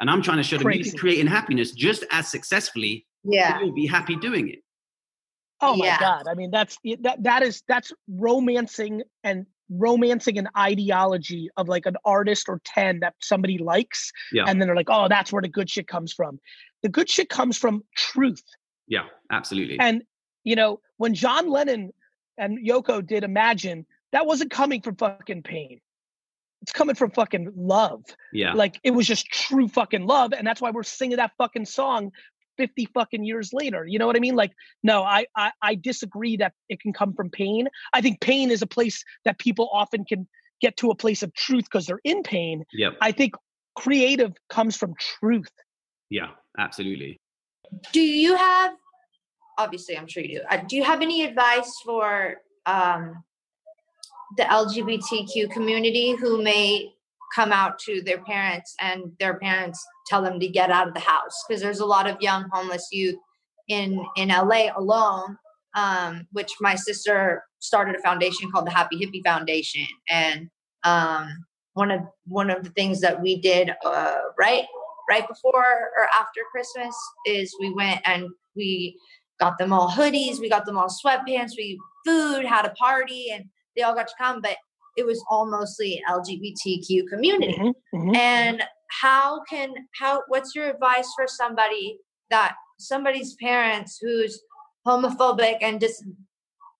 And 0.00 0.08
I'm 0.08 0.22
trying 0.22 0.36
to 0.36 0.44
show 0.44 0.58
them 0.58 0.70
you 0.70 0.84
can 0.84 0.96
create 0.96 1.18
in 1.18 1.26
happiness 1.26 1.72
just 1.72 2.04
as 2.12 2.28
successfully. 2.28 3.06
Yeah, 3.24 3.60
you'll 3.60 3.74
be 3.74 3.86
happy 3.86 4.16
doing 4.16 4.48
it. 4.48 4.60
Oh 5.60 5.76
my 5.76 5.86
yeah. 5.86 5.98
god! 5.98 6.26
I 6.30 6.34
mean, 6.34 6.50
that's 6.50 6.78
that 7.02 7.22
that 7.22 7.42
is 7.42 7.62
that's 7.66 7.92
romancing 8.08 9.02
and 9.24 9.46
romancing 9.70 10.38
an 10.38 10.48
ideology 10.56 11.50
of 11.56 11.68
like 11.68 11.86
an 11.86 11.96
artist 12.04 12.48
or 12.48 12.60
10 12.64 13.00
that 13.00 13.14
somebody 13.20 13.58
likes 13.58 14.10
yeah. 14.32 14.44
and 14.46 14.60
then 14.60 14.66
they're 14.66 14.76
like 14.76 14.88
oh 14.88 15.08
that's 15.08 15.32
where 15.32 15.42
the 15.42 15.48
good 15.48 15.68
shit 15.68 15.86
comes 15.86 16.12
from 16.12 16.40
the 16.82 16.88
good 16.88 17.08
shit 17.08 17.28
comes 17.28 17.58
from 17.58 17.82
truth 17.94 18.42
yeah 18.86 19.04
absolutely 19.30 19.78
and 19.78 20.02
you 20.44 20.56
know 20.56 20.80
when 20.96 21.14
john 21.14 21.50
lennon 21.50 21.92
and 22.38 22.58
yoko 22.66 23.04
did 23.04 23.24
imagine 23.24 23.86
that 24.12 24.26
wasn't 24.26 24.50
coming 24.50 24.80
from 24.80 24.96
fucking 24.96 25.42
pain 25.42 25.80
it's 26.62 26.72
coming 26.72 26.94
from 26.94 27.10
fucking 27.10 27.52
love 27.56 28.02
yeah 28.32 28.52
like 28.52 28.80
it 28.82 28.90
was 28.90 29.06
just 29.06 29.26
true 29.26 29.68
fucking 29.68 30.06
love 30.06 30.32
and 30.32 30.46
that's 30.46 30.60
why 30.60 30.70
we're 30.70 30.82
singing 30.82 31.16
that 31.16 31.32
fucking 31.38 31.64
song 31.64 32.10
50 32.58 32.88
fucking 32.92 33.24
years 33.24 33.52
later. 33.52 33.86
You 33.86 33.98
know 33.98 34.06
what 34.06 34.16
I 34.16 34.18
mean? 34.18 34.34
Like, 34.34 34.52
no, 34.82 35.02
I, 35.02 35.26
I, 35.34 35.52
I 35.62 35.74
disagree 35.76 36.36
that 36.36 36.52
it 36.68 36.80
can 36.80 36.92
come 36.92 37.14
from 37.14 37.30
pain. 37.30 37.68
I 37.94 38.02
think 38.02 38.20
pain 38.20 38.50
is 38.50 38.60
a 38.60 38.66
place 38.66 39.02
that 39.24 39.38
people 39.38 39.70
often 39.72 40.04
can 40.04 40.28
get 40.60 40.76
to 40.78 40.90
a 40.90 40.94
place 40.94 41.22
of 41.22 41.32
truth 41.34 41.64
because 41.64 41.86
they're 41.86 42.00
in 42.04 42.22
pain. 42.22 42.64
Yeah. 42.72 42.90
I 43.00 43.12
think 43.12 43.34
creative 43.76 44.32
comes 44.50 44.76
from 44.76 44.94
truth. 44.98 45.52
Yeah, 46.10 46.30
absolutely. 46.58 47.20
Do 47.92 48.00
you 48.00 48.34
have 48.34 48.72
obviously 49.58 49.98
I'm 49.98 50.06
sure 50.06 50.22
you 50.22 50.38
do. 50.38 50.44
Uh, 50.50 50.62
do 50.66 50.76
you 50.76 50.84
have 50.84 51.02
any 51.02 51.24
advice 51.24 51.72
for 51.84 52.36
um, 52.66 53.22
the 54.36 54.44
LGBTQ 54.44 55.50
community 55.50 56.12
who 56.12 56.42
may 56.42 56.92
come 57.34 57.52
out 57.52 57.78
to 57.78 58.00
their 58.02 58.22
parents 58.24 58.74
and 58.80 59.12
their 59.20 59.38
parents 59.38 59.84
tell 60.06 60.22
them 60.22 60.40
to 60.40 60.48
get 60.48 60.70
out 60.70 60.88
of 60.88 60.94
the 60.94 61.00
house 61.00 61.44
because 61.46 61.60
there's 61.60 61.80
a 61.80 61.86
lot 61.86 62.08
of 62.08 62.16
young 62.20 62.48
homeless 62.52 62.88
youth 62.90 63.16
in 63.68 64.02
in 64.16 64.28
LA 64.28 64.68
alone 64.76 65.36
um, 65.76 66.26
which 66.32 66.52
my 66.60 66.74
sister 66.74 67.44
started 67.58 67.94
a 67.94 68.02
foundation 68.02 68.50
called 68.50 68.66
the 68.66 68.70
Happy 68.70 68.96
Hippie 68.96 69.22
Foundation 69.24 69.86
and 70.08 70.48
um, 70.84 71.28
one 71.74 71.90
of 71.90 72.00
one 72.26 72.50
of 72.50 72.64
the 72.64 72.70
things 72.70 73.00
that 73.00 73.20
we 73.20 73.40
did 73.40 73.72
uh, 73.84 74.18
right 74.38 74.64
right 75.10 75.26
before 75.28 75.90
or 75.96 76.08
after 76.18 76.40
Christmas 76.50 76.94
is 77.26 77.54
we 77.60 77.72
went 77.74 78.00
and 78.04 78.26
we 78.56 78.98
got 79.40 79.58
them 79.58 79.72
all 79.72 79.88
hoodies 79.88 80.40
we 80.40 80.48
got 80.48 80.66
them 80.66 80.78
all 80.78 80.88
sweatpants 80.88 81.52
we 81.56 81.78
food 82.04 82.44
had 82.44 82.64
a 82.64 82.70
party 82.70 83.28
and 83.32 83.44
they 83.76 83.82
all 83.82 83.94
got 83.94 84.08
to 84.08 84.14
come 84.18 84.40
but 84.40 84.56
it 84.98 85.06
was 85.06 85.24
all 85.30 85.48
mostly 85.48 86.02
LGBTQ 86.10 87.06
community. 87.08 87.56
Mm-hmm, 87.56 87.96
mm-hmm. 87.96 88.16
And 88.16 88.64
how 89.00 89.42
can 89.48 89.72
how 89.98 90.22
what's 90.28 90.54
your 90.54 90.68
advice 90.68 91.08
for 91.14 91.26
somebody 91.28 91.98
that 92.30 92.56
somebody's 92.78 93.34
parents 93.40 93.98
who's 94.00 94.40
homophobic 94.86 95.58
and 95.60 95.80
just 95.80 96.04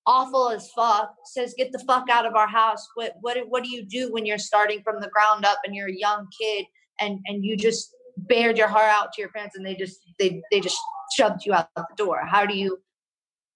awful 0.07 0.49
as 0.49 0.71
fuck 0.75 1.15
says 1.27 1.55
get 1.57 1.71
the 1.71 1.79
fuck 1.81 2.09
out 2.09 2.25
of 2.25 2.35
our 2.35 2.49
house 2.49 2.89
what 2.95 3.13
what 3.21 3.37
what 3.49 3.63
do 3.63 3.69
you 3.69 3.85
do 3.85 4.11
when 4.11 4.25
you're 4.25 4.39
starting 4.39 4.81
from 4.83 5.01
the 5.01 5.11
ground 5.11 5.45
up 5.45 5.59
and 5.65 5.75
you're 5.75 5.91
a 5.91 5.95
young 5.95 6.27
kid 6.41 6.65
and 6.99 7.19
and 7.27 7.45
you 7.45 7.59
just 7.59 7.95
bared 8.27 8.59
your 8.59 8.69
heart 8.69 8.91
out 8.91 9.13
to 9.13 9.21
your 9.21 9.31
parents 9.31 9.57
and 9.57 9.65
they 9.65 9.75
just 9.75 10.01
they 10.19 10.43
they 10.51 10.61
just 10.61 10.79
shoved 11.17 11.45
you 11.45 11.55
out 11.55 11.69
the 11.77 11.85
door. 11.97 12.21
How 12.25 12.47
do 12.47 12.57
you 12.57 12.79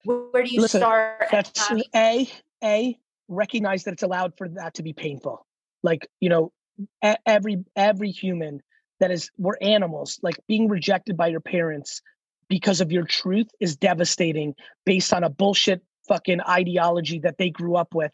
where 0.05 0.43
do 0.43 0.51
you 0.51 0.61
Listen, 0.61 0.81
start 0.81 1.27
that's 1.31 1.71
a 1.95 2.29
a 2.63 2.99
recognize 3.29 3.85
that 3.85 3.93
it's 3.93 4.03
allowed 4.03 4.37
for 4.37 4.49
that 4.49 4.75
to 4.75 4.83
be 4.83 4.93
painful. 4.93 5.47
Like 5.83 6.09
you 6.21 6.29
know 6.29 6.53
every 7.27 7.65
every 7.77 8.11
human 8.11 8.61
that 9.01 9.11
is 9.11 9.31
we're 9.37 9.57
animals 9.61 10.19
like 10.23 10.39
being 10.47 10.69
rejected 10.69 11.17
by 11.17 11.27
your 11.27 11.41
parents 11.41 12.03
because 12.49 12.81
of 12.81 12.93
your 12.93 13.05
truth 13.05 13.49
is 13.61 13.77
devastating 13.77 14.55
based 14.85 15.13
on 15.13 15.25
a 15.25 15.31
bullshit 15.31 15.83
fucking 16.09 16.41
ideology 16.43 17.19
that 17.21 17.39
they 17.39 17.51
grew 17.51 17.77
up 17.77 17.95
with 17.95 18.13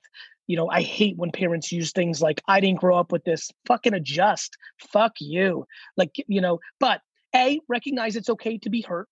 you 0.48 0.56
know 0.56 0.68
i 0.68 0.82
hate 0.82 1.16
when 1.16 1.30
parents 1.30 1.70
use 1.70 1.92
things 1.92 2.20
like 2.20 2.42
i 2.48 2.58
didn't 2.58 2.80
grow 2.80 2.98
up 2.98 3.12
with 3.12 3.22
this. 3.22 3.50
Fucking 3.66 3.94
adjust. 3.94 4.56
Fuck 4.92 5.12
you. 5.20 5.64
Like 5.96 6.16
you 6.26 6.40
know 6.40 6.58
but 6.80 7.00
a 7.36 7.60
recognize 7.68 8.16
it's 8.16 8.30
okay 8.30 8.58
to 8.58 8.70
be 8.70 8.80
hurt. 8.80 9.08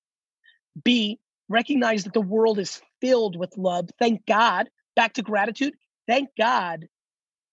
B 0.82 1.20
recognize 1.48 2.04
that 2.04 2.14
the 2.14 2.20
world 2.20 2.58
is 2.58 2.80
filled 3.00 3.36
with 3.36 3.56
love. 3.56 3.88
Thank 4.00 4.26
god. 4.26 4.68
Back 4.96 5.12
to 5.14 5.22
gratitude. 5.22 5.74
Thank 6.08 6.30
God 6.38 6.86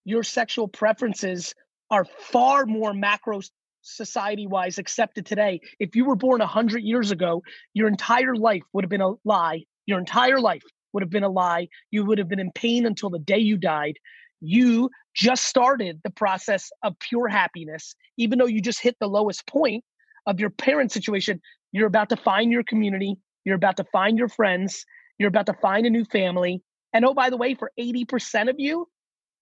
your 0.04 0.22
sexual 0.22 0.68
preferences 0.68 1.54
are 1.90 2.04
far 2.04 2.66
more 2.66 2.92
macro 2.92 3.40
society 3.82 4.46
wise 4.46 4.78
accepted 4.78 5.26
today. 5.26 5.60
If 5.78 5.94
you 5.94 6.04
were 6.06 6.16
born 6.16 6.40
100 6.40 6.82
years 6.82 7.10
ago, 7.10 7.42
your 7.74 7.88
entire 7.88 8.34
life 8.34 8.62
would 8.72 8.84
have 8.84 8.90
been 8.90 9.00
a 9.00 9.12
lie. 9.24 9.64
Your 9.86 9.98
entire 9.98 10.40
life 10.40 10.62
would 10.94 11.02
have 11.02 11.10
been 11.10 11.24
a 11.24 11.28
lie. 11.28 11.68
You 11.90 12.06
would 12.06 12.18
have 12.18 12.28
been 12.28 12.40
in 12.40 12.52
pain 12.52 12.86
until 12.86 13.10
the 13.10 13.18
day 13.18 13.38
you 13.38 13.58
died. 13.58 13.98
You 14.40 14.90
just 15.14 15.44
started 15.44 16.00
the 16.04 16.10
process 16.10 16.70
of 16.82 16.98
pure 16.98 17.28
happiness, 17.28 17.94
even 18.16 18.38
though 18.38 18.46
you 18.46 18.60
just 18.60 18.80
hit 18.80 18.96
the 19.00 19.08
lowest 19.08 19.46
point 19.46 19.84
of 20.26 20.40
your 20.40 20.50
parent 20.50 20.92
situation. 20.92 21.40
You're 21.72 21.86
about 21.86 22.08
to 22.10 22.16
find 22.16 22.50
your 22.50 22.64
community, 22.64 23.16
you're 23.44 23.56
about 23.56 23.76
to 23.76 23.84
find 23.84 24.16
your 24.16 24.28
friends, 24.28 24.86
you're 25.18 25.28
about 25.28 25.46
to 25.46 25.54
find 25.54 25.86
a 25.86 25.90
new 25.90 26.04
family, 26.04 26.62
and 26.94 27.04
oh, 27.04 27.12
by 27.12 27.28
the 27.28 27.36
way, 27.36 27.54
for 27.54 27.72
80% 27.78 28.48
of 28.48 28.54
you, 28.58 28.88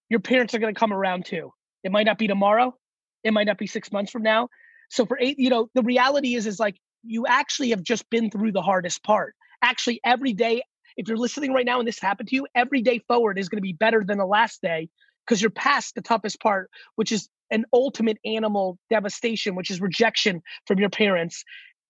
your 0.09 0.19
parents 0.19 0.53
are 0.53 0.59
going 0.59 0.73
to 0.73 0.79
come 0.79 0.91
around 0.91 1.25
too. 1.25 1.53
It 1.83 1.91
might 1.91 2.05
not 2.05 2.17
be 2.17 2.27
tomorrow. 2.27 2.75
It 3.23 3.31
might 3.31 3.45
not 3.45 3.59
be 3.59 3.67
six 3.67 3.91
months 3.91 4.11
from 4.11 4.23
now. 4.23 4.49
So 4.89 5.05
for 5.05 5.17
eight, 5.21 5.37
you 5.37 5.49
know, 5.49 5.69
the 5.75 5.83
reality 5.83 6.35
is, 6.35 6.47
is 6.47 6.59
like 6.59 6.75
you 7.03 7.25
actually 7.27 7.69
have 7.69 7.83
just 7.83 8.09
been 8.09 8.31
through 8.31 8.51
the 8.51 8.61
hardest 8.61 9.03
part. 9.03 9.35
Actually, 9.61 10.01
every 10.03 10.33
day, 10.33 10.63
if 10.97 11.07
you're 11.07 11.17
listening 11.17 11.53
right 11.53 11.65
now 11.65 11.79
and 11.79 11.87
this 11.87 11.99
happened 11.99 12.29
to 12.29 12.35
you, 12.35 12.47
every 12.55 12.81
day 12.81 12.99
forward 13.07 13.37
is 13.39 13.49
going 13.49 13.57
to 13.57 13.61
be 13.61 13.73
better 13.73 14.03
than 14.05 14.17
the 14.17 14.25
last 14.25 14.61
day 14.61 14.89
because 15.25 15.41
you're 15.41 15.51
past 15.51 15.95
the 15.95 16.01
toughest 16.01 16.39
part, 16.41 16.69
which 16.95 17.11
is 17.11 17.29
an 17.51 17.65
ultimate 17.73 18.17
animal 18.25 18.77
devastation, 18.89 19.55
which 19.55 19.69
is 19.69 19.79
rejection 19.79 20.41
from 20.65 20.79
your 20.79 20.89
parents. 20.89 21.43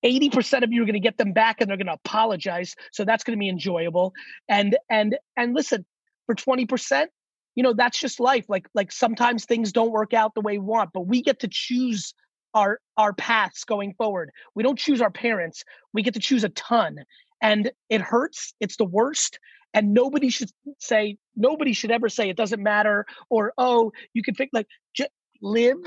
80% 0.03 0.63
of 0.63 0.71
you 0.71 0.83
are 0.83 0.85
going 0.85 0.93
to 0.93 0.99
get 0.99 1.17
them 1.17 1.31
back 1.31 1.61
and 1.61 1.69
they're 1.69 1.77
going 1.77 1.87
to 1.87 1.93
apologize 1.93 2.75
so 2.91 3.05
that's 3.05 3.23
going 3.23 3.37
to 3.37 3.39
be 3.39 3.49
enjoyable. 3.49 4.13
And 4.49 4.77
and 4.89 5.17
and 5.37 5.53
listen 5.53 5.85
for 6.25 6.35
20% 6.35 7.07
you 7.55 7.61
know 7.61 7.73
that's 7.73 7.99
just 7.99 8.19
life 8.19 8.45
like 8.49 8.67
like 8.73 8.91
sometimes 8.91 9.45
things 9.45 9.71
don't 9.71 9.91
work 9.91 10.13
out 10.13 10.33
the 10.33 10.41
way 10.41 10.57
we 10.57 10.65
want 10.65 10.89
but 10.91 11.01
we 11.01 11.21
get 11.21 11.39
to 11.39 11.47
choose 11.47 12.13
our 12.53 12.79
our 12.97 13.13
paths 13.13 13.63
going 13.63 13.93
forward. 13.95 14.31
We 14.55 14.63
don't 14.63 14.77
choose 14.77 15.01
our 15.01 15.11
parents 15.11 15.63
we 15.93 16.03
get 16.03 16.13
to 16.15 16.19
choose 16.19 16.43
a 16.43 16.49
ton 16.49 16.97
and 17.43 17.71
it 17.89 18.01
hurts 18.01 18.55
it's 18.59 18.77
the 18.77 18.85
worst 18.85 19.37
and 19.75 19.93
nobody 19.93 20.29
should 20.29 20.49
say 20.79 21.17
nobody 21.35 21.73
should 21.73 21.91
ever 21.91 22.09
say 22.09 22.29
it 22.29 22.37
doesn't 22.37 22.63
matter 22.63 23.05
or 23.29 23.53
oh 23.59 23.91
you 24.13 24.23
can 24.23 24.33
think 24.33 24.49
like 24.53 24.67
j- 24.95 25.07
live 25.41 25.77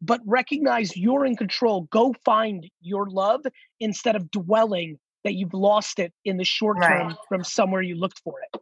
but 0.00 0.20
recognize 0.24 0.96
you're 0.96 1.26
in 1.26 1.36
control. 1.36 1.82
Go 1.90 2.14
find 2.24 2.68
your 2.80 3.08
love 3.08 3.42
instead 3.80 4.16
of 4.16 4.30
dwelling 4.30 4.98
that 5.24 5.34
you've 5.34 5.54
lost 5.54 5.98
it 5.98 6.12
in 6.24 6.38
the 6.38 6.44
short 6.44 6.78
term 6.82 7.08
right. 7.08 7.16
from 7.28 7.44
somewhere 7.44 7.82
you 7.82 7.94
looked 7.94 8.20
for 8.24 8.36
it. 8.40 8.60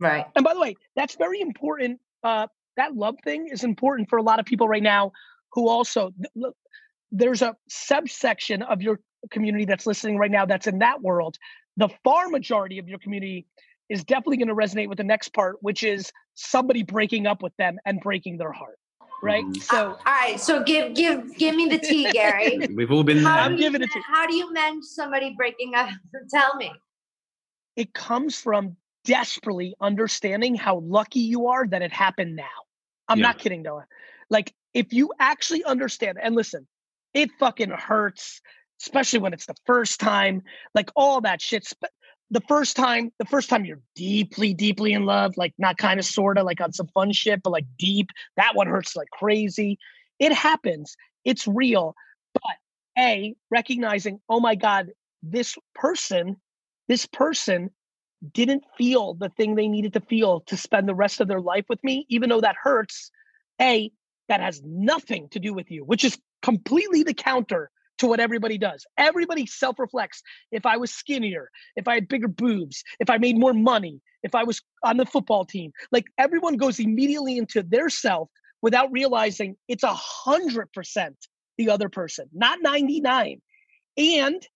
Right. 0.00 0.26
And 0.34 0.44
by 0.44 0.54
the 0.54 0.60
way, 0.60 0.74
that's 0.96 1.14
very 1.14 1.40
important. 1.40 2.00
Uh, 2.24 2.48
that 2.76 2.96
love 2.96 3.16
thing 3.22 3.48
is 3.52 3.62
important 3.62 4.08
for 4.08 4.18
a 4.18 4.22
lot 4.22 4.40
of 4.40 4.46
people 4.46 4.66
right 4.66 4.82
now 4.82 5.12
who 5.52 5.68
also 5.68 6.10
look, 6.34 6.56
there's 7.12 7.42
a 7.42 7.54
subsection 7.68 8.62
of 8.62 8.82
your 8.82 8.98
community 9.30 9.64
that's 9.64 9.86
listening 9.86 10.18
right 10.18 10.30
now 10.30 10.46
that's 10.46 10.66
in 10.66 10.78
that 10.78 11.00
world. 11.00 11.36
The 11.76 11.88
far 12.04 12.28
majority 12.28 12.78
of 12.78 12.88
your 12.88 12.98
community 12.98 13.46
is 13.88 14.04
definitely 14.04 14.38
going 14.38 14.48
to 14.48 14.54
resonate 14.54 14.88
with 14.88 14.98
the 14.98 15.04
next 15.04 15.32
part, 15.34 15.56
which 15.60 15.82
is 15.82 16.12
somebody 16.34 16.82
breaking 16.82 17.26
up 17.26 17.42
with 17.42 17.54
them 17.56 17.78
and 17.84 18.00
breaking 18.00 18.38
their 18.38 18.52
heart 18.52 18.78
right? 19.22 19.44
Mm-hmm. 19.44 19.60
So, 19.60 19.92
all 19.92 19.98
right. 20.04 20.38
So 20.38 20.62
give 20.62 20.94
give 20.94 21.34
give 21.38 21.54
me 21.54 21.68
the 21.68 21.78
tea, 21.78 22.10
Gary. 22.12 22.58
We've 22.74 22.90
all 22.90 23.04
been 23.04 23.22
there. 23.22 23.32
I'm 23.32 23.56
giving 23.56 23.80
it 23.80 23.90
to. 23.92 23.98
you. 23.98 24.04
How 24.06 24.26
do 24.26 24.34
you 24.34 24.52
mend 24.52 24.84
somebody 24.84 25.34
breaking 25.34 25.74
up? 25.74 25.90
Tell 26.30 26.56
me. 26.56 26.72
It 27.76 27.94
comes 27.94 28.38
from 28.38 28.76
desperately 29.04 29.74
understanding 29.80 30.54
how 30.54 30.80
lucky 30.80 31.20
you 31.20 31.46
are 31.48 31.66
that 31.66 31.80
it 31.80 31.92
happened 31.92 32.36
now. 32.36 32.44
I'm 33.08 33.18
yeah. 33.18 33.28
not 33.28 33.38
kidding, 33.38 33.62
Noah. 33.62 33.86
Like 34.28 34.52
if 34.74 34.92
you 34.92 35.12
actually 35.18 35.64
understand 35.64 36.18
and 36.20 36.34
listen, 36.34 36.66
it 37.14 37.30
fucking 37.38 37.70
hurts, 37.70 38.40
especially 38.82 39.20
when 39.20 39.32
it's 39.32 39.46
the 39.46 39.54
first 39.64 40.00
time. 40.00 40.42
Like 40.74 40.90
all 40.96 41.20
that 41.22 41.40
shit. 41.40 41.72
the 42.30 42.40
first 42.42 42.76
time, 42.76 43.12
the 43.18 43.24
first 43.24 43.48
time 43.48 43.64
you're 43.64 43.80
deeply, 43.94 44.54
deeply 44.54 44.92
in 44.92 45.04
love, 45.04 45.36
like 45.36 45.54
not 45.58 45.78
kind 45.78 46.00
of 46.00 46.06
sort 46.06 46.38
of 46.38 46.44
like 46.44 46.60
on 46.60 46.72
some 46.72 46.88
fun 46.88 47.12
shit, 47.12 47.42
but 47.42 47.50
like 47.50 47.66
deep, 47.78 48.10
that 48.36 48.54
one 48.54 48.66
hurts 48.66 48.96
like 48.96 49.10
crazy. 49.10 49.78
It 50.18 50.32
happens. 50.32 50.96
It's 51.24 51.46
real. 51.46 51.94
But 52.34 52.56
A, 52.98 53.34
recognizing, 53.50 54.20
oh 54.28 54.40
my 54.40 54.54
God, 54.54 54.90
this 55.22 55.56
person, 55.74 56.36
this 56.88 57.06
person 57.06 57.70
didn't 58.32 58.64
feel 58.78 59.14
the 59.14 59.28
thing 59.30 59.54
they 59.54 59.68
needed 59.68 59.92
to 59.92 60.00
feel 60.00 60.40
to 60.42 60.56
spend 60.56 60.88
the 60.88 60.94
rest 60.94 61.20
of 61.20 61.28
their 61.28 61.40
life 61.40 61.64
with 61.68 61.82
me, 61.82 62.06
even 62.08 62.28
though 62.28 62.40
that 62.40 62.56
hurts. 62.60 63.10
A, 63.60 63.92
that 64.28 64.40
has 64.40 64.62
nothing 64.64 65.28
to 65.28 65.38
do 65.38 65.52
with 65.52 65.70
you, 65.70 65.84
which 65.84 66.04
is 66.04 66.18
completely 66.40 67.02
the 67.02 67.14
counter 67.14 67.70
to 67.98 68.06
what 68.06 68.20
everybody 68.20 68.58
does. 68.58 68.84
Everybody 68.98 69.46
self 69.46 69.78
reflects. 69.78 70.22
If 70.50 70.66
I 70.66 70.76
was 70.76 70.92
skinnier, 70.92 71.50
if 71.76 71.88
I 71.88 71.94
had 71.94 72.08
bigger 72.08 72.28
boobs, 72.28 72.82
if 73.00 73.10
I 73.10 73.18
made 73.18 73.38
more 73.38 73.54
money, 73.54 74.00
if 74.22 74.34
I 74.34 74.44
was 74.44 74.60
on 74.82 74.96
the 74.96 75.06
football 75.06 75.44
team, 75.44 75.72
like 75.90 76.06
everyone 76.18 76.56
goes 76.56 76.78
immediately 76.78 77.38
into 77.38 77.62
their 77.62 77.88
self 77.88 78.28
without 78.60 78.90
realizing 78.92 79.56
it's 79.68 79.82
a 79.82 79.94
hundred 79.94 80.72
percent 80.72 81.16
the 81.58 81.70
other 81.70 81.88
person, 81.88 82.28
not 82.32 82.58
99. 82.62 83.40
And 83.96 84.46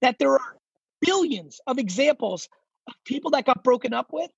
that 0.00 0.16
there 0.18 0.32
are 0.32 0.56
billions 1.00 1.60
of 1.66 1.78
examples 1.78 2.48
of 2.88 2.94
people 3.04 3.30
that 3.32 3.44
got 3.44 3.62
broken 3.62 3.92
up 3.92 4.08
with 4.12 4.30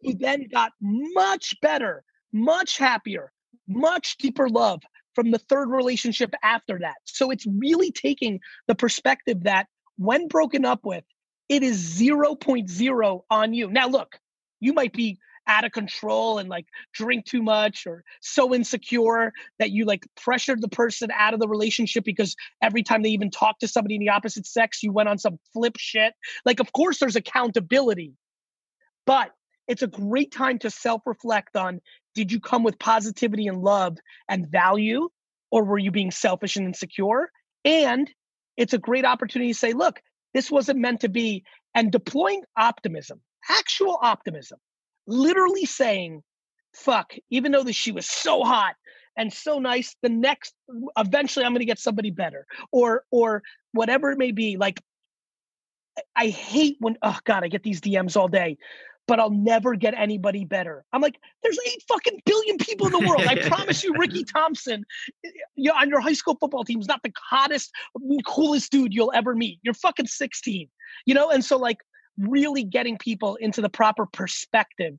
who 0.00 0.14
then 0.14 0.46
got 0.50 0.72
much 0.80 1.54
better, 1.60 2.04
much 2.32 2.78
happier, 2.78 3.32
much 3.66 4.16
deeper 4.16 4.48
love 4.48 4.80
from 5.18 5.32
the 5.32 5.38
third 5.40 5.68
relationship 5.68 6.32
after 6.44 6.78
that. 6.78 6.94
So 7.02 7.32
it's 7.32 7.44
really 7.44 7.90
taking 7.90 8.38
the 8.68 8.76
perspective 8.76 9.42
that 9.42 9.66
when 9.96 10.28
broken 10.28 10.64
up 10.64 10.86
with, 10.86 11.02
it 11.48 11.64
is 11.64 11.98
0.0 12.00 13.20
on 13.28 13.52
you. 13.52 13.68
Now, 13.68 13.88
look, 13.88 14.16
you 14.60 14.72
might 14.74 14.92
be 14.92 15.18
out 15.48 15.64
of 15.64 15.72
control 15.72 16.38
and 16.38 16.48
like 16.48 16.66
drink 16.94 17.24
too 17.24 17.42
much 17.42 17.84
or 17.84 18.04
so 18.20 18.54
insecure 18.54 19.32
that 19.58 19.72
you 19.72 19.86
like 19.86 20.06
pressured 20.16 20.60
the 20.60 20.68
person 20.68 21.10
out 21.12 21.34
of 21.34 21.40
the 21.40 21.48
relationship 21.48 22.04
because 22.04 22.36
every 22.62 22.84
time 22.84 23.02
they 23.02 23.08
even 23.08 23.28
talk 23.28 23.58
to 23.58 23.66
somebody 23.66 23.96
in 23.96 24.00
the 24.00 24.10
opposite 24.10 24.46
sex, 24.46 24.84
you 24.84 24.92
went 24.92 25.08
on 25.08 25.18
some 25.18 25.40
flip 25.52 25.74
shit. 25.78 26.14
Like, 26.44 26.60
of 26.60 26.72
course, 26.72 27.00
there's 27.00 27.16
accountability, 27.16 28.12
but 29.04 29.32
it's 29.66 29.82
a 29.82 29.88
great 29.88 30.30
time 30.30 30.60
to 30.60 30.70
self 30.70 31.02
reflect 31.06 31.56
on 31.56 31.80
did 32.18 32.32
you 32.32 32.40
come 32.40 32.64
with 32.64 32.80
positivity 32.80 33.46
and 33.46 33.62
love 33.62 33.96
and 34.28 34.50
value, 34.50 35.08
or 35.52 35.62
were 35.62 35.78
you 35.78 35.92
being 35.92 36.10
selfish 36.10 36.56
and 36.56 36.66
insecure? 36.66 37.30
And 37.64 38.10
it's 38.56 38.72
a 38.72 38.78
great 38.78 39.04
opportunity 39.04 39.52
to 39.52 39.58
say, 39.58 39.72
look, 39.72 40.00
this 40.34 40.50
wasn't 40.50 40.80
meant 40.80 41.02
to 41.02 41.08
be, 41.08 41.44
and 41.76 41.92
deploying 41.92 42.42
optimism, 42.56 43.20
actual 43.48 44.00
optimism, 44.02 44.58
literally 45.06 45.64
saying, 45.64 46.24
fuck, 46.74 47.14
even 47.30 47.52
though 47.52 47.62
the, 47.62 47.72
she 47.72 47.92
was 47.92 48.08
so 48.08 48.42
hot 48.42 48.74
and 49.16 49.32
so 49.32 49.60
nice, 49.60 49.94
the 50.02 50.08
next, 50.08 50.54
eventually 50.96 51.44
I'm 51.44 51.52
going 51.52 51.60
to 51.60 51.66
get 51.66 51.78
somebody 51.78 52.10
better, 52.10 52.46
or, 52.72 53.04
or 53.12 53.44
whatever 53.70 54.10
it 54.10 54.18
may 54.18 54.32
be. 54.32 54.56
Like, 54.56 54.82
I 56.16 56.30
hate 56.30 56.78
when, 56.80 56.96
oh 57.00 57.18
God, 57.22 57.44
I 57.44 57.48
get 57.48 57.62
these 57.62 57.80
DMs 57.80 58.16
all 58.16 58.28
day 58.28 58.58
but 59.08 59.18
I'll 59.18 59.30
never 59.30 59.74
get 59.74 59.94
anybody 59.94 60.44
better. 60.44 60.84
I'm 60.92 61.00
like, 61.00 61.18
there's 61.42 61.58
eight 61.66 61.82
fucking 61.88 62.20
billion 62.26 62.58
people 62.58 62.86
in 62.86 62.92
the 62.92 63.08
world. 63.08 63.22
I 63.26 63.36
promise 63.48 63.82
you, 63.82 63.94
Ricky 63.98 64.22
Thompson, 64.22 64.84
you 65.56 65.72
on 65.72 65.88
your 65.88 66.00
high 66.00 66.12
school 66.12 66.36
football 66.38 66.62
team 66.62 66.78
is 66.78 66.86
not 66.86 67.02
the 67.02 67.10
hottest, 67.18 67.72
coolest 68.26 68.70
dude 68.70 68.94
you'll 68.94 69.12
ever 69.14 69.34
meet. 69.34 69.58
You're 69.62 69.74
fucking 69.74 70.06
16, 70.06 70.68
you 71.06 71.14
know? 71.14 71.30
And 71.30 71.42
so, 71.42 71.56
like, 71.56 71.78
really 72.18 72.62
getting 72.62 72.98
people 72.98 73.36
into 73.36 73.62
the 73.62 73.70
proper 73.70 74.04
perspective 74.06 74.94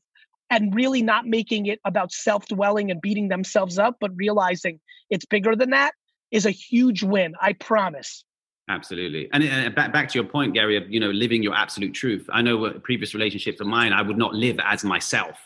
and 0.50 0.74
really 0.74 1.04
not 1.04 1.28
making 1.28 1.68
it 1.68 1.80
about 1.86 2.12
self 2.12 2.48
dwelling 2.48 2.90
and 2.90 3.00
beating 3.00 3.28
themselves 3.28 3.78
up, 3.78 3.98
but 4.02 4.12
realizing 4.16 4.80
it's 5.12 5.26
bigger 5.26 5.56
than 5.56 5.70
that 5.70 5.94
is 6.32 6.48
a 6.48 6.52
huge 6.52 7.04
win. 7.04 7.36
I 7.40 7.54
promise. 7.54 8.26
Absolutely, 8.70 9.28
and, 9.34 9.44
and, 9.44 9.74
back 9.74 9.92
back 9.92 10.08
to 10.10 10.20
your 10.20 10.28
point, 10.28 10.54
Gary. 10.54 10.78
Of 10.78 10.88
you 10.92 11.00
know, 11.00 11.10
living 11.10 11.42
your 11.42 11.56
absolute 11.56 11.92
truth. 11.92 12.30
I 12.32 12.44
know 12.44 12.56
what 12.56 12.84
previous 12.84 13.16
relationships 13.16 13.60
of 13.60 13.66
mine, 13.66 13.94
I 13.94 14.04
would 14.04 14.18
not 14.18 14.36
live 14.36 14.60
as 14.64 14.84
myself, 14.84 15.40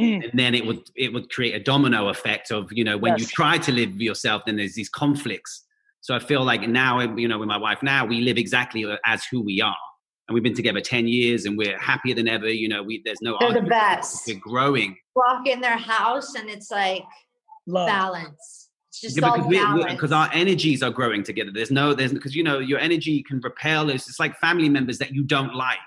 mm. 0.00 0.24
and 0.24 0.32
then 0.32 0.54
it 0.54 0.66
would 0.66 0.90
it 0.96 1.12
would 1.12 1.30
create 1.30 1.54
a 1.54 1.60
domino 1.60 2.08
effect 2.08 2.50
of 2.50 2.72
you 2.72 2.82
know 2.82 2.96
when 2.96 3.12
yes. 3.12 3.20
you 3.20 3.26
try 3.26 3.58
to 3.58 3.72
live 3.72 4.00
yourself, 4.00 4.42
then 4.46 4.56
there's 4.56 4.74
these 4.74 4.88
conflicts. 4.88 5.64
So 6.00 6.14
I 6.14 6.18
feel 6.18 6.44
like 6.44 6.62
now, 6.62 7.00
you 7.16 7.28
know, 7.28 7.38
with 7.38 7.48
my 7.48 7.58
wife 7.58 7.82
now, 7.82 8.06
we 8.06 8.22
live 8.22 8.38
exactly 8.38 8.86
as 9.04 9.24
who 9.26 9.42
we 9.42 9.60
are, 9.60 9.76
and 10.26 10.34
we've 10.34 10.42
been 10.42 10.54
together 10.54 10.80
ten 10.80 11.06
years, 11.06 11.44
and 11.44 11.58
we're 11.58 11.78
happier 11.78 12.14
than 12.14 12.26
ever. 12.26 12.48
You 12.48 12.70
know, 12.70 12.82
we 12.82 13.02
there's 13.04 13.20
no 13.20 13.36
they're 13.38 13.52
the 13.52 13.68
best. 13.68 14.26
We're 14.26 14.38
growing. 14.38 14.96
Walk 15.14 15.46
in 15.46 15.60
their 15.60 15.76
house, 15.76 16.34
and 16.36 16.48
it's 16.48 16.70
like 16.70 17.04
Love. 17.66 17.86
balance 17.86 18.65
just 19.00 19.20
yeah, 19.20 19.30
because, 19.36 19.92
because 19.92 20.12
our 20.12 20.30
energies 20.32 20.82
are 20.82 20.90
growing 20.90 21.22
together. 21.22 21.50
There's 21.52 21.70
no, 21.70 21.94
there's 21.94 22.12
because 22.12 22.34
you 22.34 22.42
know 22.42 22.58
your 22.58 22.78
energy 22.78 23.22
can 23.22 23.40
repel. 23.40 23.90
It's, 23.90 24.08
it's 24.08 24.20
like 24.20 24.38
family 24.38 24.68
members 24.68 24.98
that 24.98 25.12
you 25.12 25.22
don't 25.22 25.54
like. 25.54 25.78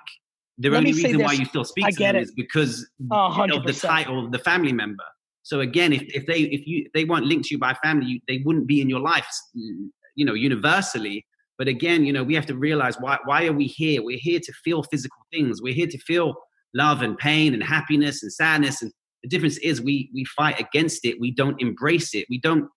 The 0.58 0.70
Let 0.70 0.80
only 0.80 0.92
reason 0.92 1.22
why 1.24 1.34
you 1.34 1.46
still 1.46 1.64
speak 1.64 1.86
I 1.86 1.92
to 1.92 1.98
them 1.98 2.16
it. 2.18 2.24
is 2.24 2.32
because 2.32 2.86
oh, 3.12 3.44
of 3.44 3.64
the 3.64 3.74
title 3.74 4.26
of 4.26 4.32
the 4.32 4.40
family 4.40 4.74
member. 4.74 5.06
So 5.44 5.62
again, 5.62 5.94
if, 5.94 6.04
if 6.14 6.26
they 6.26 6.42
if 6.42 6.68
you 6.68 6.84
if 6.86 6.92
they 6.92 7.06
weren't 7.06 7.26
linked 7.26 7.48
to 7.48 7.56
you 7.56 7.60
by 7.60 7.74
family, 7.82 8.06
you, 8.06 8.20
they 8.28 8.42
wouldn't 8.46 8.68
be 8.68 8.82
in 8.82 8.90
your 8.90 9.00
life, 9.00 9.28
you 9.54 10.26
know, 10.26 10.34
universally. 10.34 11.26
But 11.58 11.68
again, 11.68 12.06
you 12.06 12.14
know, 12.14 12.24
we 12.24 12.36
have 12.36 12.46
to 12.48 12.56
realize 12.56 12.98
why 13.00 13.18
why 13.26 13.48
are 13.48 13.54
we 13.54 13.66
here? 13.66 14.04
We're 14.04 14.20
here 14.20 14.40
to 14.42 14.54
feel 14.64 14.84
physical 14.84 15.20
things. 15.32 15.62
We're 15.62 15.74
here 15.74 15.88
to 15.88 15.98
feel 16.00 16.36
love 16.74 17.02
and 17.02 17.18
pain 17.18 17.54
and 17.54 17.64
happiness 17.64 18.22
and 18.22 18.32
sadness. 18.32 18.82
And 18.82 18.92
the 19.24 19.30
difference 19.30 19.58
is 19.60 19.82
we 19.82 20.10
we 20.14 20.26
fight 20.26 20.60
against 20.60 21.06
it. 21.06 21.20
We 21.20 21.32
don't 21.32 21.60
embrace 21.62 22.14
it. 22.14 22.26
We 22.30 22.40
don't 22.40 22.70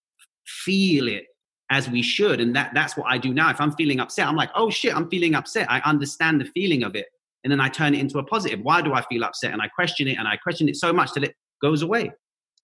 feel 0.46 1.08
it 1.08 1.24
as 1.70 1.88
we 1.88 2.02
should. 2.02 2.40
And 2.40 2.54
that 2.54 2.72
that's 2.74 2.96
what 2.96 3.06
I 3.08 3.18
do 3.18 3.32
now. 3.32 3.50
If 3.50 3.60
I'm 3.60 3.72
feeling 3.72 4.00
upset, 4.00 4.28
I'm 4.28 4.36
like, 4.36 4.50
oh 4.54 4.70
shit, 4.70 4.94
I'm 4.94 5.08
feeling 5.08 5.34
upset. 5.34 5.70
I 5.70 5.80
understand 5.80 6.40
the 6.40 6.44
feeling 6.44 6.82
of 6.84 6.94
it. 6.94 7.06
And 7.44 7.50
then 7.50 7.60
I 7.60 7.68
turn 7.68 7.94
it 7.94 8.00
into 8.00 8.18
a 8.18 8.24
positive. 8.24 8.60
Why 8.60 8.82
do 8.82 8.92
I 8.92 9.02
feel 9.02 9.24
upset? 9.24 9.52
And 9.52 9.60
I 9.60 9.68
question 9.68 10.06
it 10.06 10.18
and 10.18 10.28
I 10.28 10.36
question 10.36 10.68
it 10.68 10.76
so 10.76 10.92
much 10.92 11.12
that 11.14 11.24
it 11.24 11.34
goes 11.60 11.82
away. 11.82 12.12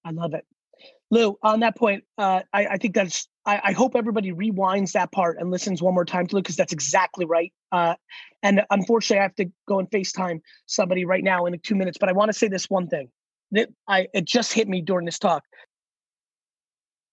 I 0.05 0.11
love 0.11 0.35
it. 0.35 0.45
Lou, 1.11 1.39
on 1.43 1.61
that 1.61 1.75
point, 1.77 2.05
uh, 2.19 2.43
I, 2.53 2.67
I, 2.67 2.77
think 2.77 2.95
that's, 2.95 3.29
I, 3.47 3.61
I, 3.65 3.73
hope 3.73 3.97
everybody 3.97 4.31
rewinds 4.33 4.93
that 4.93 5.11
part 5.11 5.39
and 5.41 5.51
listens 5.51 5.81
one 5.81 5.95
more 5.95 6.05
time 6.05 6.27
to 6.27 6.37
Lou, 6.37 6.43
because 6.43 6.57
that's 6.57 6.73
exactly 6.73 7.25
right. 7.25 7.53
Uh, 7.73 7.95
and 8.43 8.63
unfortunately, 8.71 9.21
I 9.21 9.23
have 9.23 9.35
to 9.37 9.47
go 9.67 9.79
and 9.79 9.91
FaceTime 9.91 10.41
somebody 10.67 11.07
right 11.07 11.25
now 11.25 11.47
in 11.47 11.59
two 11.61 11.75
minutes, 11.75 11.97
but 11.99 12.11
I 12.11 12.13
want 12.13 12.31
to 12.31 12.39
say 12.39 12.49
this 12.49 12.69
one 12.69 12.89
thing 12.89 13.09
that 13.53 13.71
I, 13.89 14.09
it 14.13 14.27
just 14.27 14.53
hit 14.53 14.69
me 14.69 14.83
during 14.83 15.07
this 15.07 15.19
talk. 15.19 15.45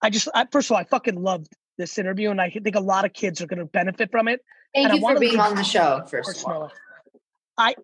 I 0.02 0.10
just, 0.10 0.28
I, 0.34 0.46
first 0.52 0.70
of 0.70 0.76
all, 0.76 0.78
I 0.78 0.84
fucking 0.84 1.16
loved 1.16 1.48
this 1.78 1.98
interview, 1.98 2.32
and 2.32 2.40
I 2.40 2.50
think 2.50 2.76
a 2.76 2.80
lot 2.80 3.06
of 3.06 3.14
kids 3.14 3.42
are 3.42 3.48
going 3.48 3.60
to 3.60 3.66
benefit 3.66 4.12
from 4.12 4.28
it. 4.28 4.42
Thank 4.74 4.90
and 4.90 5.00
you 5.00 5.08
for 5.08 5.20
being 5.20 5.40
on 5.40 5.56
the 5.56 5.64
show. 5.64 6.04
First 6.10 6.42
of 6.42 6.46
all, 6.46 6.72
I 7.58 7.76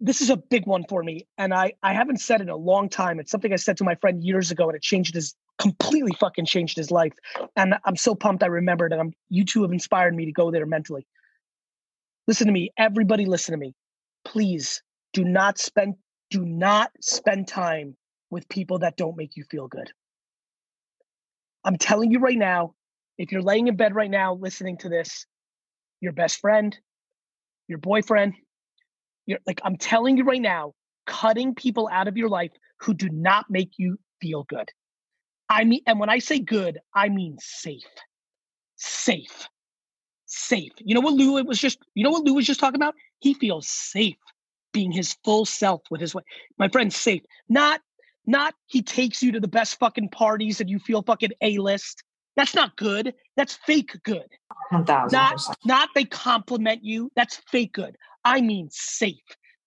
this 0.00 0.20
is 0.20 0.30
a 0.30 0.36
big 0.36 0.66
one 0.66 0.84
for 0.88 1.02
me, 1.02 1.26
and 1.36 1.52
I 1.52 1.72
I 1.82 1.92
haven't 1.92 2.20
said 2.20 2.40
it 2.40 2.44
in 2.44 2.50
a 2.50 2.56
long 2.56 2.88
time. 2.88 3.18
It's 3.18 3.30
something 3.30 3.52
I 3.52 3.56
said 3.56 3.76
to 3.78 3.84
my 3.84 3.96
friend 3.96 4.22
years 4.22 4.50
ago, 4.50 4.68
and 4.68 4.76
it 4.76 4.82
changed 4.82 5.14
his 5.14 5.34
completely 5.58 6.12
fucking 6.20 6.46
changed 6.46 6.76
his 6.76 6.90
life. 6.90 7.14
And 7.56 7.74
I'm 7.84 7.96
so 7.96 8.14
pumped 8.14 8.42
I 8.42 8.46
remembered, 8.46 8.92
and 8.92 9.00
I'm 9.00 9.12
you 9.28 9.44
two 9.44 9.62
have 9.62 9.72
inspired 9.72 10.14
me 10.14 10.26
to 10.26 10.32
go 10.32 10.50
there 10.50 10.66
mentally. 10.66 11.06
Listen 12.26 12.46
to 12.46 12.52
me, 12.52 12.70
everybody. 12.78 13.26
Listen 13.26 13.52
to 13.52 13.58
me, 13.58 13.74
please. 14.24 14.82
Do 15.14 15.24
not 15.24 15.58
spend 15.58 15.94
do 16.30 16.44
not 16.44 16.92
spend 17.00 17.48
time 17.48 17.96
with 18.30 18.48
people 18.48 18.80
that 18.80 18.96
don't 18.96 19.16
make 19.16 19.36
you 19.36 19.44
feel 19.50 19.66
good. 19.66 19.90
I'm 21.64 21.76
telling 21.76 22.10
you 22.10 22.18
right 22.18 22.38
now, 22.38 22.74
if 23.18 23.32
you're 23.32 23.42
laying 23.42 23.66
in 23.66 23.76
bed 23.76 23.94
right 23.94 24.10
now 24.10 24.34
listening 24.34 24.78
to 24.78 24.88
this, 24.88 25.26
your 26.00 26.12
best 26.12 26.40
friend, 26.40 26.76
your 27.66 27.78
boyfriend, 27.78 28.34
you're 29.26 29.40
like, 29.46 29.60
I'm 29.64 29.76
telling 29.76 30.16
you 30.16 30.24
right 30.24 30.40
now, 30.40 30.74
cutting 31.06 31.54
people 31.54 31.88
out 31.92 32.08
of 32.08 32.16
your 32.16 32.28
life 32.28 32.52
who 32.80 32.94
do 32.94 33.08
not 33.10 33.46
make 33.50 33.72
you 33.76 33.98
feel 34.20 34.44
good. 34.44 34.70
I 35.48 35.64
mean, 35.64 35.80
and 35.86 35.98
when 35.98 36.10
I 36.10 36.18
say 36.18 36.38
good, 36.38 36.78
I 36.94 37.08
mean 37.08 37.36
safe. 37.40 37.82
Safe. 38.76 39.48
Safe. 40.26 40.72
You 40.78 40.94
know 40.94 41.00
what 41.00 41.14
Lou 41.14 41.42
was 41.44 41.58
just, 41.58 41.78
you 41.94 42.04
know 42.04 42.10
what 42.10 42.24
Lou 42.24 42.34
was 42.34 42.46
just 42.46 42.60
talking 42.60 42.76
about? 42.76 42.94
He 43.18 43.34
feels 43.34 43.68
safe 43.68 44.16
being 44.72 44.92
his 44.92 45.16
full 45.24 45.44
self 45.44 45.80
with 45.90 46.00
his 46.00 46.14
way. 46.14 46.22
My 46.58 46.68
friend, 46.68 46.92
safe. 46.92 47.22
Not 47.48 47.80
not 48.28 48.54
he 48.66 48.82
takes 48.82 49.22
you 49.22 49.32
to 49.32 49.40
the 49.40 49.48
best 49.48 49.78
fucking 49.78 50.10
parties 50.10 50.60
and 50.60 50.68
you 50.68 50.78
feel 50.78 51.02
fucking 51.02 51.30
A 51.40 51.56
list. 51.56 52.04
That's 52.36 52.54
not 52.54 52.76
good. 52.76 53.14
That's 53.36 53.54
fake 53.54 53.96
good. 54.04 54.28
1, 54.68 54.84
not 55.10 55.42
not 55.64 55.88
they 55.94 56.04
compliment 56.04 56.84
you. 56.84 57.10
That's 57.16 57.40
fake 57.50 57.72
good. 57.72 57.96
I 58.24 58.42
mean 58.42 58.68
safe. 58.70 59.16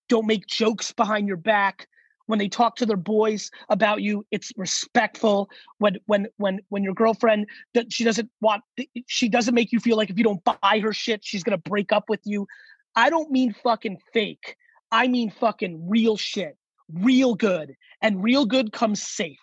Don't 0.09 0.27
make 0.27 0.45
jokes 0.45 0.91
behind 0.91 1.27
your 1.27 1.37
back 1.37 1.87
when 2.27 2.37
they 2.37 2.47
talk 2.47 2.75
to 2.75 2.85
their 2.85 2.97
boys 2.97 3.49
about 3.69 4.03
you. 4.03 4.25
It's 4.29 4.51
respectful. 4.55 5.49
When 5.79 5.97
when 6.05 6.27
when 6.37 6.59
when 6.69 6.83
your 6.83 6.93
girlfriend 6.93 7.47
that 7.73 7.91
she 7.91 8.03
doesn't 8.03 8.29
want 8.41 8.61
she 9.07 9.27
doesn't 9.27 9.55
make 9.55 9.71
you 9.71 9.79
feel 9.79 9.97
like 9.97 10.11
if 10.11 10.19
you 10.19 10.23
don't 10.23 10.43
buy 10.43 10.79
her 10.83 10.93
shit 10.93 11.25
she's 11.25 11.43
gonna 11.43 11.57
break 11.57 11.91
up 11.91 12.09
with 12.09 12.21
you. 12.25 12.47
I 12.95 13.09
don't 13.09 13.31
mean 13.31 13.55
fucking 13.63 13.97
fake. 14.13 14.55
I 14.91 15.07
mean 15.07 15.31
fucking 15.31 15.89
real 15.89 16.15
shit, 16.15 16.57
real 16.93 17.35
good. 17.35 17.75
And 18.01 18.23
real 18.23 18.45
good 18.45 18.71
comes 18.71 19.01
safe. 19.01 19.39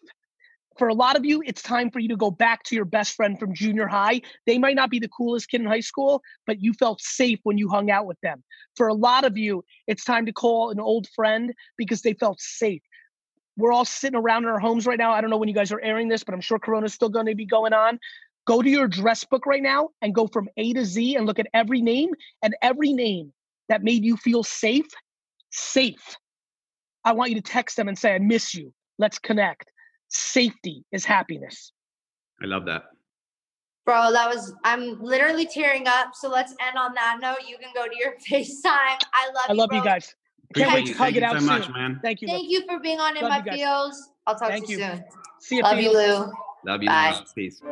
For 0.79 0.89
a 0.89 0.95
lot 0.95 1.17
of 1.17 1.25
you, 1.25 1.43
it's 1.45 1.61
time 1.61 1.91
for 1.91 1.99
you 1.99 2.09
to 2.09 2.17
go 2.17 2.31
back 2.31 2.63
to 2.65 2.77
your 2.77 2.85
best 2.85 3.17
friend 3.17 3.39
from 3.39 3.53
junior 3.53 3.89
high. 3.89 4.23
They 4.47 4.59
might 4.59 4.77
not 4.77 4.91
be 4.91 5.01
the 5.01 5.09
coolest 5.09 5.51
kid 5.51 5.61
in 5.61 5.67
high 5.67 5.81
school, 5.81 6.23
but 6.47 6.63
you 6.63 6.73
felt 6.73 7.01
safe 7.01 7.41
when 7.43 7.59
you 7.59 7.69
hung 7.69 7.91
out 7.91 8.07
with 8.07 8.21
them. 8.23 8.45
For 8.77 8.87
a 8.87 8.95
lot 8.95 9.25
of 9.25 9.37
you, 9.37 9.65
it's 9.89 10.05
time 10.05 10.27
to 10.27 10.33
call 10.33 10.71
an 10.71 10.79
old 10.79 11.09
friend 11.17 11.53
because 11.77 12.03
they 12.03 12.15
felt 12.15 12.41
safe. 12.41 12.83
We're 13.57 13.73
all 13.73 13.85
sitting 13.85 14.17
around 14.17 14.45
in 14.45 14.51
our 14.51 14.61
homes 14.61 14.87
right 14.87 14.99
now. 14.99 15.11
I 15.11 15.21
don't 15.21 15.31
know 15.31 15.37
when 15.37 15.49
you 15.49 15.55
guys 15.55 15.73
are 15.73 15.81
airing 15.81 16.09
this, 16.09 16.23
but 16.23 16.33
I'm 16.33 16.41
sure 16.41 16.61
Corona's 16.61 16.95
still 16.95 17.09
going 17.09 17.27
to 17.27 17.35
be 17.35 17.45
going 17.45 17.73
on. 17.73 17.99
Go 18.47 18.63
to 18.63 18.71
your 18.71 18.85
address 18.85 19.25
book 19.25 19.47
right 19.47 19.63
now 19.63 19.91
and 20.01 20.15
go 20.15 20.29
from 20.29 20.49
A 20.57 20.73
to 20.75 20.85
Z 20.85 21.17
and 21.17 21.27
look 21.27 21.41
at 21.41 21.49
every 21.53 21.83
name 21.83 22.11
and 22.41 22.55
every 22.63 22.93
name 22.93 23.33
that 23.69 23.83
made 23.83 24.05
you 24.05 24.17
feel 24.17 24.45
safe, 24.45 24.87
safe. 25.51 26.17
I 27.09 27.13
want 27.13 27.31
you 27.31 27.37
to 27.37 27.43
text 27.43 27.79
them 27.79 27.89
and 27.89 27.99
say, 27.99 28.15
I 28.15 28.19
miss 28.19 28.55
you. 28.55 28.71
Let's 28.99 29.19
connect. 29.19 29.73
Safety 30.09 30.85
is 30.93 31.07
happiness. 31.07 31.73
I 32.43 32.47
love 32.47 32.67
that. 32.67 32.83
Bro, 33.87 34.13
that 34.13 34.29
was 34.29 34.53
I'm 34.65 35.01
literally 35.03 35.47
tearing 35.47 35.89
up. 35.89 36.09
So 36.13 36.29
let's 36.29 36.55
end 36.61 36.77
on 36.77 36.93
that 36.93 37.17
note. 37.23 37.49
You 37.49 37.57
can 37.57 37.71
go 37.75 37.87
to 37.87 37.97
your 37.97 38.13
FaceTime. 38.31 38.67
I 38.67 39.31
love 39.35 39.45
I 39.49 39.53
you. 39.53 39.59
love 39.59 39.71
bro. 39.71 39.79
you 39.79 39.85
guys. 39.85 40.15
Can't 40.55 40.75
wait 40.75 40.87
to 40.89 40.93
hug 40.93 41.17
it 41.17 41.23
out 41.23 41.33
so 41.33 41.39
soon. 41.39 41.47
much, 41.47 41.71
man. 41.71 41.99
Thank 42.03 42.21
you. 42.21 42.29
Thank 42.29 42.51
you 42.51 42.67
for 42.67 42.79
being 42.79 43.01
on 43.01 43.17
In 43.17 43.23
Love 43.23 43.43
My 43.47 43.53
you. 43.53 43.59
Feels. 43.59 44.11
I'll 44.27 44.39
talk 44.39 44.51
Thank 44.51 44.67
to 44.67 44.73
you 44.73 44.79
you. 44.79 44.85
soon. 44.85 45.05
See 45.41 45.57
you. 45.57 45.63
Love 45.63 45.81
you, 45.81 45.91
Lou. 45.91 46.33
Love 46.67 46.83
you. 46.83 46.91
Bye. 46.91 47.13
man. 47.13 47.25
Peace. 47.35 47.63